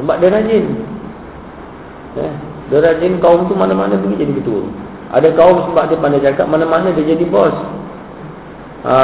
[0.00, 0.64] Sebab dia rajin.
[2.16, 2.28] Ya.
[2.72, 4.64] Dia rajin kaum tu mana-mana pergi jadi ketua.
[5.14, 7.54] Ada kaum sebab dia pandai cakap mana-mana dia jadi bos.
[8.82, 8.94] Ha,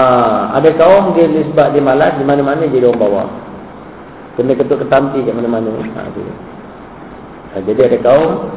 [0.59, 3.29] ada kaum dia sebab dia malas di mana-mana jadi orang bawah.
[4.35, 5.71] Kena ketuk ketampi kat mana-mana.
[5.71, 6.03] Ha.
[7.55, 8.51] Ha, jadi ada kaum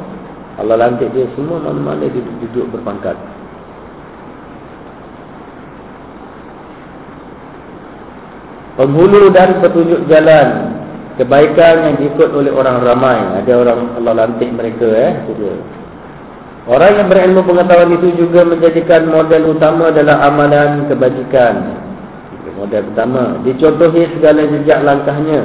[0.58, 3.18] Allah lantik dia semua mana-mana dia duduk berpangkat.
[8.74, 10.74] Penghulu dan petunjuk jalan
[11.22, 13.22] kebaikan yang diikut oleh orang ramai.
[13.46, 15.14] Ada orang Allah lantik mereka eh.
[16.64, 21.76] Orang yang berilmu pengetahuan itu juga menjadikan model utama dalam amalan kebajikan.
[22.56, 25.44] Model pertama, dicontohi segala jejak langkahnya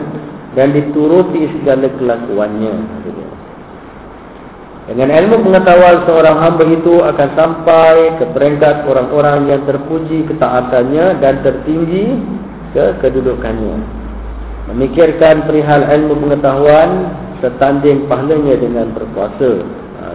[0.54, 2.74] dan dituruti segala kelakuannya.
[4.86, 11.42] Dengan ilmu pengetahuan seorang hamba itu akan sampai ke peringkat orang-orang yang terpuji ketaatannya dan
[11.42, 12.14] tertinggi
[12.72, 13.76] ke kedudukannya.
[14.70, 19.62] Memikirkan perihal ilmu pengetahuan Setanding pahalanya dengan berpuasa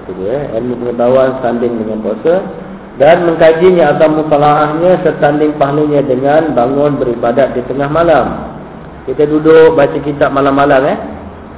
[0.01, 0.43] Itu dia eh.
[0.57, 2.33] Ilmu pengetahuan setanding dengan puasa
[2.97, 8.25] Dan mengkajinya atau mutalaahnya Setanding pahalanya dengan bangun beribadat di tengah malam.
[9.03, 10.97] Kita duduk baca kitab malam-malam eh.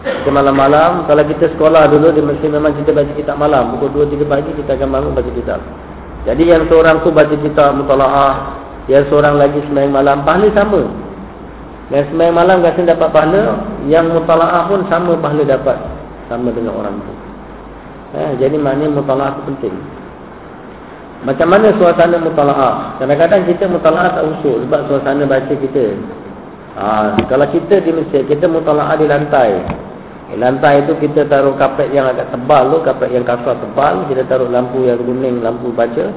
[0.03, 3.78] Kita malam-malam Kalau kita sekolah dulu Di mesti memang kita baca kitab malam.
[3.78, 5.60] Pukul 2-3 pagi kita akan bangun baca kitab.
[6.26, 8.60] Jadi yang seorang tu baca kitab mutalaah
[8.91, 10.84] Yang seorang lagi semayang malam Pahala sama.
[11.86, 13.44] Dan sembahyang malam rasa dapat pahala
[13.86, 15.78] Yang mutala'ah pun sama pahala dapat.
[16.26, 17.24] Sama dengan orang tu
[18.16, 19.76] eh, Jadi maknanya mutala'ah itu penting
[21.28, 25.86] Macam mana suasana mutala'ah Kadang-kadang kita mutala'ah tak usul Sebab suasana baca kita
[26.76, 29.64] Ha, kalau kita di Mesir, kita mutalaah di lantai.
[30.28, 34.04] Di lantai itu kita taruh kapet yang agak tebal tu, kapet yang kasar tebal.
[34.12, 36.12] Kita taruh lampu yang kuning, lampu baca.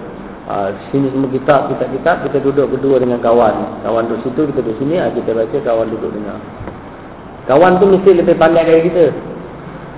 [0.51, 2.27] Ha, sini semua kitab, kitab-kitab.
[2.27, 3.87] Kita duduk berdua dengan kawan.
[3.87, 4.99] Kawan duduk situ, kita duduk sini.
[4.99, 6.39] Ha, kita baca, kawan duduk dengar.
[7.47, 9.07] Kawan tu mesti lebih pandai dari kita.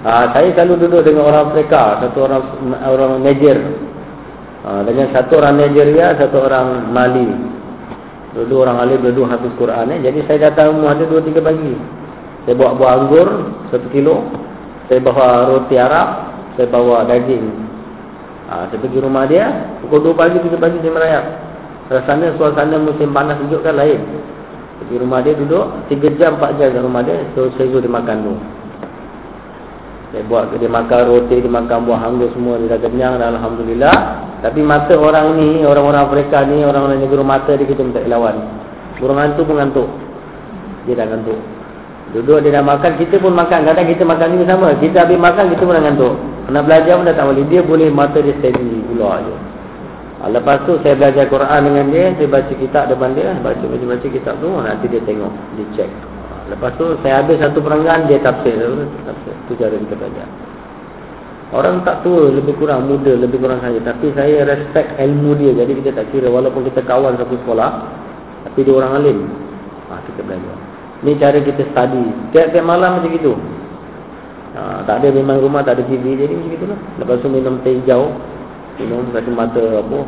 [0.01, 2.01] Ha, saya selalu duduk dengan orang Afrika.
[2.01, 2.43] Satu orang
[2.89, 3.59] orang Niger.
[4.65, 7.29] Ha, dengan satu orang Nigeria, satu orang Mali.
[8.31, 9.91] Dua-dua orang alim, dua-dua habis Quran.
[9.91, 9.99] Eh.
[10.07, 11.75] Jadi saya datang rumah dia dua tiga pagi.
[12.47, 13.29] Saya bawa buah anggur
[13.75, 14.23] satu kilo.
[14.87, 16.09] Saya bawa roti Arab.
[16.55, 17.45] Saya bawa daging.
[18.49, 19.51] Ha, saya pergi rumah dia.
[19.83, 21.25] Pukul dua pagi, tiga pagi saya merayap.
[21.91, 23.99] Rasanya suasana musim panas sejuk kan lain.
[24.79, 25.67] Pergi rumah dia duduk.
[25.91, 27.27] Tiga jam, empat jam di rumah dia.
[27.35, 28.60] So saya suruh dia makan dulu.
[30.11, 32.59] Saya buat dia makan roti, dia makan buah anggur semua.
[32.59, 33.97] Dia dah kenyang dan Alhamdulillah.
[34.43, 38.43] Tapi mata orang ni, orang-orang Afrika ni, orang-orang negara mata dia kita minta lawan.
[38.99, 39.87] Burung hantu pun ngantuk.
[40.91, 41.39] Dia dah ngantuk.
[42.11, 43.62] Duduk dia dah makan, kita pun makan.
[43.62, 44.74] Kadang kita makan ni sama.
[44.82, 46.15] Kita habis makan, kita pun dah ngantuk.
[46.51, 47.45] Kena belajar pun dah tak boleh.
[47.47, 49.35] Dia boleh mata dia steady keluar je.
[50.20, 52.05] Ah, lepas tu saya belajar Quran dengan dia.
[52.19, 53.31] Saya baca kitab depan dia.
[53.39, 54.51] Baca-baca kitab tu.
[54.59, 55.32] Nanti dia tengok.
[55.55, 55.91] Dia check.
[56.51, 58.59] Lepas tu saya habis satu perenggan dia tafsir.
[59.07, 59.35] tafsir.
[59.47, 60.29] Itu cara kita belajar.
[61.51, 63.79] Orang tak tua, lebih kurang muda, lebih kurang saya.
[63.83, 65.51] Tapi saya respect ilmu dia.
[65.63, 67.71] Jadi kita tak kira walaupun kita kawan satu sekolah.
[68.47, 69.19] Tapi dia orang alim.
[69.91, 70.57] Ha, kita belajar.
[71.03, 72.05] Ini cara kita study.
[72.35, 73.35] Tiap-tiap malam macam itu.
[74.55, 76.19] Ha, tak ada memang rumah, tak ada TV.
[76.19, 76.79] Jadi macam itulah.
[77.03, 78.11] Lepas tu minum teh hijau.
[78.79, 79.99] Minum kasih mata apa.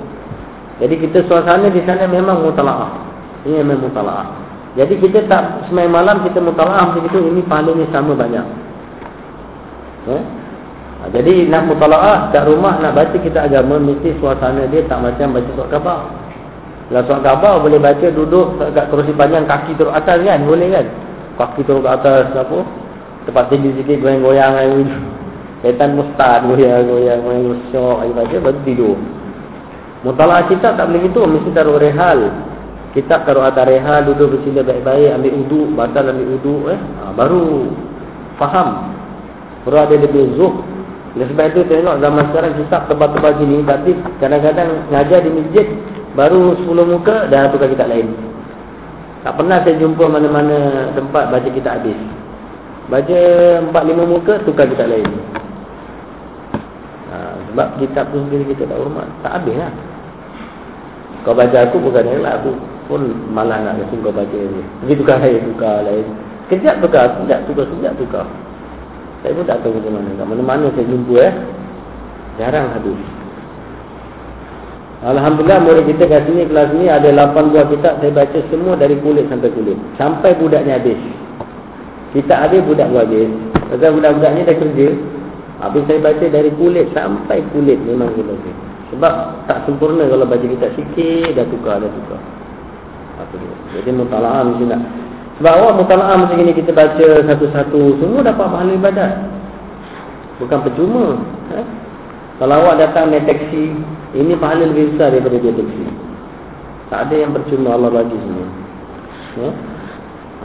[0.78, 2.90] Jadi kita suasana di sana memang mutala'ah.
[3.47, 4.41] Ini memang mutala'ah.
[4.72, 8.46] Jadi kita tak semain malam kita mutalaah macam itu ini pahalanya sama banyak.
[10.08, 10.18] Ya?
[11.02, 15.36] Ha, jadi nak mutalaah kat rumah nak baca kita agama mesti suasana dia tak macam
[15.36, 16.00] baca surat khabar.
[16.88, 20.86] Kalau surat khabar boleh baca duduk kat kerusi panjang kaki teruk atas kan boleh kan?
[21.36, 22.58] Kaki teruk ke atas apa?
[23.28, 24.88] Tempat tinggi sikit goyang-goyang air.
[25.60, 28.96] Setan mustad goyang-goyang goyang syok air baca baru tidur.
[30.00, 32.32] Mutalaah kita tak boleh gitu mesti taruh rehal
[32.93, 37.73] kita taruh atas reha, duduk bersila baik-baik, ambil uduk, batal ambil uduk, eh, ha, baru
[38.36, 38.93] faham.
[39.64, 40.52] Baru ada lebih zuh.
[41.16, 45.66] Oleh sebab itu tengok zaman sekarang kita tebal-tebal gini, tapi kadang-kadang ngajar di masjid,
[46.12, 48.12] baru 10 muka, dah tukar kitab lain.
[49.24, 51.97] Tak pernah saya jumpa mana-mana tempat baca kitab habis.
[52.93, 53.20] Baca
[53.73, 55.09] 4-5 muka, tukar kitab lain.
[57.09, 57.16] Ha,
[57.48, 59.09] sebab kitab tu sendiri kita tak hormat.
[59.24, 59.73] Tak habis lah.
[61.23, 62.40] Kau baca aku bukan yang lah.
[62.40, 64.62] Aku pun malah nak kasi kau baca ni.
[64.82, 66.06] Pergi tukar lain, tukar lain.
[66.50, 68.26] Kejap tukar, sekejap tukar, sekejap tukar.
[69.22, 70.10] Saya pun tak tahu macam mana.
[70.18, 71.34] Kat mana-mana saya jumpa eh.
[72.42, 73.00] Jarang habis.
[75.02, 78.94] Alhamdulillah murid kita kat sini kelas ni ada 8 buah kitab saya baca semua dari
[79.02, 79.78] kulit sampai kulit.
[79.98, 80.98] Sampai budaknya habis.
[82.14, 83.30] Kita habis budak buat habis.
[83.72, 84.88] Pasal budak-budak ni dah kerja.
[85.62, 88.50] Habis saya baca dari kulit sampai kulit memang saya baca.
[88.92, 89.12] Sebab
[89.48, 92.20] tak sempurna kalau baca kitab sikit dah tukar, dah tukar.
[93.20, 93.55] Apa dia?
[93.80, 94.80] Jadi mutala'ah mesti nak.
[95.40, 98.01] Sebab awak mutala'ah macam ini kita baca satu-satu.
[98.01, 99.12] Semua dapat pahala ibadat.
[100.40, 101.20] Bukan percuma.
[101.56, 101.66] Eh?
[102.40, 103.76] Kalau awak datang taksi.
[104.12, 105.84] Ini pahala lebih besar daripada dia taksi.
[106.93, 108.47] Tak ada yang percuma Allah bagi semua.
[109.40, 109.51] Ya?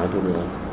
[0.04, 0.67] Aduh.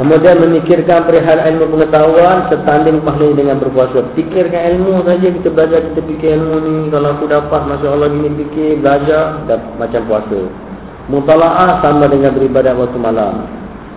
[0.00, 4.00] Kemudian memikirkan perihal ilmu pengetahuan setanding pahala dengan berpuasa.
[4.16, 8.80] Fikirkan ilmu saja kita belajar kita fikir ilmu ni kalau aku dapat masya-Allah gini fikir
[8.80, 10.40] belajar dah macam puasa.
[11.12, 13.44] Mutalaah sama dengan beribadah waktu malam.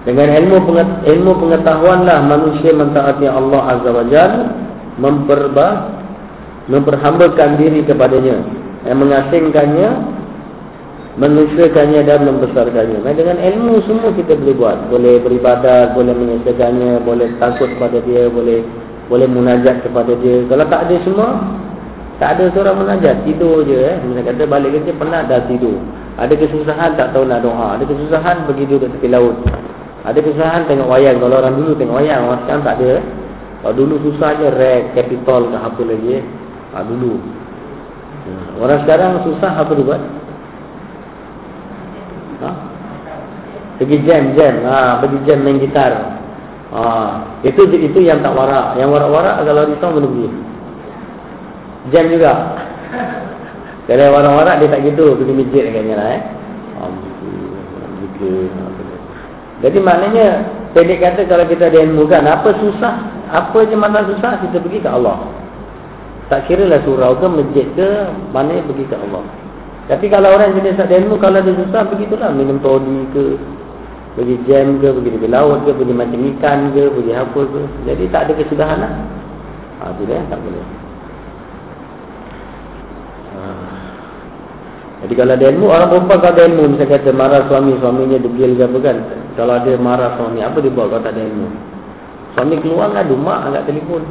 [0.03, 0.75] Dengan ilmu
[1.07, 4.43] ilmu pengetahuanlah manusia mentaati Allah Azza wa Jalla
[4.99, 5.67] memperba
[6.67, 8.43] memperhambakan diri kepadanya
[8.83, 9.89] yang mengasingkannya
[11.17, 13.05] menusyirkannya dan membesarkannya.
[13.05, 14.77] Nah, dengan ilmu semua kita boleh buat.
[14.89, 18.65] Boleh beribadat, boleh menyelesaikannya, boleh takut kepada dia, boleh
[19.11, 20.41] boleh munajat kepada dia.
[20.47, 21.37] Kalau tak ada semua,
[22.17, 23.95] tak ada seorang munajat, tidur je eh.
[24.01, 25.77] Misalnya kata balik kerja penat dah tidur.
[26.17, 27.77] Ada kesusahan tak tahu nak doa.
[27.77, 29.37] Ada kesusahan pergi duduk tepi laut.
[30.05, 31.17] Ada kesusahan tengok wayang.
[31.17, 32.89] Kalau orang dulu tengok wayang, orang sekarang tak ada.
[33.01, 33.03] Eh.
[33.63, 36.23] Kalau dulu susah je rek, capital ke apa lagi eh.
[36.73, 37.13] Ha, dulu.
[38.59, 40.01] Orang sekarang susah apa dia buat?
[42.43, 42.49] Ha?
[43.81, 45.93] Pergi jam jam, ha, pergi jam main gitar.
[46.73, 46.81] Ha,
[47.41, 48.77] itu itu yang tak warak.
[48.77, 50.29] Yang warak-warak kalau risau mana pergi?
[51.89, 52.33] Jam juga.
[53.89, 56.21] Kalau warak-warak dia tak gitu, pergi masjid katanya lah eh.
[59.63, 60.27] Jadi maknanya
[60.75, 62.93] pendek kata kalau kita ada ilmu kan apa susah,
[63.31, 65.23] apa je mana susah kita pergi ke Allah.
[66.31, 67.89] Tak kira lah surau ke masjid ke,
[68.31, 69.23] mana pergi ke Allah.
[69.83, 72.31] Tapi kalau orang jenis ada ilmu, kalau dia susah, begitulah.
[72.31, 73.35] Minum todi ke,
[74.13, 77.61] Pergi jam ke, pergi di laut ke, pergi mancing ikan ke, pergi apa ke.
[77.89, 78.93] Jadi tak ada kesudahan lah.
[79.81, 80.65] Ha, itu dia, tak boleh.
[83.33, 83.41] Ha.
[85.01, 88.51] Jadi kalau ada ilmu, orang perempuan kalau ada ilmu, misalnya kata marah suami, suaminya degil
[88.53, 88.97] ke apa kan.
[89.33, 91.47] Kalau ada marah suami, apa dia buat kalau tak ada ilmu?
[92.37, 94.03] Suami keluar ngadu mak, angkat telefon.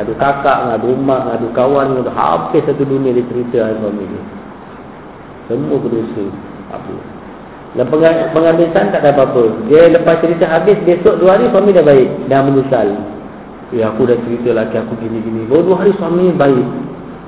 [0.00, 4.22] Ngadu kakak, ngadu mak, ngadu kawan, ngadu habis satu dunia dia cerita suami dia.
[5.52, 6.24] Semua berdosa.
[6.72, 7.15] Apa?
[7.74, 9.66] Dan pengambilan tak ada apa-apa.
[9.66, 12.08] Dia lepas cerita habis, besok dua hari suami dah baik.
[12.30, 12.88] Dah menyesal.
[13.74, 15.50] Ya aku dah cerita laki aku gini-gini.
[15.50, 16.66] Baru dua hari suami baik.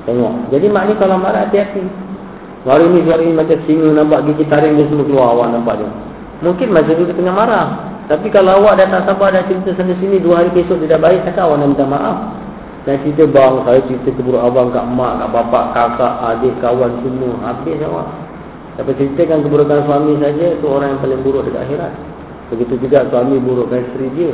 [0.07, 0.55] Tengok.
[0.55, 1.83] Jadi mak ni kalau marah hati-hati.
[2.63, 5.91] Suara ni suara ni macam singa nampak gigi taring dia semua keluar awak nampak dia.
[6.47, 7.67] Mungkin masa tu dia tengah marah.
[8.09, 11.01] Tapi kalau awak dah tak sabar dah cerita sana sini dua hari besok dia dah
[11.03, 12.19] baik, cakap awak nak minta maaf.
[12.89, 17.37] Dan cerita bang, saya cerita keburuk abang kat mak, kat bapak, kakak, adik, kawan semua.
[17.45, 18.07] Habis awak.
[18.79, 21.93] Tapi ceritakan keburukan suami saja itu orang yang paling buruk dekat akhirat.
[22.55, 24.33] Begitu juga suami burukkan isteri dia.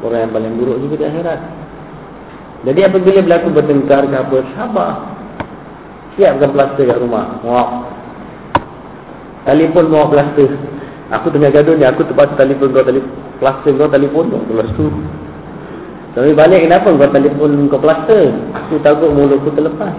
[0.00, 1.40] Orang yang paling buruk juga di akhirat.
[2.62, 4.92] Jadi apabila berlaku bertengkar ke apa, sabar.
[6.16, 7.36] Siapkan plaster kat rumah.
[7.44, 7.68] Muak.
[9.44, 10.48] Telefon muak plaster.
[11.12, 13.12] Aku tengah gaduh ni, aku terpaksa telefon kau telefon.
[13.44, 14.40] Plaster kau telefon kau.
[14.48, 14.88] Lepas tu.
[16.16, 18.32] Tapi balik kenapa kau telefon kau plaster?
[18.56, 19.92] Aku takut mulutku terlepas.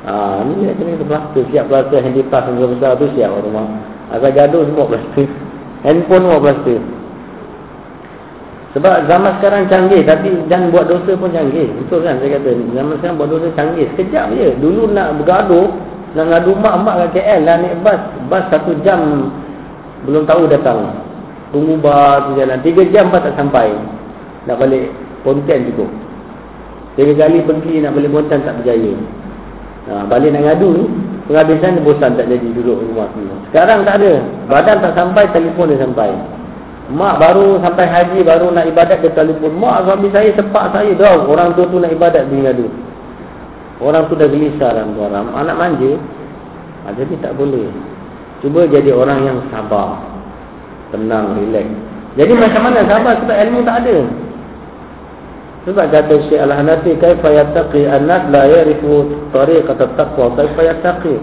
[0.00, 3.68] Ha, ni dia kena plaster, siap plaster handy pass yang besar tu siap rumah.
[4.08, 5.28] Agak gaduh semua plaster.
[5.84, 6.80] Handphone semua plaster.
[8.70, 11.66] Sebab zaman sekarang canggih tapi dan buat dosa pun canggih.
[11.74, 13.86] Betul kan saya kata zaman sekarang buat dosa canggih.
[13.98, 14.48] Sekejap je.
[14.62, 15.74] Dulu nak bergaduh,
[16.14, 18.00] nak ngadu mak-mak kat KL lah naik bas.
[18.30, 19.26] Bas satu jam
[20.06, 20.86] belum tahu datang.
[21.50, 22.62] Tunggu bas jalan.
[22.62, 23.74] Tiga jam pas tak sampai.
[24.46, 24.86] Nak balik
[25.26, 25.90] Pontian cukup.
[26.94, 28.94] Tiga kali pergi nak balik Pontian tak berjaya.
[29.90, 30.84] Ha, balik nak ngadu ni,
[31.26, 33.34] penghabisan dia bosan tak jadi duduk rumah semua.
[33.50, 34.22] Sekarang tak ada.
[34.46, 36.14] Badan tak sampai, telefon dia sampai.
[36.94, 39.50] Mak baru sampai haji, baru nak ibadat dia telefon.
[39.58, 41.26] Mak suami saya sepak saya dah.
[41.26, 42.70] Orang tu tu nak ibadat dia ngadu.
[43.82, 45.26] Orang tu dah gelisah dalam orang.
[45.34, 45.98] Anak manja.
[46.86, 47.66] Ha, jadi tak boleh.
[48.38, 49.98] Cuba jadi orang yang sabar.
[50.94, 51.66] Tenang, relax.
[52.14, 53.96] Jadi macam mana sabar sebab ilmu tak ada.
[55.70, 61.14] Sebab kata Syekh Al-Hanafi kaifa yattaqi an-nas la ya'rifu tariqat at-taqwa kaifa yattaqi.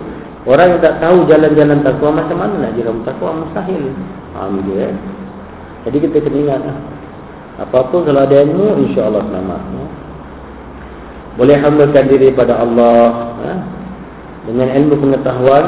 [0.48, 3.92] Orang yang tak tahu jalan-jalan takwa macam mana nak jalan takwa mustahil.
[4.32, 4.88] Faham dia?
[4.88, 4.94] Eh?
[5.84, 6.78] Jadi kita kena ingat lah.
[7.68, 9.62] Apa-apa kalau ada ilmu insya-Allah selamat.
[9.68, 9.86] Ya?
[11.36, 13.04] Boleh hambakan diri pada Allah
[13.44, 13.56] ya?
[14.48, 15.66] dengan ilmu pengetahuan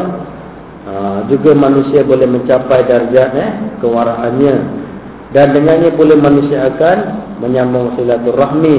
[0.88, 0.94] ha,
[1.28, 3.52] juga manusia boleh mencapai darjat eh,
[3.84, 4.56] kewaraannya
[5.36, 6.98] dan dengannya boleh manusia akan
[7.40, 8.78] menyambung silaturahmi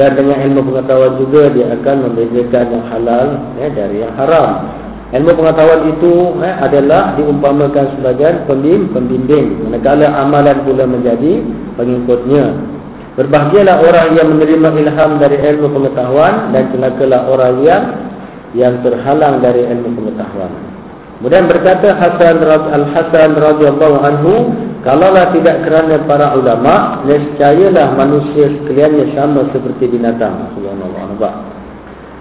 [0.00, 3.26] dan dengan ilmu pengetahuan juga dia akan membezakan yang halal
[3.60, 4.50] ya, dari yang haram.
[5.12, 11.44] Ilmu pengetahuan itu eh, adalah diumpamakan sebagai pembimbing manakala amalan pula menjadi
[11.76, 12.56] pengikutnya.
[13.12, 17.82] Berbahagialah orang yang menerima ilham dari ilmu pengetahuan dan celakalah orang yang
[18.56, 20.52] yang terhalang dari ilmu pengetahuan.
[21.20, 22.40] Kemudian berkata Hasan
[22.72, 24.32] Al-Hasan radhiyallahu anhu,
[24.82, 30.52] kalaulah tidak kerana para ulama, nescayalah manusia sekaliannya sama seperti binatang.
[30.58, 31.32] Subhanallah.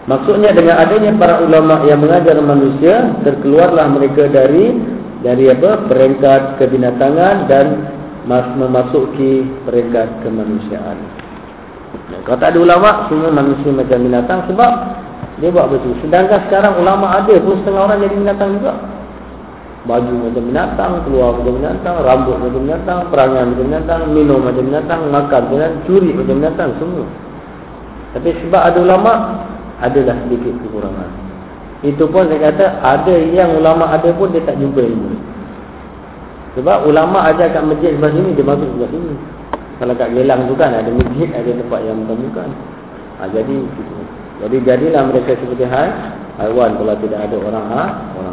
[0.10, 4.74] Maksudnya dengan adanya para ulama yang mengajar manusia, terkeluarlah mereka dari
[5.22, 5.86] dari apa?
[5.86, 7.66] peringkat kebinatangan dan
[8.58, 10.98] memasuki peringkat kemanusiaan.
[12.26, 14.72] Kalau tak ada ulama, semua manusia macam binatang sebab
[15.42, 15.98] dia buat betul.
[16.06, 18.74] Sedangkan sekarang ulama ada pun setengah orang jadi binatang juga.
[19.82, 25.02] Baju macam binatang, keluar macam binatang, rambut macam binatang, perangai macam binatang, minum macam binatang,
[25.10, 27.06] makan macam binatang, curi macam binatang, semua.
[28.14, 29.14] Tapi sebab ada ulama,
[29.82, 31.10] adalah sedikit kekurangan.
[31.82, 35.18] Itu pun saya kata, ada yang ulama ada pun dia tak jumpa ilmu.
[36.54, 39.14] Sebab ulama ajar kat masjid sebelah sini, dia masuk sebelah sini.
[39.82, 42.50] Kalau kat gelang tu kan, ada masjid, ada tempat yang bukan-bukan.
[43.18, 43.94] Ha, jadi, gitu.
[44.46, 45.90] Jadi jadilah mereka seperti hal
[46.38, 47.84] haiwan kalau tidak ada orang ha,
[48.18, 48.31] orang.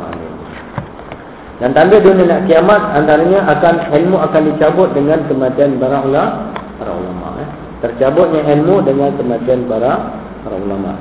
[1.58, 6.92] Dan tanda dunia nak kiamat antaranya akan ilmu akan dicabut dengan kematian para ulama, para
[6.94, 7.50] ulama eh.
[7.82, 10.94] Tercabutnya ilmu dengan kematian para para ulama.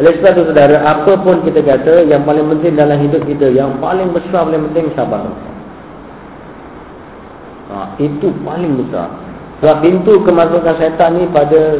[0.00, 3.78] Oleh sebab itu saudara, apa pun kita kata yang paling penting dalam hidup kita, yang
[3.78, 5.22] paling besar paling penting sabar.
[7.70, 9.06] Ha, itu paling besar.
[9.62, 11.78] Sebab pintu kemasukan syaitan ni pada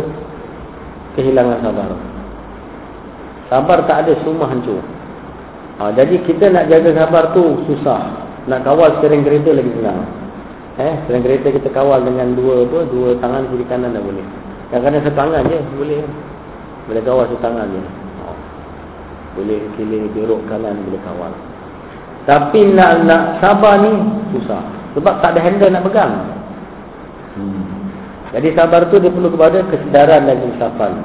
[1.19, 1.89] kehilangan sabar.
[3.51, 4.79] Sabar tak ada semua hancur.
[5.75, 8.15] Ha, jadi kita nak jaga sabar tu susah.
[8.47, 10.07] Nak kawal steering kereta lagi senang.
[10.79, 12.87] Eh, steering kereta kita kawal dengan dua apa?
[12.95, 14.27] Dua tangan kiri kanan dah boleh.
[14.71, 16.03] Kadang-kadang satu tangan je boleh.
[16.87, 17.83] Boleh kawal satu tangan je.
[17.83, 18.25] Ha.
[19.35, 21.33] Boleh kiri berok kanan boleh kawal.
[22.25, 23.93] Tapi nak nak sabar ni
[24.37, 24.63] susah.
[24.95, 26.15] Sebab tak ada handle nak pegang.
[27.35, 27.67] Hmm.
[28.31, 31.03] Jadi sabar tu dia perlu kepada kesedaran dan insafan.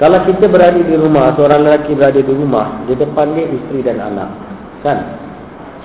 [0.00, 4.00] Kalau kita berada di rumah, seorang lelaki berada di rumah, di depan dia isteri dan
[4.00, 4.32] anak.
[4.80, 4.96] Kan?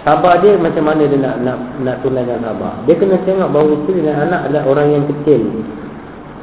[0.07, 2.79] Sabar dia macam mana dia nak nak, nak tunaikan sabar.
[2.87, 5.41] Dia kena tengok bahawa isteri dan anak adalah orang yang kecil.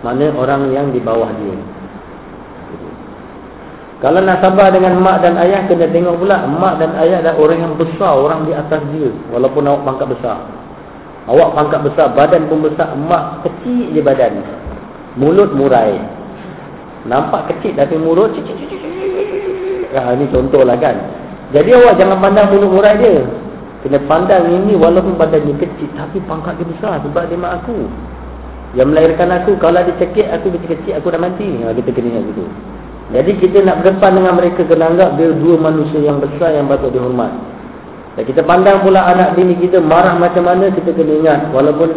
[0.04, 1.56] Mana orang yang di bawah dia.
[4.04, 7.58] Kalau nak sabar dengan mak dan ayah, kena tengok pula mak dan ayah adalah orang
[7.64, 9.08] yang besar, orang di atas dia.
[9.32, 10.44] Walaupun awak pangkat besar.
[11.24, 14.44] Awak pangkat besar, badan pun besar, mak kecil je badan.
[15.16, 16.21] Mulut murai.
[17.06, 18.82] Nampak kecil tapi mulut cik cik cik cik.
[19.90, 20.96] Ya, ini contohlah kan.
[21.50, 23.26] Jadi awak jangan pandang mulut murai dia.
[23.82, 27.90] Kena pandang ini walaupun badan dia kecil tapi pangkat dia besar sebab dia mak aku.
[28.72, 31.44] Yang melahirkan aku, kalau dia cekik aku kecil-kecil aku dah mati.
[31.60, 32.44] Ha, kita kena ingat gitu.
[33.12, 36.88] Jadi kita nak berdepan dengan mereka kena anggap dia dua manusia yang besar yang patut
[36.94, 37.34] dihormat.
[38.16, 41.90] Dan kita pandang pula anak bini kita marah macam mana kita kena ingat walaupun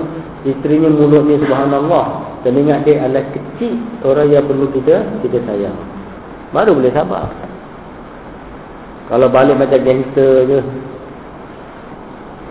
[0.46, 2.06] isterinya mulutnya subhanallah
[2.46, 3.74] kena ingat dia adalah kecil
[4.06, 5.74] orang yang perlu kita kita sayang.
[6.54, 7.26] Baru boleh sabar.
[9.10, 10.60] Kalau balik macam gangster je.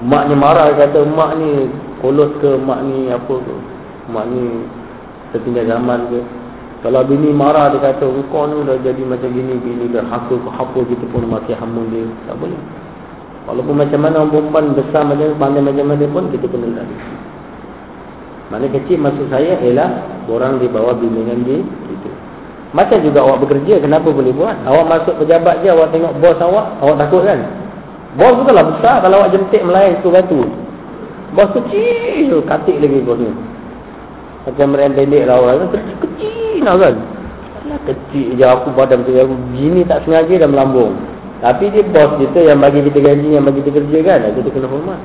[0.05, 1.71] Maknya marah kata mak ni
[2.03, 3.55] kolot ke mak ni apa ke.
[4.11, 4.43] Mak ni
[5.33, 6.21] tertinggal zaman ke.
[6.85, 10.51] Kalau bini marah dia kata engkau ni dah jadi macam gini bini dah haka ke
[10.53, 12.61] apa kita pun maki hamun dia tak boleh.
[13.49, 16.97] Walaupun macam mana perempuan besar macam pandai macam mana pun kita kena lari.
[18.53, 19.89] Mana kecil maksud saya ialah
[20.29, 22.11] orang di bawah bimbingan dia itu.
[22.75, 24.57] Macam juga awak bekerja kenapa boleh buat?
[24.67, 27.41] Awak masuk pejabat je awak tengok bos awak, awak takut kan?
[28.19, 30.43] Bos tu lah besar kalau awak jentik melayan tu batu.
[31.35, 33.33] Bos kecil, katik lagi bos ni.
[34.45, 36.95] Macam merendek lah orang kecil nak kan
[37.65, 40.93] Alah kecil je aku badan tu aku Gini tak sengaja dah melambung
[41.41, 44.69] Tapi dia bos kita yang bagi kita gaji Yang bagi kita kerja kan Kita kena
[44.69, 45.01] hormat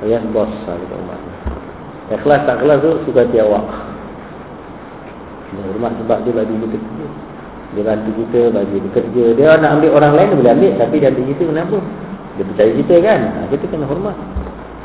[0.00, 1.20] Ayat bos lah kita hormat
[2.06, 3.66] Ikhlas tak kelas tu suka hati awak
[5.50, 7.06] Dia hormat sebab dia bagi kita kerja
[7.74, 10.94] Dia bantu kita bagi kita kerja Dia nak ambil orang lain dia boleh ambil Tapi
[11.02, 11.76] dia ambil kita kenapa
[12.38, 14.16] Dia percaya kita kan ha, Kita kena hormat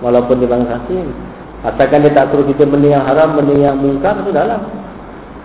[0.01, 1.09] Walaupun dia bangsa asing
[1.61, 4.61] Asalkan dia tak suruh kita benda yang haram, benda yang mungkar, sudah lah.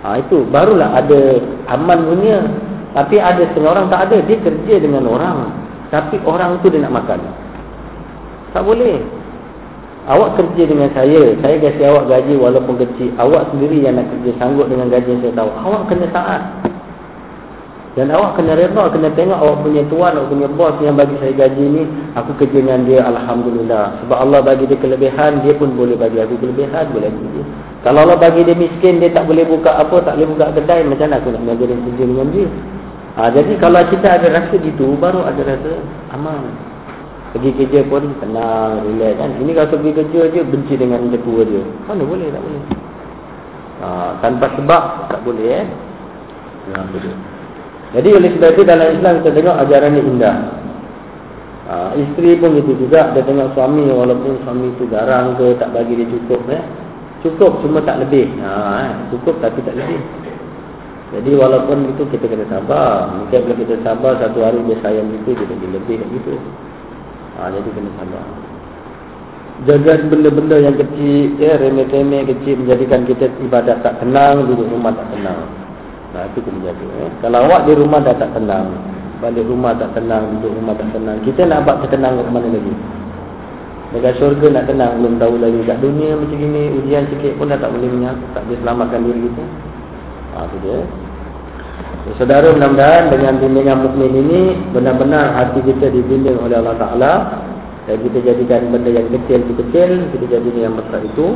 [0.00, 1.44] Ha, itu barulah ada
[1.76, 2.40] aman dunia.
[2.96, 4.24] Tapi ada setengah orang tak ada.
[4.24, 5.52] Dia kerja dengan orang.
[5.92, 7.20] Tapi orang tu dia nak makan.
[8.56, 8.96] Tak boleh.
[10.06, 11.34] Awak kerja dengan saya.
[11.42, 13.10] Saya kasih awak gaji walaupun kecil.
[13.18, 15.50] Awak sendiri yang nak kerja sanggup dengan gaji yang saya tahu.
[15.50, 16.42] Awak kena taat.
[17.96, 21.32] Dan awak kena reda, kena tengok awak punya tuan, awak punya bos yang bagi saya
[21.32, 24.04] gaji ni, aku kerja dengan dia, Alhamdulillah.
[24.04, 27.44] Sebab Allah bagi dia kelebihan, dia pun boleh bagi aku kelebihan, boleh bagi dia.
[27.88, 31.08] Kalau Allah bagi dia miskin, dia tak boleh buka apa, tak boleh buka kedai, macam
[31.08, 32.48] mana aku nak mengajar kerja dengan dia?
[33.16, 35.72] Ha, jadi kalau kita ada rasa gitu, baru ada rasa
[36.12, 36.65] aman.
[37.34, 39.30] Pergi kerja pun tenang, relax kan.
[39.42, 41.62] Ini kalau pergi kerja je, benci dengan ketua dia.
[41.90, 42.62] Mana boleh, tak boleh.
[43.76, 43.86] Ha,
[44.24, 44.82] tanpa sebab,
[45.12, 45.66] tak boleh eh.
[46.72, 47.16] Ya, betul.
[47.94, 50.36] Jadi oleh sebab itu dalam Islam kita tengok ajaran ini indah.
[51.66, 55.98] Ha, isteri pun itu juga dia tengok suami walaupun suami itu garang ke tak bagi
[55.98, 56.62] dia cukup eh.
[57.26, 58.26] Cukup cuma tak lebih.
[58.42, 58.50] Ha,
[58.86, 58.90] eh.
[59.14, 60.00] cukup tapi tak lebih.
[61.14, 63.06] Jadi walaupun itu kita kena sabar.
[63.14, 66.34] Mungkin kalau kita sabar satu hari dia sayang itu dia lebih lebih gitu.
[67.36, 68.24] Ha, jadi kena sabar.
[69.68, 75.08] Jaga benda-benda yang kecil, ya, remeh-temeh kecil menjadikan kita ibadat tak tenang, duduk rumah tak
[75.12, 75.44] tenang.
[76.16, 76.86] Nah, itu kena jaga.
[77.04, 77.10] Eh.
[77.20, 78.72] Kalau awak di rumah dah tak tenang,
[79.20, 82.74] balik rumah tak tenang, duduk rumah tak tenang, kita nak buat tertenang ke mana lagi?
[83.96, 85.60] Dekat syurga nak tenang, belum tahu lagi.
[85.64, 89.20] Kat dunia macam ini, ujian sikit pun dah tak boleh menyatu, tak boleh selamatkan diri
[89.28, 89.44] kita.
[90.36, 91.05] Ha, itu dia.
[92.06, 97.12] So, saudara mudah-mudahan dengan bimbingan mukmin ini, benar-benar hati kita dibimbing oleh Allah Ta'ala.
[97.90, 101.34] Dan kita jadikan benda yang kecil itu kecil, kita jadikan yang besar itu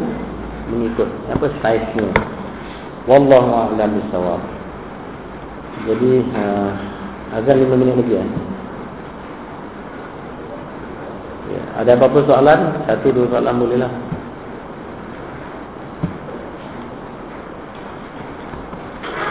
[0.71, 2.07] mengikut apa saiznya.
[3.11, 4.39] Wallahu a'lam bishawab.
[5.91, 6.71] Jadi uh,
[7.35, 8.25] azan 5 minit lagi ya.
[11.51, 11.63] ya.
[11.83, 12.61] Ada apa-apa soalan?
[12.87, 13.93] Satu dua soalan boleh lah.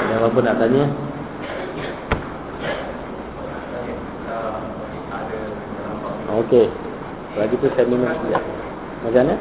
[0.03, 1.08] Ada apa-apa nak tanya?
[6.29, 6.69] Okey.
[7.37, 8.43] Lagi tu saya minum sekejap.
[9.05, 9.35] Macam mana?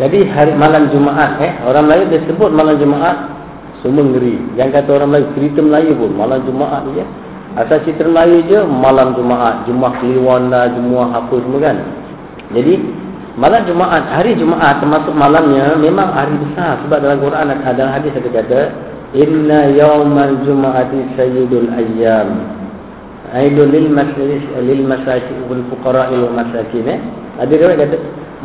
[0.00, 3.39] Jadi hari malam Jumaat eh orang Melayu dia sebut malam Jumaat
[3.80, 4.36] semua ngeri.
[4.56, 7.04] Yang kata orang Melayu cerita Melayu pun malam Jumaat dia
[7.58, 11.76] Asal cerita Melayu je malam Jumaat, Jumaat Kliwon lah, Jumaat apa semua kan.
[12.54, 12.74] Jadi
[13.34, 18.30] malam Jumaat, hari Jumaat termasuk malamnya memang hari besar sebab dalam Quran ada hadis ada
[18.30, 18.60] kata
[19.18, 22.38] inna yaumal jumaati sayyidul ayyam.
[23.34, 26.98] Aidul lil masjid lil wal fuqara wal masakin eh.
[27.42, 27.96] Ada riwayat kata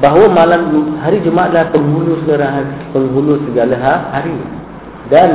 [0.02, 0.62] bahawa malam
[0.98, 3.78] hari Jumaat adalah penghulu segala hari, penghulu segala
[4.18, 4.34] hari
[5.14, 5.30] dan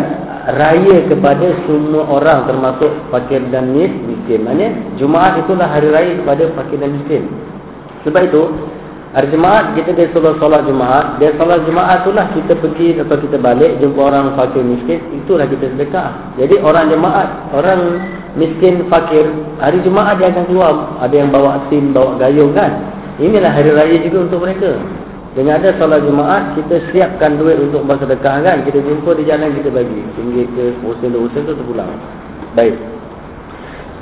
[0.57, 4.43] raya kepada semua orang termasuk fakir dan miskin.
[4.43, 7.29] Maknanya Jumaat itulah hari raya kepada fakir dan miskin.
[8.03, 8.43] Sebab itu
[9.13, 13.37] hari Jumaat kita dia solat solat Jumaat, dia solat Jumaat itulah kita pergi atau kita
[13.37, 16.35] balik jumpa orang fakir miskin, itulah kita sedekah.
[16.41, 17.81] Jadi orang Jumaat, orang
[18.35, 19.29] miskin fakir,
[19.61, 20.75] hari Jumaat dia akan keluar,
[21.05, 22.81] ada yang bawa tim, bawa gayung kan.
[23.21, 24.81] Inilah hari raya juga untuk mereka.
[25.31, 28.67] Dengan ada solat Jumaat, kita siapkan duit untuk bersedekah kan.
[28.67, 30.03] Kita jumpa di jalan, kita bagi.
[30.19, 31.87] Tinggi ke, usaha tu terpulang.
[32.59, 32.75] Baik.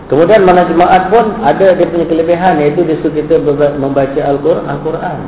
[0.09, 3.45] Kemudian malam Jumaat pun ada dia punya kelebihan iaitu dia suruh kita
[3.77, 5.19] membaca Al-Quran.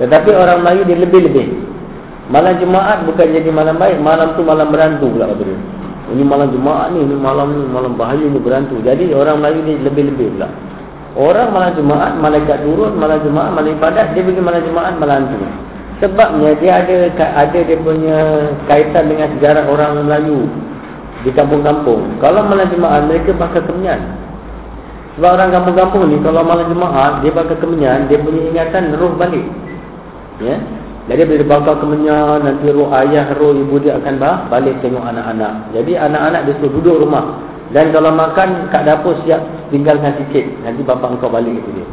[0.00, 1.46] Tetapi orang Melayu dia lebih-lebih.
[2.32, 5.60] Malam Jumaat bukan jadi malam baik, malam tu malam berantu pula kata dia.
[6.16, 8.80] Ini malam Jumaat ni, ini malam ni, malam bahaya ni berantu.
[8.80, 10.48] Jadi orang Melayu dia lebih-lebih pula.
[11.12, 15.36] Orang malam Jumaat, malaikat turun malam Jumaat, malam ibadat, dia pergi malam Jumaat, malam tu.
[16.00, 16.96] Sebabnya dia ada
[17.36, 18.18] ada dia punya
[18.64, 20.48] kaitan dengan sejarah orang Melayu
[21.20, 22.16] di kampung-kampung.
[22.16, 24.00] Kalau malam Jumaat, mereka bakal kemenyan.
[25.20, 29.44] Sebab orang kampung-kampung ni, kalau malam Jumaat, dia bakal kemenyan, dia punya ingatan roh balik.
[30.40, 30.56] Ya.
[31.12, 34.16] Jadi bila dia bakal kemenyan, nanti roh ayah, roh ibu dia akan
[34.48, 35.76] balik tengok anak-anak.
[35.76, 37.51] Jadi anak-anak dia suruh duduk rumah.
[37.72, 39.40] Dan kalau makan kat dapur siap
[39.72, 40.44] tinggalkan sikit.
[40.60, 41.88] Nanti bapa engkau balik itu dia.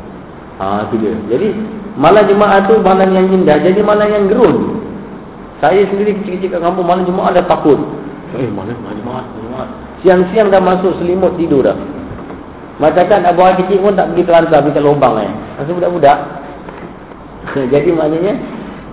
[0.59, 1.15] Ha itu dia.
[1.31, 1.47] Jadi
[1.95, 3.57] malam Jumaat tu malam yang indah.
[3.63, 4.83] Jadi malam yang gerun.
[5.63, 7.79] Saya sendiri kecil-kecil kat kampung malam Jumaat dah takut.
[8.35, 9.69] Eh malam Jumaat, Jumaat.
[10.03, 11.75] Siang-siang dah masuk selimut tidur dah.
[12.79, 15.31] Macam kan abu kecil pun tak pergi kelantar, pergi lubang eh.
[15.59, 16.19] Masa budak-budak.
[17.73, 18.33] jadi maknanya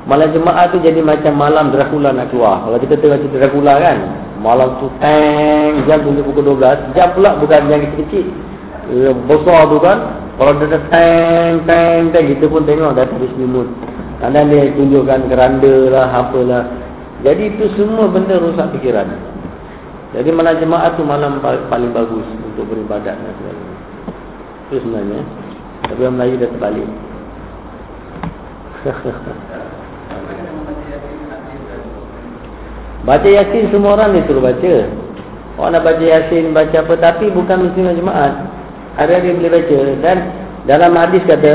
[0.06, 2.62] malam Jumaat tu jadi macam malam Dracula nak keluar.
[2.62, 3.98] Kalau kita tengok cerita Dracula kan,
[4.47, 8.31] Malam tu teng jam tunggu pukul 12 Jam pula bukan yang kecil-kecil.
[8.94, 9.98] Ya, Besar tu kan
[10.39, 13.66] Kalau dia teng teng teng Kita pun tengok dah habis selimut
[14.23, 16.62] Kadang dia tunjukkan keranda lah Apalah.
[17.27, 19.09] Jadi itu semua benda rusak fikiran.
[20.14, 22.24] Jadi malam jemaat tu malam paling bagus
[22.55, 23.77] Untuk beribadat dan sebagainya.
[24.70, 25.20] Itu sebenarnya.
[25.90, 26.89] Tapi orang Melayu dah terbalik
[33.05, 34.74] Baca Yasin semua orang dia suruh baca.
[35.60, 36.94] Orang nak baca Yasin, baca apa.
[36.97, 38.32] Tapi bukan mesti jemaat.
[38.97, 39.78] Ada dia boleh baca.
[40.01, 40.16] Dan
[40.64, 41.55] dalam hadis kata,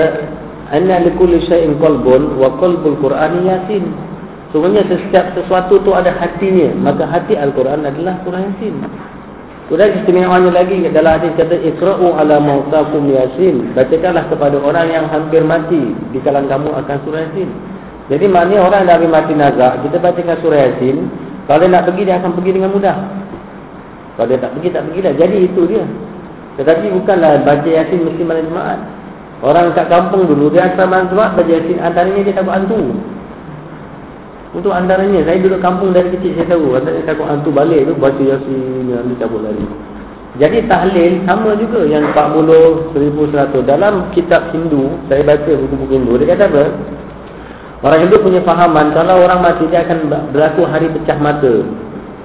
[0.72, 3.90] Anna likulli syai'in qalbun wa qalbul Qur'ani Yasin.
[4.52, 6.76] Sebenarnya setiap sesuatu tu ada hatinya.
[6.78, 8.76] Maka hati Al-Quran adalah Quran Yasin.
[9.72, 13.72] Kemudian istimewanya lagi dalam hadis kata Ikra'u ala mautakum Yasin.
[13.72, 17.50] Bacakanlah kepada orang yang hampir mati di kalangan kamu akan surah Yasin.
[18.12, 20.98] Jadi maknanya orang yang dah mati nazak, kita bacakan surah Yasin,
[21.52, 22.96] kalau dia nak pergi, dia akan pergi dengan mudah.
[24.16, 25.14] Kalau dia tak pergi, tak pergi dah.
[25.20, 25.84] Jadi itu dia.
[26.56, 28.80] Tetapi bukanlah baca yasin mesti malam Jumaat.
[29.44, 31.76] Orang kat kampung dulu, dia asal malam Jumaat baca yasin.
[31.84, 32.96] Antaranya dia takut hantu.
[34.56, 36.72] Untuk antaranya, saya duduk kampung dari kecil, saya tahu.
[36.72, 39.68] Antaranya takut hantu balik tu, baca yasin, dia cabut lari.
[40.40, 43.68] Jadi tahlil sama juga yang 40, 1100.
[43.68, 46.64] Dalam kitab Hindu, saya baca buku-buku Hindu, dia kata apa?
[47.82, 51.66] Orang Hindu punya fahaman kalau orang mati dia akan berlaku hari pecah mata.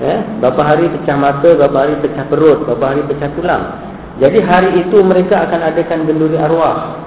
[0.04, 3.64] Eh, berapa hari pecah mata, berapa hari pecah perut, berapa hari pecah tulang.
[4.20, 7.00] Jadi hari itu mereka akan adakan genduri arwah.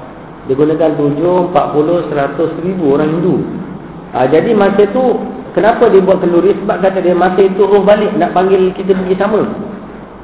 [0.50, 3.46] Digunakan 7, 40, 100 ribu orang Hindu.
[4.18, 5.22] Ha, jadi masa itu
[5.54, 6.58] kenapa dia buat kenduri?
[6.58, 9.46] Sebab kata dia masa itu roh balik nak panggil kita pergi sama.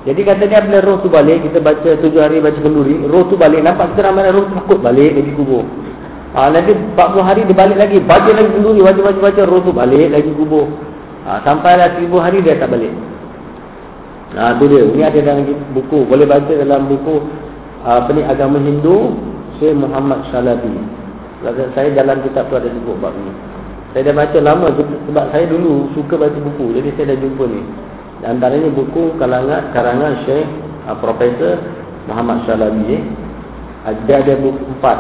[0.10, 3.38] Jadi kata dia bila roh tu balik, kita baca 7 hari baca kenduri, roh tu
[3.38, 5.85] balik, nampak kita ramai roh takut balik dari kubur.
[6.36, 7.98] Ha, nanti 40 hari dia balik lagi.
[8.04, 10.68] Baca lagi kenduri, baca-baca baca, roh tu balik lagi kubur.
[11.24, 12.92] Ha, sampailah 1000 hari dia tak balik.
[14.36, 14.84] Ha, tu dia.
[14.84, 16.04] Ini ada dalam buku.
[16.04, 17.24] Boleh baca dalam buku
[17.86, 19.16] apa ni agama Hindu
[19.62, 20.76] Syekh Muhammad Shalabi.
[21.72, 23.32] Saya dalam kitab tu ada sebut bab ni.
[23.96, 26.76] Saya dah baca lama sebab saya dulu suka baca buku.
[26.76, 27.62] Jadi saya dah jumpa ni.
[28.28, 30.44] Antaranya buku kalangan karangan Syekh
[30.90, 31.64] uh, Profesor
[32.12, 33.00] Muhammad Shalabi.
[33.00, 33.02] Eh.
[33.88, 35.00] Ada ada buku empat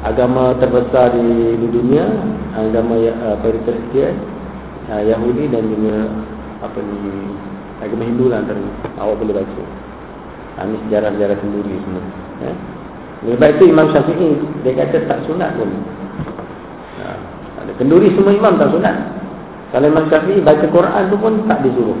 [0.00, 2.08] agama terbesar di, di dunia
[2.56, 4.16] agama uh, Kristian
[4.88, 6.08] uh, Yahudi dan juga
[6.64, 6.96] apa ni
[7.84, 8.60] agama Hindu lah antara
[9.00, 9.64] awak boleh baca.
[10.60, 12.04] Ini sejarah-sejarah sendiri semua
[12.44, 12.52] ya.
[13.24, 14.28] lebih baik itu Imam Syafi'i
[14.60, 15.70] dia kata tak sunat pun.
[17.00, 17.04] Ha,
[17.64, 18.96] ada kenduri semua imam tak sunat.
[19.72, 21.96] Kalau Imam Syafi'i baca Quran tu pun tak disuruh.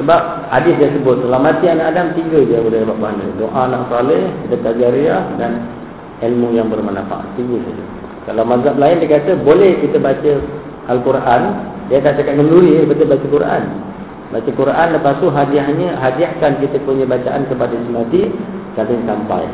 [0.00, 0.20] Sebab
[0.50, 3.24] hadis dia sebut setelah mati anak Adam tiga dia boleh dapat pahala.
[3.36, 5.52] Doa anak soleh, sedekah jariah dan
[6.24, 7.26] ilmu yang bermanfaat.
[7.36, 7.84] Tiga saja.
[8.26, 10.32] Kalau mazhab lain dia kata boleh kita baca
[10.90, 11.42] Al-Quran,
[11.86, 13.62] dia tak cakap ngenduri, betul baca Quran.
[14.34, 18.22] Baca Quran lepas tu hadiahnya hadiahkan kita punya bacaan kepada si mati
[18.76, 19.46] sampai.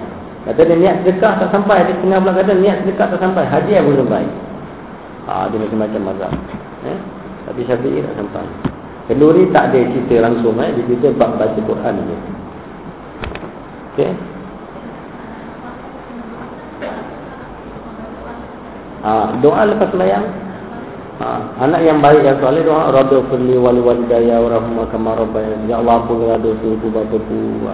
[0.42, 3.84] Kata dia niat sedekah tak sampai, dia tengah pula kata niat sedekah tak sampai, hadiah
[3.84, 4.24] pun sampai.
[5.28, 6.32] Ah, dia macam-macam mazhab.
[6.88, 6.98] Eh?
[7.46, 8.46] Tapi Syafi'i tak sampai.
[9.06, 12.16] Kenduri tak ada cerita langsung eh, dia cerita baca Quran je.
[13.92, 14.31] Okey.
[19.02, 20.26] Ha, doa lepas sembahyang.
[21.18, 21.26] Ha,
[21.66, 25.66] anak yang baik yang soleh doa rabbi firli wal walidayya warhamma kama rabbayani.
[25.66, 27.66] Ya Allah ampunilah dosa ibu bapaku.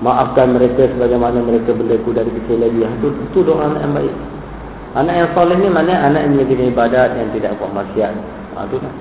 [0.00, 2.82] Maafkan mereka sebagaimana mereka berlaku dari kecil lagi.
[2.82, 4.14] Itu, itu doa anak yang baik.
[4.98, 8.14] Anak yang soleh ni mana anak yang menjadi ibadat yang tidak buat maksiat.
[8.58, 8.94] Ha, itu kan.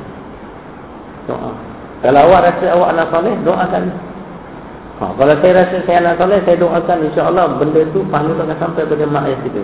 [1.25, 1.51] Doa.
[1.99, 3.83] Kalau awak rasa awak anak soleh, doakan.
[5.01, 8.85] Ha, kalau saya rasa saya anak soleh, saya doakan insya-Allah benda itu pahala akan sampai
[8.85, 9.61] kepada mak ayah kita.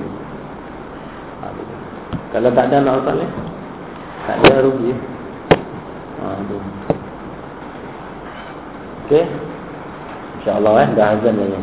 [2.36, 3.28] Kalau tak ada nak utang ni
[4.28, 4.92] tak ada rugi.
[6.20, 6.64] Aduh.
[9.08, 9.22] Tu.
[10.44, 11.60] InsyaAllah eh dah azan ni.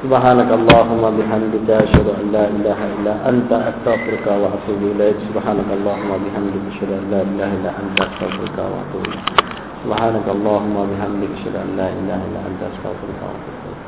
[0.00, 6.64] سبحانك اللهم بحمدك أشهد أن لا إله إلا أنت أستغفرك وأتوب إليك سبحانك اللهم بحمدك
[6.72, 9.28] أشهد أن لا إله إلا أنت أستغفرك وأتوب إليك
[9.84, 13.80] سبحانك اللهم بحمدك أشهد أن لا إله إلا أنت أستغفرك وأتوب إليك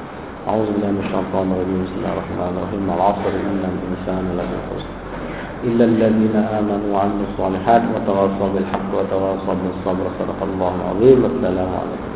[0.49, 5.02] أعوذ بالله من الشيطان الرجيم بسم الله الرحمن الرحيم العصر إن الإنسان لفي خسر
[5.65, 10.05] إلا الذين آمنوا وعملوا الصالحات وتواصوا بالحق وتواصوا بالصبر.
[10.19, 11.19] صدق الله العظيم.
[11.25, 12.12] والسلام عليكم.